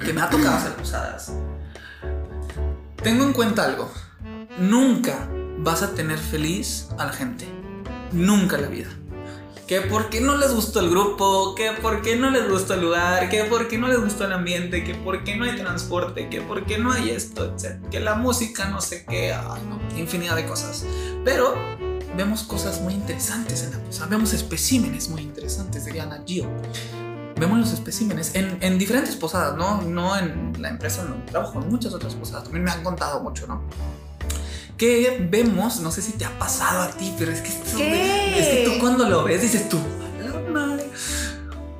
que 0.04 0.12
me 0.12 0.20
ha 0.20 0.28
tocado 0.28 0.56
hacer 0.56 0.74
posadas, 0.74 1.32
tengo 3.02 3.24
en 3.24 3.32
cuenta 3.32 3.64
algo. 3.64 3.90
Nunca 4.58 5.28
vas 5.58 5.82
a 5.82 5.94
tener 5.94 6.18
feliz 6.18 6.88
a 6.98 7.06
la 7.06 7.12
gente. 7.12 7.46
Nunca 8.12 8.56
en 8.56 8.62
la 8.62 8.68
vida. 8.68 8.88
Que 9.68 9.82
por 9.82 10.08
qué 10.08 10.20
no 10.20 10.36
les 10.36 10.54
gustó 10.54 10.80
el 10.80 10.88
grupo, 10.88 11.54
que 11.54 11.72
por 11.72 12.00
qué 12.00 12.16
no 12.16 12.30
les 12.30 12.48
gustó 12.48 12.74
el 12.74 12.80
lugar, 12.80 13.28
que 13.28 13.44
por 13.44 13.68
qué 13.68 13.76
no 13.76 13.86
les 13.86 14.00
gustó 14.00 14.24
el 14.24 14.32
ambiente, 14.32 14.82
que 14.82 14.94
por 14.94 15.24
qué 15.24 15.36
no 15.36 15.44
hay 15.44 15.56
transporte, 15.56 16.30
que 16.30 16.40
por 16.40 16.64
qué 16.64 16.78
no 16.78 16.90
hay 16.90 17.10
esto, 17.10 17.44
etc. 17.44 17.78
Que 17.90 18.00
la 18.00 18.14
música 18.14 18.70
no 18.70 18.80
sé 18.80 19.04
qué, 19.06 19.36
no, 19.68 19.78
infinidad 19.98 20.36
de 20.36 20.46
cosas. 20.46 20.86
Pero 21.22 21.54
vemos 22.16 22.42
cosas 22.42 22.80
muy 22.80 22.94
interesantes 22.94 23.62
en 23.64 23.72
la 23.72 23.78
posada, 23.78 24.06
vemos 24.08 24.32
especímenes 24.32 25.08
muy 25.08 25.22
interesantes, 25.22 25.84
diría 25.84 26.04
Ana 26.04 26.22
Gio. 26.26 26.48
Vemos 27.38 27.58
los 27.60 27.72
especímenes 27.72 28.34
en, 28.34 28.58
en 28.62 28.78
diferentes 28.78 29.14
posadas, 29.14 29.56
¿no? 29.56 29.80
No 29.82 30.16
en 30.16 30.60
la 30.60 30.70
empresa 30.70 31.02
en 31.02 31.10
donde 31.10 31.26
trabajo, 31.30 31.62
en 31.62 31.68
muchas 31.68 31.94
otras 31.94 32.14
posadas. 32.16 32.44
También 32.44 32.64
me 32.64 32.70
han 32.72 32.82
contado 32.82 33.20
mucho, 33.20 33.46
¿no? 33.46 33.62
Que 34.76 35.24
vemos, 35.30 35.80
no 35.80 35.90
sé 35.92 36.02
si 36.02 36.12
te 36.12 36.24
ha 36.24 36.36
pasado 36.38 36.82
a 36.82 36.90
ti, 36.90 37.14
pero 37.18 37.30
es 37.30 37.40
que 37.40 37.48
es 37.48 38.48
que 38.48 38.64
tú 38.64 38.80
cuando 38.80 39.08
lo 39.08 39.22
ves 39.24 39.42
dices 39.42 39.68
tú, 39.68 39.78
"A 39.78 40.28
la 40.28 40.50
madre". 40.50 40.90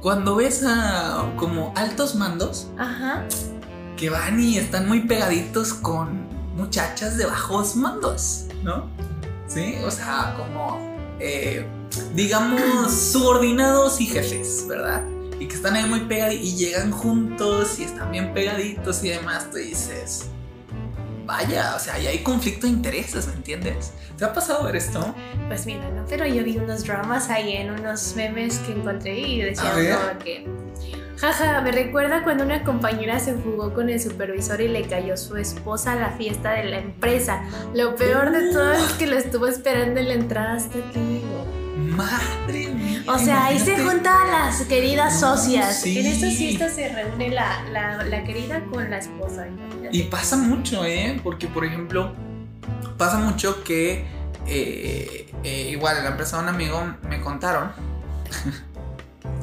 cuando 0.01 0.37
ves 0.37 0.63
a 0.65 1.25
como 1.37 1.73
altos 1.77 2.15
mandos 2.15 2.69
Ajá. 2.79 3.25
que 3.97 4.11
van 4.11 4.39
y 4.41 4.59
están 4.59 4.87
muy 4.87 5.01
pegaditos 5.09 5.75
con 5.75 6.29
muchachas 6.57 7.17
de 7.17 7.27
bajos 7.27 7.75
mandos, 7.77 8.45
¿no? 8.63 8.89
Sí, 9.49 9.77
o 9.85 9.91
sea, 9.91 10.35
como 10.37 10.97
eh, 11.19 11.67
digamos 12.15 12.93
subordinados 12.93 14.01
y 14.01 14.07
jefes, 14.07 14.67
¿verdad? 14.69 15.03
Y 15.41 15.47
que 15.47 15.55
están 15.55 15.75
ahí 15.75 15.89
muy 15.89 16.01
pegaditos 16.01 16.45
y 16.47 16.57
llegan 16.57 16.91
juntos 16.91 17.79
y 17.79 17.85
están 17.85 18.13
bien 18.13 18.35
pegaditos 18.35 19.03
y 19.05 19.09
demás, 19.09 19.51
tú 19.51 19.57
dices, 19.57 20.27
vaya, 21.25 21.75
o 21.77 21.79
sea, 21.79 21.95
ahí 21.95 22.07
hay 22.07 22.19
conflicto 22.23 22.67
de 22.67 22.73
intereses, 22.73 23.27
¿me 23.27 23.35
entiendes? 23.35 23.93
¿Te 24.17 24.25
ha 24.25 24.33
pasado 24.33 24.65
ver 24.65 24.77
esto? 24.77 25.15
Pues 25.47 25.65
mira, 25.65 25.89
no, 25.91 26.05
pero 26.09 26.27
yo 26.27 26.43
vi 26.43 26.59
unos 26.59 26.85
dramas 26.85 27.31
ahí 27.31 27.53
en 27.53 27.71
unos 27.71 28.15
memes 28.17 28.59
que 28.59 28.73
encontré 28.73 29.19
y 29.19 29.43
decían 29.43 29.73
como 29.73 30.19
que. 30.25 30.47
Jaja, 31.21 31.61
me 31.63 31.73
recuerda 31.73 32.23
cuando 32.23 32.45
una 32.45 32.63
compañera 32.63 33.19
se 33.19 33.35
fugó 33.35 33.75
con 33.75 33.91
el 33.91 34.01
supervisor 34.01 34.61
y 34.61 34.69
le 34.69 34.87
cayó 34.87 35.17
su 35.17 35.37
esposa 35.37 35.93
a 35.93 35.97
la 35.97 36.11
fiesta 36.11 36.53
de 36.53 36.65
la 36.65 36.79
empresa. 36.79 37.43
Lo 37.75 37.97
peor 37.97 38.31
de 38.31 38.53
todo 38.53 38.73
es 38.73 38.93
que 38.93 39.09
lo 39.09 39.17
estuvo 39.17 39.49
esperando 39.49 39.99
en 39.99 40.09
la 40.09 40.15
entrada 40.15 40.55
hasta 40.55 40.79
que 40.93 41.01
llegó. 41.01 41.45
Madre 41.77 42.69
mía. 42.69 43.03
O 43.09 43.19
sea, 43.19 43.47
ahí 43.47 43.59
se 43.59 43.79
juntan 43.79 44.31
las 44.31 44.63
queridas 44.63 45.19
socias. 45.19 45.81
sí. 45.81 45.99
En 45.99 46.07
estas 46.07 46.35
fiestas 46.35 46.73
se 46.75 46.89
reúne 46.89 47.31
la, 47.31 47.63
la, 47.73 48.05
la 48.05 48.23
querida 48.23 48.63
con 48.67 48.89
la 48.89 48.99
esposa. 48.99 49.49
imagínate. 49.49 49.97
Y 49.97 50.05
pasa 50.05 50.37
mucho, 50.37 50.85
¿eh? 50.85 51.21
Porque, 51.25 51.49
por 51.49 51.65
ejemplo, 51.65 52.13
pasa 52.97 53.19
mucho 53.19 53.65
que 53.65 54.07
eh, 54.47 55.31
eh, 55.43 55.69
igual 55.71 55.97
en 55.99 56.05
la 56.05 56.11
empresa 56.11 56.37
de 56.37 56.45
un 56.45 56.49
amigo 56.51 56.95
me 57.09 57.21
contaron. 57.21 57.73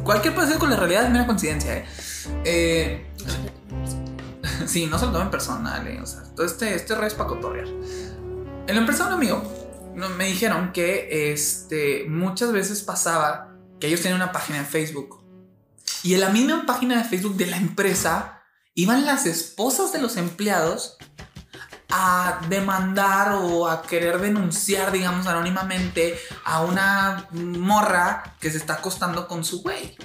Cualquier 0.06 0.36
parecido 0.36 0.60
con 0.60 0.70
la 0.70 0.76
realidad 0.76 1.06
es 1.06 1.10
mera 1.10 1.26
coincidencia, 1.26 1.78
¿eh? 1.78 1.86
Eh, 2.46 3.12
sí, 4.68 4.86
no 4.86 5.00
se 5.00 5.08
lo 5.08 5.12
tomen 5.12 5.32
personal, 5.32 5.86
¿eh? 5.88 6.00
O 6.00 6.06
sea, 6.06 6.22
todo 6.36 6.46
este, 6.46 6.76
este 6.76 6.94
rey 6.94 7.08
es 7.08 7.16
para 7.16 7.30
cotorrear. 7.30 7.68
En 7.68 8.76
la 8.76 8.82
empresa 8.82 9.04
de 9.04 9.10
un 9.10 9.16
amigo 9.16 9.66
me 10.16 10.26
dijeron 10.26 10.72
que 10.74 11.32
este, 11.32 12.06
muchas 12.08 12.52
veces 12.52 12.84
pasaba 12.84 13.56
que 13.80 13.88
ellos 13.88 14.02
tenían 14.02 14.22
una 14.22 14.32
página 14.32 14.60
de 14.60 14.66
Facebook. 14.66 15.24
Y 16.04 16.14
en 16.14 16.22
la 16.22 16.30
misma 16.30 16.68
página 16.68 16.98
de 16.98 17.04
Facebook 17.04 17.36
de 17.36 17.48
la 17.48 17.58
empresa 17.58 18.44
iban 18.76 19.08
las 19.08 19.26
esposas 19.26 19.92
de 19.92 20.00
los 20.00 20.18
empleados 20.18 20.98
a 21.90 22.40
demandar 22.50 23.34
o 23.34 23.68
a 23.68 23.82
querer 23.82 24.20
denunciar, 24.20 24.92
digamos, 24.92 25.28
anónimamente 25.28 26.20
a 26.44 26.62
una 26.62 27.28
morra 27.32 28.36
que 28.40 28.52
se 28.52 28.58
está 28.58 28.74
acostando 28.74 29.28
con 29.28 29.44
su 29.46 29.62
güey. 29.62 29.96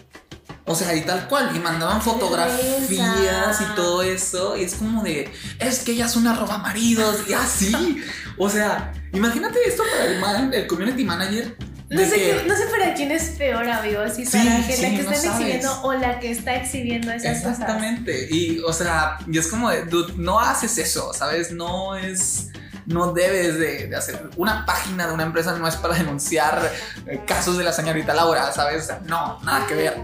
O 0.67 0.75
sea, 0.75 0.95
y 0.95 1.01
tal 1.01 1.27
cual, 1.27 1.51
y 1.57 1.59
mandaban 1.59 2.01
fotografías 2.01 3.61
y 3.61 3.65
todo 3.75 4.03
eso, 4.03 4.57
y 4.57 4.63
es 4.65 4.75
como 4.75 5.03
de, 5.03 5.33
es 5.59 5.81
que 5.81 5.93
ella 5.93 6.07
es 6.07 6.15
una 6.17 6.35
roba 6.37 6.59
maridos, 6.59 7.17
y 7.29 7.33
así. 7.33 8.03
O 8.39 8.49
sea, 8.49 8.93
imagínate 9.13 9.59
esto 9.67 9.83
para 9.91 10.05
el, 10.07 10.21
man- 10.21 10.53
el 10.55 10.67
community 10.69 11.05
manager. 11.05 11.57
No 11.91 12.01
sé, 12.05 12.15
que- 12.15 12.45
no 12.47 12.57
sé 12.57 12.67
para 12.67 12.95
quién 12.95 13.11
es 13.11 13.31
peor, 13.31 13.69
amigos. 13.69 14.13
Si 14.15 14.25
Sí, 14.25 14.39
para 14.39 14.67
que 14.67 14.77
sí, 14.77 14.83
la 14.83 14.89
que 14.91 15.03
no 15.03 15.11
están 15.11 15.33
exhibiendo 15.33 15.83
o 15.83 15.93
la 15.93 16.21
que 16.21 16.31
está 16.31 16.55
exhibiendo 16.55 17.11
esas 17.13 17.39
cosas. 17.39 17.53
Exactamente. 17.61 18.29
Y, 18.31 18.61
o 18.61 18.73
sea, 18.73 19.19
y 19.31 19.37
es 19.39 19.49
como 19.49 19.71
de, 19.71 19.83
dude, 19.85 20.15
no 20.17 20.39
haces 20.41 20.79
eso, 20.79 21.13
¿sabes? 21.13 21.51
No 21.51 21.97
es. 21.97 22.49
No 22.87 23.13
debes 23.13 23.59
de, 23.59 23.87
de 23.89 23.97
hacer. 23.97 24.31
Una 24.37 24.65
página 24.67 25.07
de 25.07 25.13
una 25.15 25.23
empresa 25.25 25.57
no 25.57 25.67
es 25.69 25.77
para 25.77 25.95
denunciar 25.95 26.73
eh, 27.07 27.21
casos 27.27 27.57
de 27.59 27.65
la 27.65 27.73
señorita 27.73 28.15
Laura, 28.15 28.51
¿sabes? 28.53 28.85
O 28.85 28.87
sea, 28.87 29.01
no, 29.07 29.41
nada 29.43 29.67
que 29.67 29.75
ver. 29.75 29.97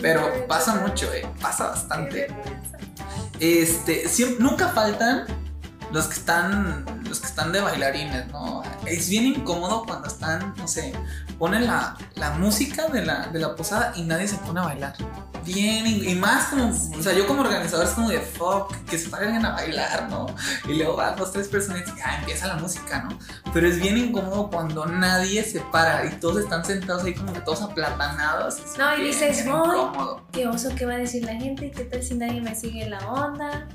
Pero 0.00 0.46
pasa 0.46 0.74
mucho, 0.76 1.12
¿eh? 1.12 1.26
Pasa 1.40 1.68
bastante. 1.68 2.28
Este, 3.38 4.04
siem- 4.08 4.36
nunca 4.38 4.68
faltan 4.68 5.24
los 5.92 6.06
que 6.06 6.14
están 6.14 6.84
los 7.08 7.20
que 7.20 7.26
están 7.26 7.50
de 7.52 7.60
bailarines, 7.60 8.28
¿no? 8.28 8.62
Es 8.86 9.08
bien 9.08 9.26
incómodo 9.26 9.84
cuando 9.84 10.06
están, 10.08 10.54
no 10.56 10.68
sé, 10.68 10.92
ponen 11.38 11.66
la, 11.66 11.96
la 12.14 12.30
música 12.32 12.86
de 12.88 13.04
la, 13.04 13.26
de 13.28 13.40
la 13.40 13.56
posada 13.56 13.92
y 13.96 14.02
nadie 14.02 14.28
se 14.28 14.36
pone 14.36 14.60
a 14.60 14.64
bailar. 14.64 14.94
Bien, 15.44 15.86
y 15.86 16.14
más 16.16 16.48
como, 16.48 16.68
o 16.68 17.02
sea, 17.02 17.12
yo 17.14 17.26
como 17.26 17.40
organizador 17.40 17.86
es 17.86 17.92
como 17.92 18.10
de 18.10 18.20
fuck, 18.20 18.72
que 18.84 18.98
se 18.98 19.08
paren 19.08 19.44
a 19.44 19.52
bailar, 19.52 20.08
¿no? 20.10 20.26
Y 20.68 20.74
luego 20.74 20.96
van 20.96 21.16
dos, 21.16 21.32
tres 21.32 21.48
personas 21.48 21.82
y 21.88 21.98
ya 21.98 22.18
empieza 22.18 22.46
la 22.46 22.56
música, 22.56 23.02
¿no? 23.02 23.18
Pero 23.52 23.66
es 23.66 23.80
bien 23.80 23.96
incómodo 23.96 24.50
cuando 24.50 24.84
nadie 24.86 25.42
se 25.42 25.60
para 25.60 26.04
y 26.04 26.10
todos 26.20 26.42
están 26.44 26.64
sentados 26.64 27.04
ahí 27.04 27.14
como 27.14 27.32
que 27.32 27.40
todos 27.40 27.62
aplatanados. 27.62 28.58
No, 28.78 28.96
y 28.98 29.04
dices, 29.04 29.44
"Voy". 29.46 29.54
incómodo. 29.56 30.26
¿Qué 30.30 30.46
oso 30.46 30.68
qué 30.76 30.84
va 30.86 30.92
a 30.94 30.98
decir 30.98 31.24
la 31.24 31.34
gente? 31.34 31.70
¿Qué 31.70 31.84
tal 31.84 32.02
si 32.02 32.14
nadie 32.14 32.40
me 32.42 32.54
sigue 32.54 32.88
la 32.88 32.98
onda? 33.10 33.66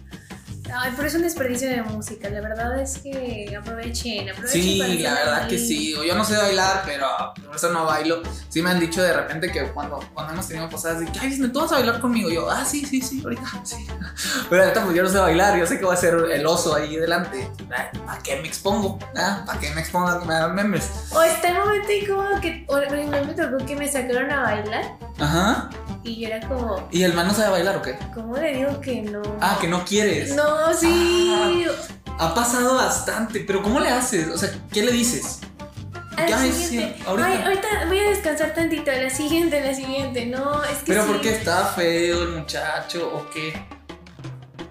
Ay, 0.74 0.94
pero 0.96 1.08
es 1.08 1.16
un 1.16 1.22
desperdicio 1.22 1.70
de 1.70 1.82
música. 1.84 2.30
La 2.30 2.42
verdad 2.42 2.80
es 2.80 2.98
que 3.00 3.56
aprovechen, 3.58 4.30
aprovechen. 4.30 4.62
Sí, 4.62 4.80
para 4.80 4.94
la 4.94 5.14
verdad 5.14 5.48
que 5.48 5.56
ahí. 5.56 5.68
sí. 5.68 5.94
O 5.96 6.04
Yo 6.04 6.16
no 6.16 6.24
sé 6.24 6.38
bailar, 6.38 6.84
pero 6.86 7.08
por 7.46 7.56
eso 7.56 7.72
no 7.72 7.86
bailo. 7.86 8.22
Sí 8.50 8.62
me 8.62 8.72
han 8.72 8.80
dicho 8.80 9.02
de 9.02 9.14
repente 9.14 9.52
que 9.52 9.64
cuando, 9.72 10.00
cuando 10.14 10.34
hemos 10.34 10.48
tenido 10.48 10.70
posadas 10.70 11.00
de 11.00 11.06
que, 11.08 11.20
ay, 11.20 11.38
tú 11.52 11.60
vas 11.60 11.72
a 11.72 11.76
bailar 11.76 12.00
conmigo. 12.00 12.30
Yo, 12.30 12.50
ah, 12.50 12.66
sí, 12.66 12.86
sí, 12.86 13.02
sí, 13.02 13.22
ahorita, 13.24 13.44
sí. 13.64 13.88
Pero 14.50 14.64
ahorita 14.64 14.84
pues 14.84 14.96
yo 14.96 15.04
no 15.04 15.10
sé 15.10 15.18
bailar, 15.18 15.58
yo 15.60 15.66
sé 15.66 15.78
que 15.78 15.86
voy 15.86 15.94
a 15.94 15.98
ser 15.98 16.16
el 16.16 16.46
oso 16.46 16.76
ahí 16.76 16.96
delante. 16.96 17.50
¿Para 18.06 18.20
qué 18.24 18.38
me 18.42 18.48
expongo? 18.48 19.00
¿Ah? 19.16 19.44
¿Para 19.46 19.60
qué 19.60 19.70
me 19.72 19.82
expongo 19.82 20.08
a 20.08 20.20
que 20.20 20.26
me 20.26 20.34
hagan 20.34 20.56
memes? 20.56 20.90
O 21.12 21.22
está 21.22 21.50
el 21.50 21.60
momento 21.60 21.92
incómodo 21.92 22.42
que, 22.42 22.66
o, 22.68 22.78
me 22.78 23.34
tocó 23.34 23.66
que 23.66 23.76
me 23.76 23.88
sacaron 23.88 24.32
a 24.32 24.42
bailar 24.42 24.98
Ajá. 25.20 25.70
Y 26.06 26.22
yo 26.22 26.28
era 26.28 26.48
como, 26.48 26.88
¿Y 26.92 27.04
el 27.04 27.14
man 27.14 27.28
no 27.28 27.34
sabe 27.34 27.50
bailar 27.50 27.78
o 27.78 27.82
qué? 27.82 27.98
¿cómo 28.14 28.38
le 28.38 28.56
digo 28.56 28.80
que 28.80 29.02
no? 29.02 29.22
Ah, 29.42 29.58
que 29.60 29.68
no 29.68 29.84
quieres. 29.84 30.36
No, 30.36 30.74
sí. 30.74 31.66
Ha 32.18 32.34
pasado 32.34 32.76
bastante, 32.76 33.42
pero 33.42 33.62
¿cómo 33.62 33.80
le 33.80 33.90
haces? 33.90 34.28
O 34.30 34.38
sea, 34.38 34.50
¿qué 34.72 34.84
le 34.84 34.92
dices? 34.92 35.40
Siguiente. 36.16 36.54
sí, 36.54 36.96
ahorita. 37.06 37.28
Ay, 37.28 37.42
ahorita 37.44 37.68
voy 37.88 38.00
a 38.00 38.10
descansar 38.10 38.54
tantito. 38.54 38.90
La 38.90 39.10
siguiente, 39.10 39.60
la 39.60 39.74
siguiente. 39.74 40.26
No, 40.26 40.64
es 40.64 40.78
que 40.78 40.86
¿Pero 40.86 41.04
sí. 41.04 41.08
por 41.12 41.22
qué 41.22 41.36
está 41.36 41.66
feo 41.66 42.24
el 42.24 42.30
muchacho 42.30 43.12
o 43.14 43.30
qué? 43.32 43.54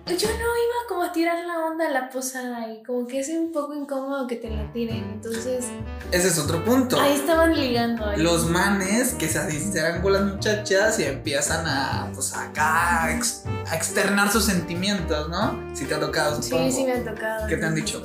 Yo 0.06 0.28
no 0.28 0.34
iba 0.36 0.74
como 0.88 1.02
a 1.02 1.12
tirar 1.12 1.44
la 1.46 1.60
onda 1.60 1.86
a 1.86 1.90
la 1.90 2.10
posada 2.10 2.70
y 2.72 2.82
como 2.82 3.06
que 3.06 3.20
es 3.20 3.28
un 3.30 3.52
poco 3.52 3.72
incómodo 3.74 4.26
que 4.26 4.36
te 4.36 4.50
la 4.50 4.70
tiren. 4.72 4.98
Entonces, 5.14 5.64
Ese 6.12 6.28
es 6.28 6.38
otro 6.38 6.62
punto. 6.62 7.00
ahí 7.00 7.14
estaban 7.14 7.54
ligando. 7.54 8.06
ahí. 8.06 8.20
Los 8.20 8.48
manes 8.50 9.14
que 9.14 9.28
se 9.28 9.50
sinceran 9.50 10.02
con 10.02 10.12
las 10.12 10.22
muchachas 10.22 10.98
y 10.98 11.04
empiezan 11.04 11.66
a, 11.66 12.10
pues 12.14 12.34
acá, 12.36 13.04
a, 13.04 13.14
ex- 13.16 13.44
a 13.70 13.74
externar 13.76 14.30
sus 14.30 14.44
sentimientos, 14.44 15.28
¿no? 15.30 15.58
Si 15.74 15.86
te 15.86 15.94
ha 15.94 16.00
tocado, 16.00 16.40
supongo. 16.42 16.64
Sí, 16.70 16.72
sí 16.72 16.84
me 16.84 16.92
han 16.92 17.04
tocado. 17.04 17.46
¿Qué 17.46 17.56
te 17.56 17.64
han 17.64 17.74
dicho? 17.74 18.02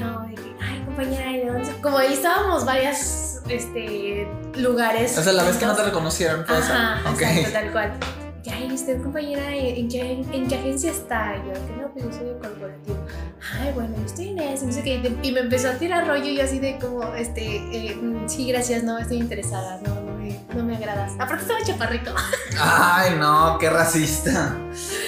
No, 0.00 0.22
de 0.26 0.34
que, 0.34 0.56
ay, 0.60 0.82
compañera, 0.84 1.30
¿y 1.30 1.38
de 1.38 1.46
dónde? 1.52 1.80
Como 1.80 1.98
ahí 1.98 2.12
estábamos 2.14 2.64
varias 2.64 3.40
este, 3.48 4.28
lugares. 4.56 5.16
O 5.16 5.22
sea, 5.22 5.32
la 5.32 5.44
vez 5.44 5.56
que 5.56 5.66
no 5.66 5.76
te 5.76 5.84
reconocieron 5.84 6.44
fue 6.44 6.56
Ajá, 6.56 6.98
esa. 7.00 7.10
Ok. 7.12 7.22
exacto, 7.22 7.52
tal 7.52 7.72
cual. 7.72 7.92
Que, 8.46 8.52
ay, 8.52 8.72
usted, 8.72 9.02
compañera, 9.02 9.56
¿en 9.56 9.88
qué, 9.88 10.24
en 10.32 10.46
qué 10.46 10.54
agencia 10.54 10.92
está? 10.92 11.34
Y 11.36 11.48
yo, 11.48 11.66
que 11.66 11.82
no, 11.82 11.92
pues 11.92 12.04
yo 12.04 12.12
soy 12.12 12.26
de 12.26 12.38
corporativo. 12.38 12.96
Ay, 13.58 13.72
bueno, 13.74 13.96
yo 13.96 14.04
estoy 14.04 14.28
en 14.28 14.38
eso, 14.38 14.66
no 14.66 14.72
sé 14.72 14.84
qué. 14.84 15.12
Y 15.24 15.32
me 15.32 15.40
empezó 15.40 15.68
a 15.68 15.72
tirar 15.72 16.06
rollo 16.06 16.26
y 16.26 16.38
así 16.38 16.60
de 16.60 16.78
como, 16.78 17.12
este, 17.14 17.56
eh, 17.56 17.96
mm, 17.96 18.28
sí, 18.28 18.46
gracias, 18.46 18.84
no, 18.84 18.98
estoy 18.98 19.16
interesada, 19.16 19.80
no 19.84 20.05
me, 20.26 20.54
no 20.54 20.64
me 20.64 20.76
agradas. 20.76 21.12
Aparte 21.18 21.42
estaba 21.42 21.62
chaparrito. 21.64 22.14
Ay, 22.58 23.16
no, 23.18 23.56
qué 23.58 23.70
racista. 23.70 24.56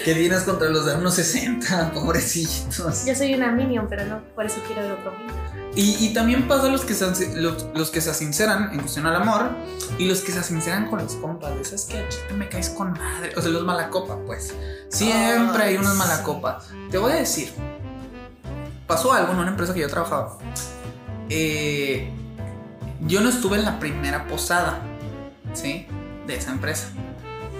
¿Qué 0.04 0.14
tienes 0.14 0.42
contra 0.42 0.68
los 0.68 0.87
de 0.87 0.94
unos 0.96 1.14
60? 1.14 1.90
Pobrecitos. 1.94 3.04
Yo 3.04 3.14
soy 3.14 3.35
una 3.35 3.52
minion, 3.52 3.87
pero 3.88 4.04
no, 4.07 4.22
por 4.35 4.46
eso 4.46 4.61
quiero 4.66 4.85
el 4.85 4.92
otro 4.92 5.12
minion. 5.12 5.48
Y, 5.74 6.07
y 6.07 6.12
también 6.14 6.48
pasa 6.48 6.66
los 6.68 6.85
que, 6.85 6.94
se, 6.94 7.37
los, 7.37 7.66
los 7.74 7.90
que 7.90 8.00
se 8.00 8.12
sinceran 8.12 8.72
en 8.72 8.81
cuestión 8.81 9.07
al 9.07 9.14
amor 9.14 9.50
y 9.96 10.09
los 10.09 10.22
que 10.22 10.33
se 10.33 10.42
sinceran 10.42 10.88
con 10.88 10.98
los 11.02 11.14
compas. 11.16 11.54
de, 11.57 11.64
¿Sabes 11.64 11.85
qué? 11.88 12.04
Chiste, 12.09 12.35
me 12.35 12.48
caes 12.48 12.70
con 12.70 12.92
madre. 12.92 13.33
O 13.37 13.40
sea, 13.42 13.50
los 13.50 13.62
malacopa, 13.64 14.16
pues. 14.26 14.54
Siempre 14.88 15.62
hay 15.62 15.70
Ay, 15.74 15.76
unos 15.76 15.92
sí. 15.92 15.98
malacopa. 15.98 16.61
Te 16.90 16.98
voy 16.98 17.12
a 17.12 17.16
decir. 17.16 17.52
Pasó 18.88 19.12
algo 19.12 19.33
en 19.35 19.38
una 19.38 19.50
empresa 19.50 19.72
que 19.74 19.81
yo 19.81 19.88
trabajaba. 19.88 20.38
Eh, 21.28 22.11
yo 23.02 23.20
no 23.20 23.28
estuve 23.28 23.59
en 23.59 23.64
la 23.64 23.78
primera 23.78 24.26
posada, 24.26 24.81
¿sí? 25.54 25.87
De 26.26 26.37
esa 26.37 26.52
empresa. 26.52 26.88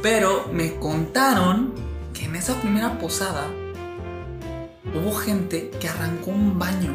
Pero 0.03 0.49
me 0.53 0.77
contaron 0.77 1.75
que 2.15 2.25
en 2.25 2.37
esa 2.37 2.55
primera 2.61 2.99
posada 2.99 3.47
hubo 4.95 5.15
gente 5.15 5.71
que 5.81 5.89
arrancó 5.89 6.31
un 6.31 6.59
baño. 6.59 6.93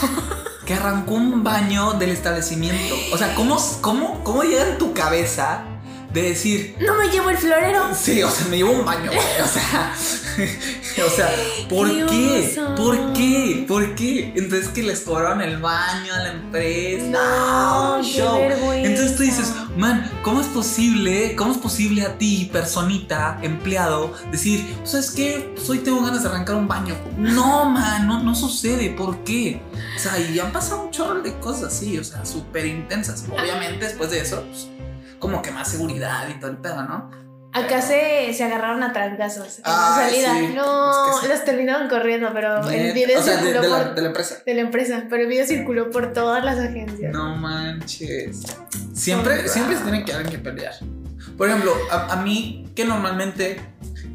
que 0.66 0.74
arrancó 0.74 1.14
un 1.14 1.44
baño 1.44 1.92
del 1.94 2.10
establecimiento. 2.10 2.94
O 3.12 3.18
sea, 3.18 3.34
¿cómo, 3.34 3.58
cómo, 3.80 4.24
cómo 4.24 4.42
llega 4.42 4.70
en 4.70 4.78
tu 4.78 4.94
cabeza 4.94 5.64
de 6.14 6.22
decir, 6.22 6.76
No 6.80 6.94
me 6.96 7.08
llevo 7.08 7.28
el 7.30 7.36
florero. 7.36 7.88
sí, 7.94 8.22
o 8.22 8.30
sea, 8.30 8.46
me 8.48 8.56
llevo 8.58 8.70
un 8.72 8.84
baño, 8.84 9.10
güey? 9.10 9.18
O 9.42 9.46
sea, 9.48 9.94
o 11.06 11.10
sea, 11.10 11.30
¿por 11.68 11.88
¡Qué! 12.06 12.56
¿Por 12.76 13.12
qué? 13.12 13.64
¿Por 13.68 13.94
qué? 13.96 14.32
Entonces 14.36 14.68
que 14.68 14.82
les 14.84 15.00
cobraron 15.00 15.40
el 15.42 15.58
baño 15.58 16.14
a 16.14 16.18
la 16.22 16.30
empresa. 16.32 17.04
No, 17.06 17.18
¡Ah, 17.20 18.00
show! 18.02 18.38
vergüenza. 18.38 18.88
Entonces 18.88 19.16
tú 19.16 19.22
dices, 19.24 19.52
man, 19.76 20.10
¿cómo 20.22 20.40
es 20.40 20.46
posible? 20.46 21.34
¿Cómo 21.36 21.52
es 21.52 21.58
posible 21.58 22.02
a 22.02 22.16
ti, 22.16 22.48
personita, 22.52 23.38
empleado, 23.42 24.12
decir, 24.30 24.64
"Pues, 24.78 24.90
¿sabes 24.92 25.10
qué? 25.10 25.52
Pues 25.56 25.68
hoy 25.68 25.78
tengo 25.80 26.00
ganas 26.02 26.22
de 26.22 26.28
arrancar 26.28 26.54
un 26.56 26.68
baño. 26.68 26.94
No, 27.18 27.64
man, 27.66 28.06
no, 28.06 28.22
no 28.22 28.34
sucede. 28.36 28.90
¿Por 28.90 29.24
qué? 29.24 29.60
O 29.96 29.98
sea, 29.98 30.18
y 30.20 30.38
han 30.38 30.52
pasado 30.52 30.84
un 30.84 30.90
chorro 30.92 31.22
de 31.22 31.32
cosas 31.40 31.74
así, 31.74 31.98
o 31.98 32.04
sea, 32.04 32.24
súper 32.24 32.66
intensas. 32.66 33.24
Obviamente, 33.30 33.84
después 33.86 34.10
de 34.10 34.20
eso, 34.20 34.42
pues, 34.48 34.68
como 35.18 35.42
que 35.42 35.50
más 35.50 35.68
seguridad 35.68 36.28
y 36.28 36.38
todo 36.40 36.50
el 36.50 36.58
pedo, 36.58 36.82
¿no? 36.82 37.10
Acá 37.52 37.80
se, 37.80 38.34
se 38.34 38.42
agarraron 38.42 38.82
a 38.82 38.92
trancazos 38.92 39.58
en 39.58 39.62
la 39.64 39.94
salida. 39.94 40.34
sí. 40.40 40.52
No, 40.56 41.10
Es 41.10 41.16
que 41.20 41.26
sí. 41.26 41.32
los 41.32 41.44
terminaron 41.44 41.88
corriendo, 41.88 42.30
pero 42.34 42.68
el 42.68 42.92
video 42.92 43.20
o 43.20 43.22
sea, 43.22 43.36
de, 43.36 43.42
circuló 43.42 43.62
de 43.62 43.68
por 43.68 43.94
de 43.94 44.00
la 44.02 44.06
empresa. 44.08 44.42
de 44.44 44.54
la 44.54 44.60
empresa, 44.60 45.04
pero 45.08 45.22
el 45.22 45.28
video 45.28 45.46
circuló 45.46 45.88
por 45.90 46.12
todas 46.12 46.44
las 46.44 46.58
agencias. 46.58 47.12
No 47.12 47.36
manches. 47.36 48.42
Siempre, 48.92 49.46
siempre 49.48 49.76
se 49.76 49.82
tiene 49.84 50.04
que 50.04 50.12
alguien 50.12 50.32
que 50.32 50.38
pelear. 50.38 50.74
Por 51.36 51.48
ejemplo, 51.48 51.72
a, 51.90 52.12
a 52.12 52.16
mí, 52.22 52.70
que 52.74 52.84
normalmente, 52.84 53.60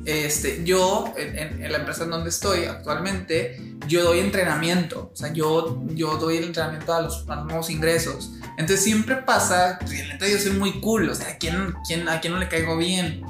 este, 0.06 0.64
yo, 0.64 1.14
en, 1.18 1.62
en- 1.64 1.72
la 1.72 1.80
empresa 1.80 2.04
en 2.04 2.12
donde 2.12 2.30
estoy 2.30 2.66
actualmente, 2.66 3.78
yo 3.88 4.04
doy 4.04 4.20
entrenamiento. 4.20 5.12
O 5.14 5.16
sea, 5.16 5.32
yo, 5.34 5.82
yo 5.90 6.18
doy 6.18 6.38
el 6.38 6.46
entrenamiento 6.46 6.94
a 6.94 7.02
los, 7.02 7.26
a 7.30 7.36
los 7.38 7.46
nuevos 7.46 7.70
ingresos. 7.70 8.32
Entonces 8.58 8.84
siempre 8.84 9.18
pasa, 9.18 9.80
pues, 9.80 10.32
yo 10.32 10.38
soy 10.40 10.52
muy 10.52 10.80
cool. 10.82 11.10
O 11.10 11.16
sea, 11.16 11.30
¿a 11.30 11.38
quién, 11.38 11.74
quién, 11.88 12.08
a 12.10 12.20
quién 12.22 12.34
no 12.34 12.40
le 12.40 12.48
caigo 12.48 12.78
bien? 12.78 13.22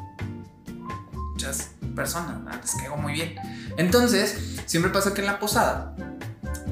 Muchas 1.12 1.71
personas, 1.95 2.43
¿verdad? 2.43 2.62
les 2.62 2.71
caigo 2.75 2.97
muy 2.97 3.13
bien. 3.13 3.36
Entonces, 3.78 4.38
siempre 4.65 4.91
pasa 4.91 5.13
que 5.13 5.21
en 5.21 5.28
la 5.28 5.39
posada 5.39 5.95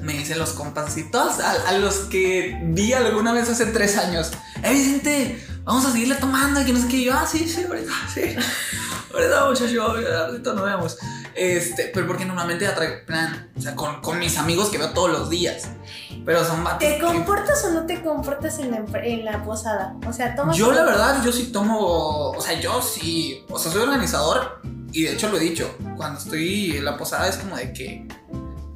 me 0.08 0.14
dicen 0.14 0.40
los 0.40 0.52
compas 0.52 0.96
todos 1.12 1.40
a, 1.42 1.52
a 1.68 1.74
los 1.74 1.96
que 2.10 2.58
vi 2.64 2.94
alguna 2.94 3.34
vez 3.34 3.50
hace 3.50 3.66
tres 3.68 3.98
años, 3.98 4.32
eh 4.64 4.72
Vicente, 4.72 5.46
vamos 5.66 5.86
a 5.86 5.92
seguirle 5.92 6.16
tomando 6.16 6.62
y 6.62 6.66
que 6.66 6.72
no 6.72 6.80
sé 6.80 6.88
qué, 6.88 6.96
Y 6.98 7.04
yo, 7.06 7.14
ah, 7.14 7.28
sí, 7.30 7.48
sí, 7.48 7.66
ahorita, 7.68 7.92
sí, 8.14 8.22
ahorita 9.14 9.46
muchacho, 9.50 9.82
ahorita 9.84 10.54
nos 10.54 10.64
vemos. 10.66 10.98
Este, 11.36 11.92
pero 11.94 12.08
porque 12.08 12.26
normalmente 12.26 12.64
ya 12.66 12.74
traigo 12.74 13.06
plan, 13.06 13.52
o 13.56 13.62
sea, 13.62 13.76
con, 13.76 14.02
con 14.02 14.18
mis 14.18 14.38
amigos 14.38 14.70
que 14.70 14.78
veo 14.80 14.90
todos 14.92 15.12
los 15.12 15.30
días, 15.30 15.68
pero 16.26 16.44
son 16.44 16.64
vatos 16.64 16.80
¿Te 16.80 16.96
que- 16.96 17.02
comportas 17.04 17.64
o 17.66 17.72
no 17.74 17.86
te 17.86 18.02
comportas 18.02 18.58
en 18.60 18.72
la, 18.72 18.84
en 19.04 19.24
la 19.26 19.44
posada? 19.44 19.94
O 20.08 20.14
sea, 20.14 20.36
tomas. 20.36 20.56
Yo 20.58 20.72
la 20.72 20.84
verdad, 20.84 21.22
yo 21.24 21.32
sí 21.34 21.52
tomo, 21.52 22.32
o 22.32 22.42
sea, 22.42 22.60
yo 22.60 22.82
sí, 22.82 23.46
o 23.50 23.60
sea, 23.60 23.72
soy 23.72 23.82
organizador 23.84 24.62
y 24.94 25.04
de 25.04 25.14
hecho 25.14 25.30
lo 25.30 25.38
he 25.38 25.42
dicho, 25.42 25.76
cuando 25.98 26.18
estoy 26.20 26.78
en 26.78 26.86
la 26.86 26.98
posada 26.98 27.28
es 27.28 27.36
como 27.38 27.56
de 27.58 27.72
que, 27.74 28.08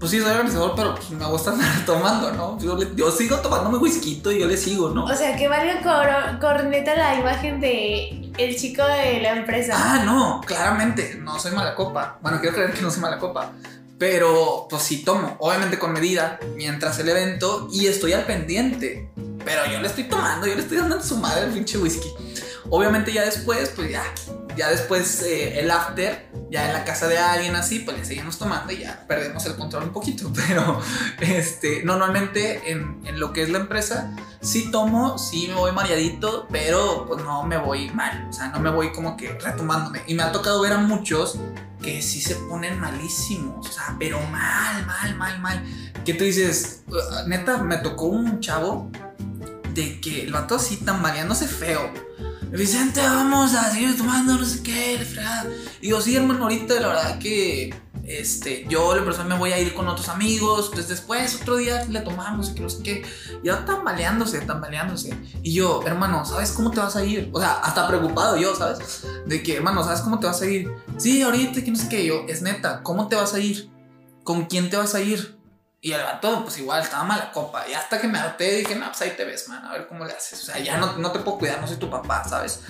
pues 0.01 0.11
sí, 0.11 0.19
soy 0.19 0.31
organizador, 0.31 0.73
pero 0.75 0.95
pues 0.95 1.09
me 1.11 1.25
gusta 1.27 1.51
andar 1.53 1.85
tomando, 1.85 2.31
¿no? 2.33 2.59
Yo, 2.59 2.75
le- 2.75 2.89
yo 2.95 3.09
sigo 3.11 3.37
tomándome 3.37 3.77
whisky 3.77 4.21
y 4.25 4.39
yo 4.39 4.47
le 4.47 4.57
sigo, 4.57 4.89
¿no? 4.89 5.05
O 5.05 5.15
sea, 5.15 5.37
que 5.37 5.47
cor- 5.47 6.39
corneta 6.41 6.95
la 6.95 7.15
imagen 7.15 7.61
de 7.61 8.31
el 8.37 8.55
chico 8.57 8.83
de 8.83 9.21
la 9.21 9.35
empresa. 9.37 9.73
Ah, 9.77 10.01
no, 10.03 10.41
claramente, 10.45 11.15
no 11.21 11.39
soy 11.39 11.51
mala 11.51 11.75
copa. 11.75 12.17
Bueno, 12.21 12.39
quiero 12.41 12.55
creer 12.55 12.73
que 12.73 12.81
no 12.81 12.89
soy 12.91 13.01
mala 13.01 13.19
copa. 13.19 13.51
Pero, 13.99 14.65
pues 14.67 14.81
sí 14.81 15.03
tomo, 15.03 15.35
obviamente 15.39 15.77
con 15.77 15.93
medida, 15.93 16.39
mientras 16.55 16.97
el 16.97 17.07
evento, 17.07 17.67
y 17.71 17.85
estoy 17.85 18.13
al 18.13 18.25
pendiente. 18.25 19.11
Pero 19.45 19.61
yo 19.71 19.79
le 19.79 19.87
estoy 19.87 20.05
tomando, 20.05 20.47
yo 20.47 20.55
le 20.55 20.61
estoy 20.61 20.77
dando 20.77 21.01
su 21.03 21.17
madre 21.17 21.45
el 21.45 21.51
pinche 21.51 21.77
whisky. 21.77 22.09
Obviamente 22.73 23.11
ya 23.11 23.25
después, 23.25 23.73
pues 23.75 23.91
ya, 23.91 24.01
ya 24.55 24.69
después 24.69 25.23
eh, 25.23 25.59
el 25.59 25.69
after, 25.69 26.31
ya 26.49 26.67
en 26.67 26.73
la 26.73 26.85
casa 26.85 27.09
de 27.09 27.17
alguien 27.17 27.53
así, 27.57 27.79
pues 27.79 27.97
le 27.97 28.05
seguimos 28.05 28.37
tomando 28.37 28.71
y 28.71 28.77
ya 28.79 29.05
perdemos 29.09 29.45
el 29.45 29.55
control 29.55 29.83
un 29.83 29.91
poquito. 29.91 30.31
Pero, 30.47 30.79
este, 31.19 31.83
normalmente 31.83 32.71
en, 32.71 33.01
en 33.05 33.19
lo 33.19 33.33
que 33.33 33.43
es 33.43 33.49
la 33.49 33.59
empresa, 33.59 34.15
sí 34.39 34.71
tomo, 34.71 35.17
sí 35.17 35.49
me 35.49 35.55
voy 35.55 35.73
mareadito, 35.73 36.47
pero 36.49 37.05
pues 37.07 37.23
no 37.23 37.43
me 37.43 37.57
voy 37.57 37.89
mal, 37.91 38.27
o 38.29 38.33
sea, 38.33 38.47
no 38.47 38.59
me 38.59 38.69
voy 38.69 38.91
como 38.93 39.17
que 39.17 39.29
retumbándome. 39.33 40.01
Y 40.07 40.15
me 40.15 40.23
ha 40.23 40.31
tocado 40.31 40.61
ver 40.61 40.71
a 40.71 40.77
muchos 40.77 41.37
que 41.83 42.01
sí 42.01 42.21
se 42.21 42.35
ponen 42.35 42.79
malísimos, 42.79 43.67
o 43.67 43.71
sea, 43.71 43.95
pero 43.99 44.19
mal, 44.27 44.85
mal, 44.85 45.15
mal, 45.15 45.39
mal. 45.39 45.63
Que 46.05 46.13
tú 46.13 46.23
dices, 46.23 46.83
"Uh, 46.87 47.27
neta, 47.27 47.57
me 47.57 47.77
tocó 47.77 48.05
un 48.05 48.39
chavo 48.39 48.89
de 49.73 49.99
que 50.01 50.23
el 50.23 50.31
vato 50.31 50.55
así 50.55 50.77
tambaleándose 50.77 51.47
feo. 51.47 51.91
Vicente, 52.51 52.99
vamos 52.99 53.53
a 53.53 53.71
seguir 53.71 53.95
tomando, 53.97 54.37
no 54.37 54.45
sé 54.45 54.61
qué, 54.61 54.97
la 54.99 55.05
fregada. 55.05 55.45
Y 55.79 55.89
yo, 55.89 56.01
sí, 56.01 56.15
hermano, 56.15 56.43
ahorita 56.43 56.79
la 56.81 56.87
verdad 56.87 57.19
que 57.19 57.73
este, 58.03 58.65
yo 58.67 58.93
la 58.93 59.05
persona 59.05 59.35
me 59.35 59.39
voy 59.39 59.53
a 59.53 59.59
ir 59.59 59.73
con 59.73 59.87
otros 59.87 60.09
amigos, 60.09 60.69
pues 60.73 60.89
después 60.89 61.35
otro 61.41 61.55
día 61.55 61.85
le 61.85 62.01
tomamos 62.01 62.49
que 62.49 62.59
no 62.59 62.69
sé 62.69 62.83
qué. 62.83 63.03
Y 63.41 63.47
ya 63.47 63.63
tambaleándose, 63.63 64.41
tambaleándose. 64.41 65.17
Y 65.43 65.53
yo, 65.53 65.81
hermano, 65.85 66.25
¿sabes 66.25 66.51
cómo 66.51 66.71
te 66.71 66.81
vas 66.81 66.95
a 66.97 67.05
ir? 67.05 67.29
O 67.31 67.39
sea, 67.39 67.53
hasta 67.53 67.87
preocupado 67.87 68.35
yo, 68.35 68.53
¿sabes? 68.53 69.05
De 69.25 69.41
que, 69.41 69.55
hermano, 69.55 69.83
¿sabes 69.83 70.01
cómo 70.01 70.19
te 70.19 70.27
vas 70.27 70.41
a 70.41 70.45
ir? 70.45 70.69
Sí, 70.97 71.21
ahorita, 71.21 71.63
que 71.63 71.71
no 71.71 71.77
sé 71.77 71.87
qué. 71.87 72.05
Yo, 72.05 72.25
es 72.27 72.41
neta, 72.41 72.83
¿cómo 72.83 73.07
te 73.07 73.15
vas 73.15 73.33
a 73.33 73.39
ir? 73.39 73.69
¿Con 74.23 74.45
quién 74.45 74.69
te 74.69 74.75
vas 74.75 74.93
a 74.93 75.01
ir? 75.01 75.40
Y 75.83 75.93
el 75.93 76.03
vato, 76.03 76.43
pues 76.43 76.59
igual, 76.59 76.83
estaba 76.83 77.03
mala 77.03 77.31
copa. 77.31 77.67
Y 77.67 77.73
hasta 77.73 77.99
que 77.99 78.07
me 78.07 78.19
harté, 78.19 78.57
dije, 78.57 78.75
no, 78.75 78.85
pues 78.85 79.01
ahí 79.01 79.13
te 79.17 79.25
ves, 79.25 79.49
man, 79.49 79.65
a 79.65 79.73
ver 79.73 79.87
cómo 79.87 80.05
le 80.05 80.13
haces. 80.13 80.39
O 80.39 80.45
sea, 80.45 80.59
ya 80.59 80.77
no, 80.77 80.97
no 80.97 81.11
te 81.11 81.17
puedo 81.17 81.39
cuidar, 81.39 81.59
no 81.59 81.67
soy 81.67 81.77
tu 81.77 81.89
papá, 81.89 82.23
¿sabes? 82.23 82.61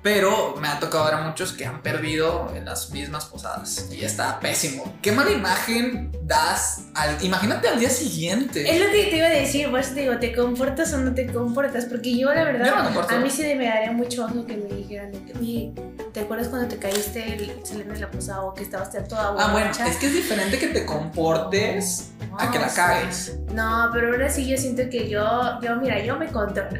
Pero 0.00 0.54
me 0.60 0.68
ha 0.68 0.78
tocado 0.78 1.06
ver 1.06 1.14
a 1.14 1.22
muchos 1.22 1.52
que 1.52 1.66
han 1.66 1.82
perdido 1.82 2.52
en 2.54 2.64
las 2.64 2.90
mismas 2.90 3.24
posadas. 3.24 3.88
Y 3.90 4.04
está 4.04 4.38
pésimo. 4.38 4.96
Qué 5.02 5.10
mala 5.10 5.32
imagen 5.32 6.12
das 6.22 6.84
al. 6.94 7.20
Imagínate 7.24 7.66
al 7.66 7.80
día 7.80 7.90
siguiente. 7.90 8.68
Es 8.68 8.80
lo 8.80 8.92
que 8.92 9.06
te 9.06 9.16
iba 9.16 9.26
a 9.26 9.30
decir, 9.30 9.68
por 9.68 9.80
eso 9.80 9.94
te 9.94 10.00
digo, 10.02 10.18
¿te 10.18 10.32
comportas 10.32 10.92
o 10.92 10.98
no 10.98 11.14
te 11.14 11.32
comportas? 11.32 11.86
Porque 11.86 12.16
yo, 12.16 12.32
la 12.32 12.44
verdad, 12.44 12.66
Yo 12.66 13.16
a 13.16 13.18
mí 13.18 13.28
sí 13.28 13.42
me 13.56 13.66
daría 13.66 13.90
mucho 13.90 14.24
oso 14.24 14.46
que 14.46 14.56
me 14.56 14.72
dijeran, 14.72 15.10
que, 15.10 15.72
¿te 16.12 16.20
acuerdas 16.20 16.48
cuando 16.48 16.68
te 16.68 16.76
caíste 16.76 17.34
el 17.34 17.64
saliendo 17.64 17.94
de 17.94 18.00
la 18.00 18.10
posada 18.10 18.42
o 18.42 18.54
que 18.54 18.62
estabas 18.62 18.90
toda 19.08 19.28
Ah, 19.38 19.52
bueno, 19.52 19.68
borracha? 19.68 19.86
es 19.88 19.96
que 19.96 20.06
es 20.06 20.12
diferente 20.14 20.58
que 20.58 20.68
te 20.68 20.84
comportes 20.84 22.10
a 22.38 22.50
que 22.50 22.58
la 22.58 22.68
sí. 22.68 22.76
cagues. 22.76 23.36
No, 23.52 23.90
pero 23.92 24.08
ahora 24.10 24.28
sí 24.30 24.46
yo 24.48 24.56
siento 24.56 24.82
que 24.90 25.08
yo, 25.08 25.60
yo, 25.62 25.76
mira, 25.76 26.02
yo 26.04 26.16
me 26.16 26.26
controlo. 26.28 26.78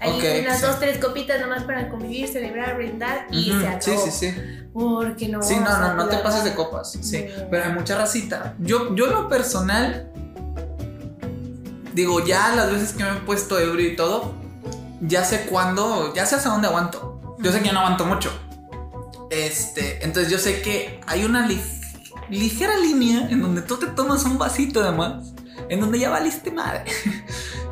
Ahí 0.00 0.12
Ok, 0.18 0.24
unas 0.44 0.60
sí. 0.60 0.66
dos, 0.66 0.80
tres 0.80 0.98
copitas 0.98 1.40
nomás 1.40 1.64
para 1.64 1.88
convivir, 1.88 2.28
celebrar, 2.28 2.76
brindar 2.76 3.26
y 3.30 3.52
se 3.52 3.58
Sí, 3.60 3.66
acabó. 3.66 4.04
sí, 4.06 4.10
sí. 4.10 4.34
Porque 4.72 5.28
no. 5.28 5.42
Sí, 5.42 5.56
no, 5.56 5.78
no, 5.78 5.94
no 5.94 6.08
te 6.08 6.16
pases 6.18 6.44
de 6.44 6.54
copas. 6.54 6.92
Sí, 7.00 7.26
pero 7.50 7.64
hay 7.64 7.72
mucha 7.72 7.96
racita. 7.96 8.54
Yo, 8.58 8.94
yo 8.96 9.06
en 9.06 9.12
lo 9.12 9.28
personal, 9.28 10.10
digo, 11.92 12.24
ya 12.24 12.54
las 12.54 12.70
veces 12.72 12.92
que 12.92 13.04
me 13.04 13.10
he 13.10 13.20
puesto 13.20 13.58
ebrio 13.58 13.88
y 13.92 13.96
todo, 13.96 14.34
ya 15.00 15.24
sé 15.24 15.46
cuándo, 15.46 16.12
ya 16.14 16.26
sé 16.26 16.34
hasta 16.36 16.48
dónde 16.50 16.68
aguanto. 16.68 17.36
Yo 17.38 17.52
sé 17.52 17.60
que 17.60 17.66
ya 17.66 17.72
no 17.72 17.80
aguanto 17.80 18.04
mucho. 18.04 18.30
Este, 19.30 20.04
entonces 20.04 20.30
yo 20.30 20.38
sé 20.38 20.62
que 20.62 21.00
hay 21.06 21.24
una 21.24 21.48
lig- 21.48 21.80
ligera 22.30 22.76
línea 22.78 23.28
en 23.30 23.42
donde 23.42 23.62
tú 23.62 23.76
te 23.78 23.86
tomas 23.86 24.24
un 24.24 24.38
vasito 24.38 24.82
de 24.82 24.92
más, 24.92 25.32
en 25.68 25.80
donde 25.80 25.98
ya 25.98 26.10
valiste 26.10 26.50
madre. 26.50 26.84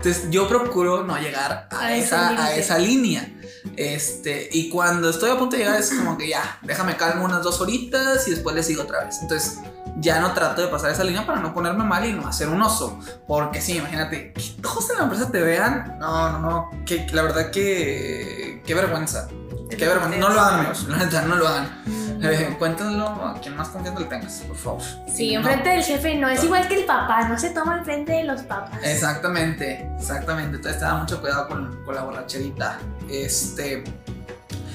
Entonces 0.03 0.31
yo 0.31 0.49
procuro 0.49 1.05
no 1.05 1.17
llegar 1.19 1.69
a, 1.71 1.95
esa, 1.95 2.29
a 2.29 2.33
límite. 2.33 2.59
esa 2.61 2.79
línea. 2.79 3.33
Este, 3.77 4.49
y 4.51 4.69
cuando 4.69 5.09
estoy 5.11 5.31
a 5.31 5.39
punto 5.39 5.55
de 5.57 5.63
llegar 5.63 5.79
es 5.81 5.91
como 5.93 6.19
que 6.19 6.29
ya, 6.29 6.59
déjame 6.63 6.97
calmo 6.97 7.25
unas 7.25 7.43
dos 7.45 7.61
horitas 7.61 8.27
y 8.27 8.33
después 8.33 8.57
le 8.57 8.65
sigo 8.65 8.83
otra 8.83 9.05
vez. 9.05 9.19
Entonces 9.23 9.61
ya 9.99 10.19
no 10.21 10.33
trato 10.33 10.61
de 10.63 10.67
pasar 10.69 10.91
esa 10.91 11.05
línea 11.05 11.25
para 11.25 11.39
no 11.39 11.55
ponerme 11.55 11.85
mal 11.85 12.05
y 12.05 12.13
no 12.13 12.27
hacer 12.27 12.49
un 12.49 12.61
oso. 12.63 12.99
Porque 13.29 13.61
sí, 13.61 13.77
imagínate, 13.77 14.33
que 14.33 14.43
todos 14.61 14.91
en 14.91 14.97
la 14.97 15.03
empresa 15.05 15.31
te 15.31 15.41
vean. 15.41 15.97
No, 16.01 16.33
no, 16.33 16.39
no. 16.41 16.85
Que 16.85 17.07
la 17.13 17.23
verdad 17.23 17.51
que. 17.53 18.61
Qué 18.67 18.75
vergüenza. 18.75 19.29
Qué 19.77 19.87
vergüenza. 19.87 20.19
No 20.19 20.29
lo 20.31 20.41
hagan, 20.41 20.61
amigos. 20.61 20.85
La 20.89 20.97
neta, 20.99 21.23
no 21.23 21.37
lo 21.37 21.49
hagan. 21.49 21.83
Eh, 22.25 22.55
cuéntanselo 22.59 23.07
a 23.07 23.35
quien 23.41 23.57
más 23.57 23.69
confianza 23.71 24.01
le 24.01 24.07
tengas, 24.07 24.33
por 24.47 24.57
favor. 24.57 24.83
Sí, 25.13 25.33
No. 25.35 25.41
enfrente 25.41 25.69
del 25.71 25.83
jefe 25.83 26.15
no, 26.17 26.29
es 26.29 26.45
igual 26.45 26.69
que 26.69 26.77
el 26.81 26.85
papá, 26.85 27.27
no 27.29 27.37
se 27.37 27.51
toma 27.51 27.79
enfrente 27.79 28.13
de 28.13 28.25
los 28.25 28.43
papás. 28.43 28.79
Exactamente, 28.85 29.91
exactamente. 29.99 30.57
Entonces 30.57 30.79
te 30.79 30.85
da 30.85 30.95
mucho 30.95 31.21
cuidado 31.21 31.49
con, 31.49 31.85
con 31.85 31.95
la 31.95 32.03
borracherita. 32.03 32.79
Este. 33.11 33.83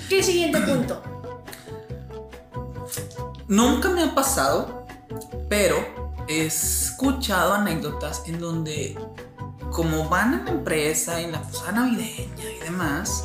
¿Qué 0.09 0.21
siguiente 0.21 0.59
punto? 0.61 1.01
Nunca 3.47 3.89
me 3.89 4.03
ha 4.03 4.13
pasado, 4.15 4.85
pero 5.49 5.77
he 6.27 6.45
escuchado 6.47 7.53
anécdotas 7.53 8.23
en 8.25 8.39
donde, 8.41 8.97
como 9.71 10.09
van 10.09 10.33
en 10.33 10.45
la 10.45 10.51
empresa, 10.51 11.21
en 11.21 11.31
la 11.31 11.41
posada 11.41 11.71
navideña 11.73 12.43
y 12.43 12.59
demás, 12.63 13.23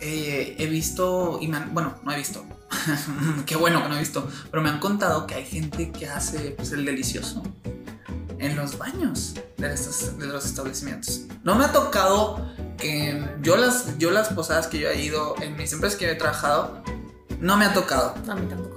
eh, 0.00 0.56
he 0.58 0.66
visto, 0.66 1.38
y 1.40 1.48
me 1.48 1.56
han- 1.58 1.72
bueno, 1.74 1.94
no 2.04 2.12
he 2.12 2.16
visto, 2.16 2.44
qué 3.46 3.56
bueno 3.56 3.82
que 3.82 3.88
no 3.88 3.96
he 3.96 4.00
visto, 4.00 4.28
pero 4.50 4.62
me 4.62 4.68
han 4.70 4.78
contado 4.80 5.26
que 5.26 5.34
hay 5.34 5.44
gente 5.46 5.90
que 5.90 6.08
hace 6.08 6.50
pues, 6.56 6.72
el 6.72 6.84
delicioso 6.84 7.42
en 8.38 8.56
los 8.56 8.78
baños 8.78 9.34
de, 9.58 9.72
estos- 9.74 10.14
los 10.18 10.44
establecimientos. 10.46 11.22
No 11.44 11.54
me 11.56 11.64
ha 11.66 11.72
tocado, 11.72 12.50
eh, 12.80 13.36
yo, 13.42 13.56
las, 13.56 13.98
yo 13.98 14.10
las 14.10 14.28
posadas 14.30 14.66
que 14.66 14.78
yo 14.78 14.88
he 14.88 15.00
ido, 15.02 15.34
en 15.42 15.56
mis 15.56 15.72
empresas 15.72 15.98
que 15.98 16.06
yo 16.06 16.12
he 16.12 16.16
trabajado, 16.16 16.82
no 17.40 17.56
me 17.56 17.64
ha 17.66 17.72
tocado. 17.74 18.14
A 18.28 18.34
mí 18.34 18.46
tampoco. 18.48 18.76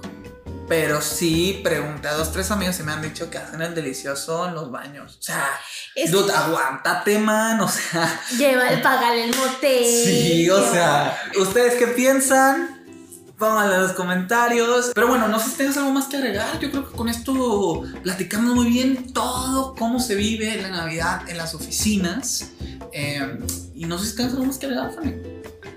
Pero 0.66 1.02
sí 1.02 1.60
pregunté 1.62 2.08
a 2.08 2.14
dos, 2.14 2.32
tres 2.32 2.50
amigos 2.50 2.80
y 2.80 2.84
me 2.84 2.92
han 2.92 3.02
dicho 3.02 3.28
que 3.28 3.36
hacen 3.38 3.60
el 3.60 3.74
delicioso 3.74 4.48
en 4.48 4.54
los 4.54 4.70
baños. 4.70 5.16
O 5.18 5.22
sea, 5.22 5.50
Es 5.94 6.10
dude, 6.10 6.32
aguántate, 6.32 7.18
man. 7.18 7.60
O 7.60 7.68
sea, 7.68 8.20
Lleva 8.38 8.68
el 8.70 8.80
pagarle 8.80 9.24
el 9.24 9.36
motel. 9.36 9.84
sí, 9.84 10.48
o 10.48 10.56
lleva- 10.58 10.70
sea, 10.72 11.22
¿ustedes 11.38 11.74
qué 11.74 11.88
piensan? 11.88 12.82
Pónganlo 13.38 13.74
en 13.74 13.82
los 13.82 13.92
comentarios. 13.92 14.92
Pero 14.94 15.08
bueno, 15.08 15.28
no 15.28 15.38
sé 15.38 15.50
si 15.50 15.56
tengas 15.56 15.76
algo 15.76 15.90
más 15.90 16.06
que 16.06 16.16
agregar. 16.16 16.58
Yo 16.60 16.70
creo 16.70 16.88
que 16.88 16.96
con 16.96 17.08
esto 17.10 17.82
platicamos 18.02 18.54
muy 18.54 18.66
bien 18.68 19.12
todo 19.12 19.74
cómo 19.74 20.00
se 20.00 20.14
vive 20.14 20.62
la 20.62 20.70
Navidad 20.70 21.28
en 21.28 21.36
las 21.36 21.54
oficinas. 21.54 22.52
Eh, 22.92 23.38
y 23.74 23.84
no 23.84 23.98
sé 23.98 24.06
si 24.06 24.16
tengas 24.16 24.32
algo 24.32 24.46
más 24.46 24.56
que 24.56 24.66
agregar, 24.66 24.92
Fanny. 24.94 25.33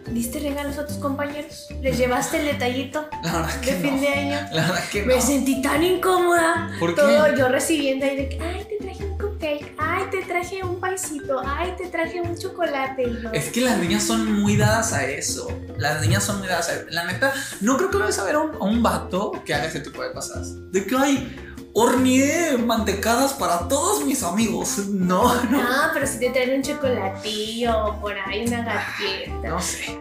¿Diste 0.09 0.39
regalos 0.39 0.77
a 0.77 0.85
tus 0.85 0.97
compañeros? 0.97 1.67
¿Les 1.81 1.97
llevaste 1.97 2.39
el 2.39 2.45
detallito 2.45 3.07
La 3.23 3.33
verdad 3.33 3.59
que 3.61 3.73
de 3.75 3.81
fin 3.81 3.95
no. 3.95 4.01
de 4.01 4.07
año? 4.07 4.39
La 4.53 4.61
verdad 4.67 4.83
que 4.91 5.03
Me 5.03 5.21
sentí 5.21 5.61
tan 5.61 5.83
incómoda. 5.83 6.71
¿Por 6.79 6.95
qué? 6.95 7.01
Todo 7.01 7.35
yo 7.35 7.49
recibiendo 7.49 8.05
ahí 8.05 8.15
de 8.15 8.29
que, 8.29 8.39
ay, 8.41 8.65
te 8.69 8.77
traje 8.83 9.03
un 9.05 9.17
cupcake, 9.17 9.75
ay, 9.77 10.03
te 10.09 10.21
traje 10.23 10.63
un 10.63 10.79
paisito, 10.79 11.41
ay, 11.45 11.73
te 11.77 11.87
traje 11.87 12.21
un 12.21 12.37
chocolate. 12.37 13.05
Es 13.33 13.49
que 13.49 13.61
las 13.61 13.77
niñas 13.79 14.03
son 14.03 14.31
muy 14.31 14.55
dadas 14.55 14.93
a 14.93 15.05
eso. 15.05 15.47
Las 15.77 16.01
niñas 16.01 16.23
son 16.23 16.39
muy 16.39 16.47
dadas 16.47 16.69
a 16.69 16.73
eso. 16.75 16.85
La 16.89 17.03
neta, 17.05 17.33
no 17.61 17.77
creo 17.77 17.91
que 17.91 17.97
vayas 17.97 18.17
a 18.19 18.23
ver 18.23 18.35
a 18.35 18.39
un, 18.39 18.55
a 18.55 18.63
un 18.63 18.81
vato 18.81 19.31
que 19.45 19.53
haga 19.53 19.65
ese 19.65 19.81
tipo 19.81 20.01
de 20.01 20.11
cosas. 20.13 20.55
De 20.71 20.85
que 20.85 20.95
hay 20.95 21.46
horneé 21.79 22.57
mantecadas 22.57 23.33
para 23.33 23.67
todos 23.67 24.03
mis 24.03 24.23
amigos. 24.23 24.79
No, 24.89 25.43
no. 25.43 25.61
Ah, 25.61 25.91
pero 25.93 26.07
si 26.07 26.19
te 26.19 26.31
traen 26.31 26.55
un 26.55 26.63
chocolatillo, 26.63 27.99
por 28.01 28.17
ahí 28.17 28.47
una 28.47 28.63
galleta. 28.63 29.47
No 29.47 29.61
sé. 29.61 29.95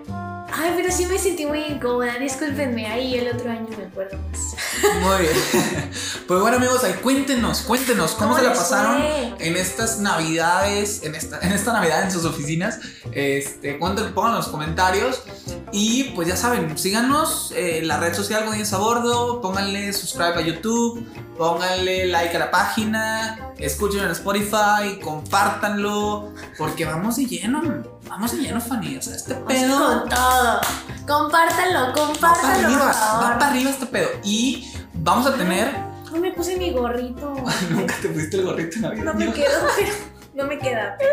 Ay, 0.53 0.73
pero 0.77 0.91
sí 0.93 1.07
me 1.07 1.19
sentí 1.19 1.45
muy 1.47 1.61
incómoda, 1.61 2.19
discúlpenme, 2.19 2.87
ahí 2.87 3.17
el 3.17 3.35
otro 3.35 3.51
año 3.51 3.67
me 3.77 3.85
acuerdo 3.85 4.19
más. 4.31 4.57
Muy 5.03 5.23
bien. 5.23 5.91
Pues 6.27 6.41
bueno, 6.41 6.57
amigos, 6.57 6.83
ahí 6.83 6.95
cuéntenos, 6.95 7.61
cuéntenos 7.61 8.13
cómo, 8.13 8.31
¿Cómo 8.31 8.39
se 8.41 8.45
la 8.47 8.53
pasaron 8.53 8.97
fue? 9.01 9.47
en 9.47 9.57
estas 9.57 10.01
navidades, 10.01 11.05
en 11.05 11.15
esta, 11.15 11.39
en 11.39 11.53
esta 11.53 11.73
navidad 11.73 12.03
en 12.03 12.11
sus 12.11 12.25
oficinas. 12.25 12.81
Este, 13.13 13.79
cuéntenos, 13.79 14.11
pongan 14.11 14.33
en 14.33 14.39
los 14.39 14.49
comentarios. 14.49 15.23
Y 15.71 16.05
pues 16.17 16.27
ya 16.27 16.35
saben, 16.35 16.77
síganos 16.77 17.53
eh, 17.53 17.79
en 17.79 17.87
la 17.87 17.99
red 17.99 18.13
social 18.13 18.45
Godines 18.45 18.73
a 18.73 18.79
Bordo, 18.79 19.41
pónganle 19.41 19.93
subscribe 19.93 20.35
a 20.35 20.41
YouTube, 20.41 21.07
pónganle 21.37 22.07
like 22.07 22.35
a 22.35 22.41
la 22.41 22.51
página, 22.51 23.53
escuchen 23.59 24.03
en 24.03 24.11
Spotify, 24.11 24.99
compártanlo, 25.03 26.35
porque 26.59 26.85
vamos 26.85 27.17
de 27.17 27.27
lleno, 27.27 27.85
vamos 28.09 28.33
de 28.33 28.39
lleno, 28.43 28.61
Fanny. 28.61 28.97
O 28.97 29.03
sea, 29.03 29.15
este 29.17 29.35
Vamos 29.35 29.53
pedo 29.53 30.01
con 30.01 30.09
todo. 30.09 30.61
Compártanlo, 31.07 31.81
va 31.81 31.93
para 31.93 32.07
compártanlo. 32.07 32.67
arriba, 32.69 32.87
va 32.87 33.39
para 33.39 33.51
arriba 33.51 33.71
este 33.71 33.87
pedo. 33.87 34.09
Y 34.25 34.73
vamos 34.95 35.27
a 35.27 35.35
tener. 35.35 35.73
No 36.13 36.19
me 36.21 36.33
puse 36.33 36.57
mi 36.57 36.71
gorrito. 36.73 37.35
Nunca 37.71 37.95
te 38.01 38.09
pusiste 38.09 38.37
el 38.39 38.45
gorrito 38.45 38.81
navideño. 38.81 39.13
No 39.13 39.15
me 39.15 39.33
quedo, 39.33 39.69
pero 39.77 39.93
no 40.35 40.45
me 40.47 40.59
queda. 40.59 40.97
Pero 40.99 41.13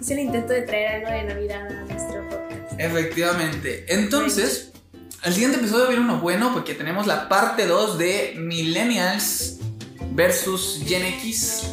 hice 0.00 0.12
el 0.14 0.20
intento 0.20 0.52
de 0.52 0.62
traer 0.62 1.04
algo 1.06 1.10
de 1.10 1.34
Navidad 1.34 1.66
a 1.66 1.84
nuestro 1.84 2.28
podcast. 2.28 2.78
Efectivamente. 2.78 3.86
Entonces, 3.88 4.72
el 5.24 5.32
siguiente 5.34 5.58
episodio 5.58 5.88
viene 5.88 6.02
uno 6.02 6.18
bueno 6.20 6.52
porque 6.52 6.74
tenemos 6.74 7.06
la 7.06 7.28
parte 7.28 7.66
2 7.66 7.98
de 7.98 8.34
Millennials 8.38 9.58
versus 10.12 10.82
Gen 10.86 11.04
X. 11.04 11.66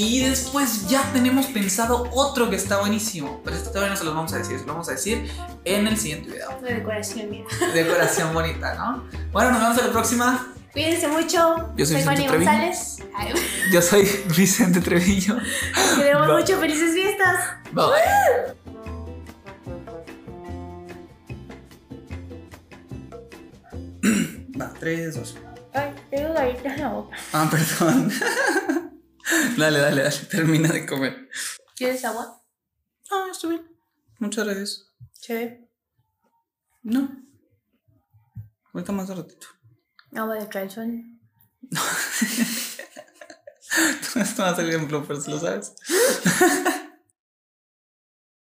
Y 0.00 0.20
después 0.20 0.86
ya 0.86 1.02
tenemos 1.12 1.46
pensado 1.46 2.08
otro 2.12 2.48
que 2.48 2.54
está 2.54 2.78
buenísimo. 2.78 3.40
Pero 3.44 3.56
este 3.56 3.70
todavía 3.70 3.90
no 3.90 3.96
se 3.96 4.04
los 4.04 4.14
vamos 4.14 4.32
a 4.32 4.38
decir, 4.38 4.56
se 4.60 4.64
lo 4.64 4.74
vamos 4.74 4.88
a 4.88 4.92
decir 4.92 5.28
en 5.64 5.88
el 5.88 5.96
siguiente 5.96 6.30
video. 6.30 6.56
Una 6.56 6.68
decoración, 6.68 7.28
mira. 7.28 7.46
Decoración 7.74 8.32
bonita, 8.32 8.76
¿no? 8.76 9.08
Bueno, 9.32 9.50
nos 9.50 9.60
vemos 9.60 9.78
en 9.78 9.86
la 9.86 9.92
próxima. 9.92 10.54
Cuídense 10.72 11.08
mucho. 11.08 11.72
Yo 11.76 11.84
soy 11.84 12.00
Fanny 12.02 12.28
Vicente 12.28 12.28
Treviño. 12.28 12.52
González. 12.52 12.96
Ay, 13.12 13.34
Yo 13.72 13.82
soy 13.82 14.08
Vicente 14.36 14.80
Treviño. 14.80 15.36
queremos 15.96 16.28
Bye. 16.28 16.36
mucho. 16.36 16.60
Felices 16.60 16.94
fiestas. 16.94 17.36
Bye. 17.72 18.54
Va, 24.60 24.72
3, 24.78 25.14
2. 25.16 25.36
Ay, 25.74 25.90
tengo 26.08 26.34
garitas 26.34 26.72
en 26.76 26.80
la 26.82 26.88
boca. 26.88 27.16
Ah, 27.32 27.50
perdón. 27.50 28.12
dale, 29.56 29.78
dale, 29.78 30.02
dale. 30.02 30.16
Termina 30.30 30.68
de 30.68 30.86
comer. 30.86 31.28
¿Quieres 31.76 32.04
agua? 32.04 32.42
Ah, 33.10 33.28
estoy 33.30 33.50
bien. 33.50 33.76
Muchas 34.18 34.44
gracias. 34.44 34.92
Chévere. 35.20 35.68
No. 36.82 37.08
Ahorita 38.72 38.92
más 38.92 39.08
de 39.08 39.14
ratito. 39.14 39.46
Agua 40.14 40.36
de 40.36 40.48
calzón. 40.48 41.20
Esto 44.16 44.42
va 44.42 44.50
a 44.50 44.56
salir 44.56 44.74
en 44.74 44.88
bloopers, 44.88 45.28
¿lo 45.28 45.38
sabes? 45.38 45.74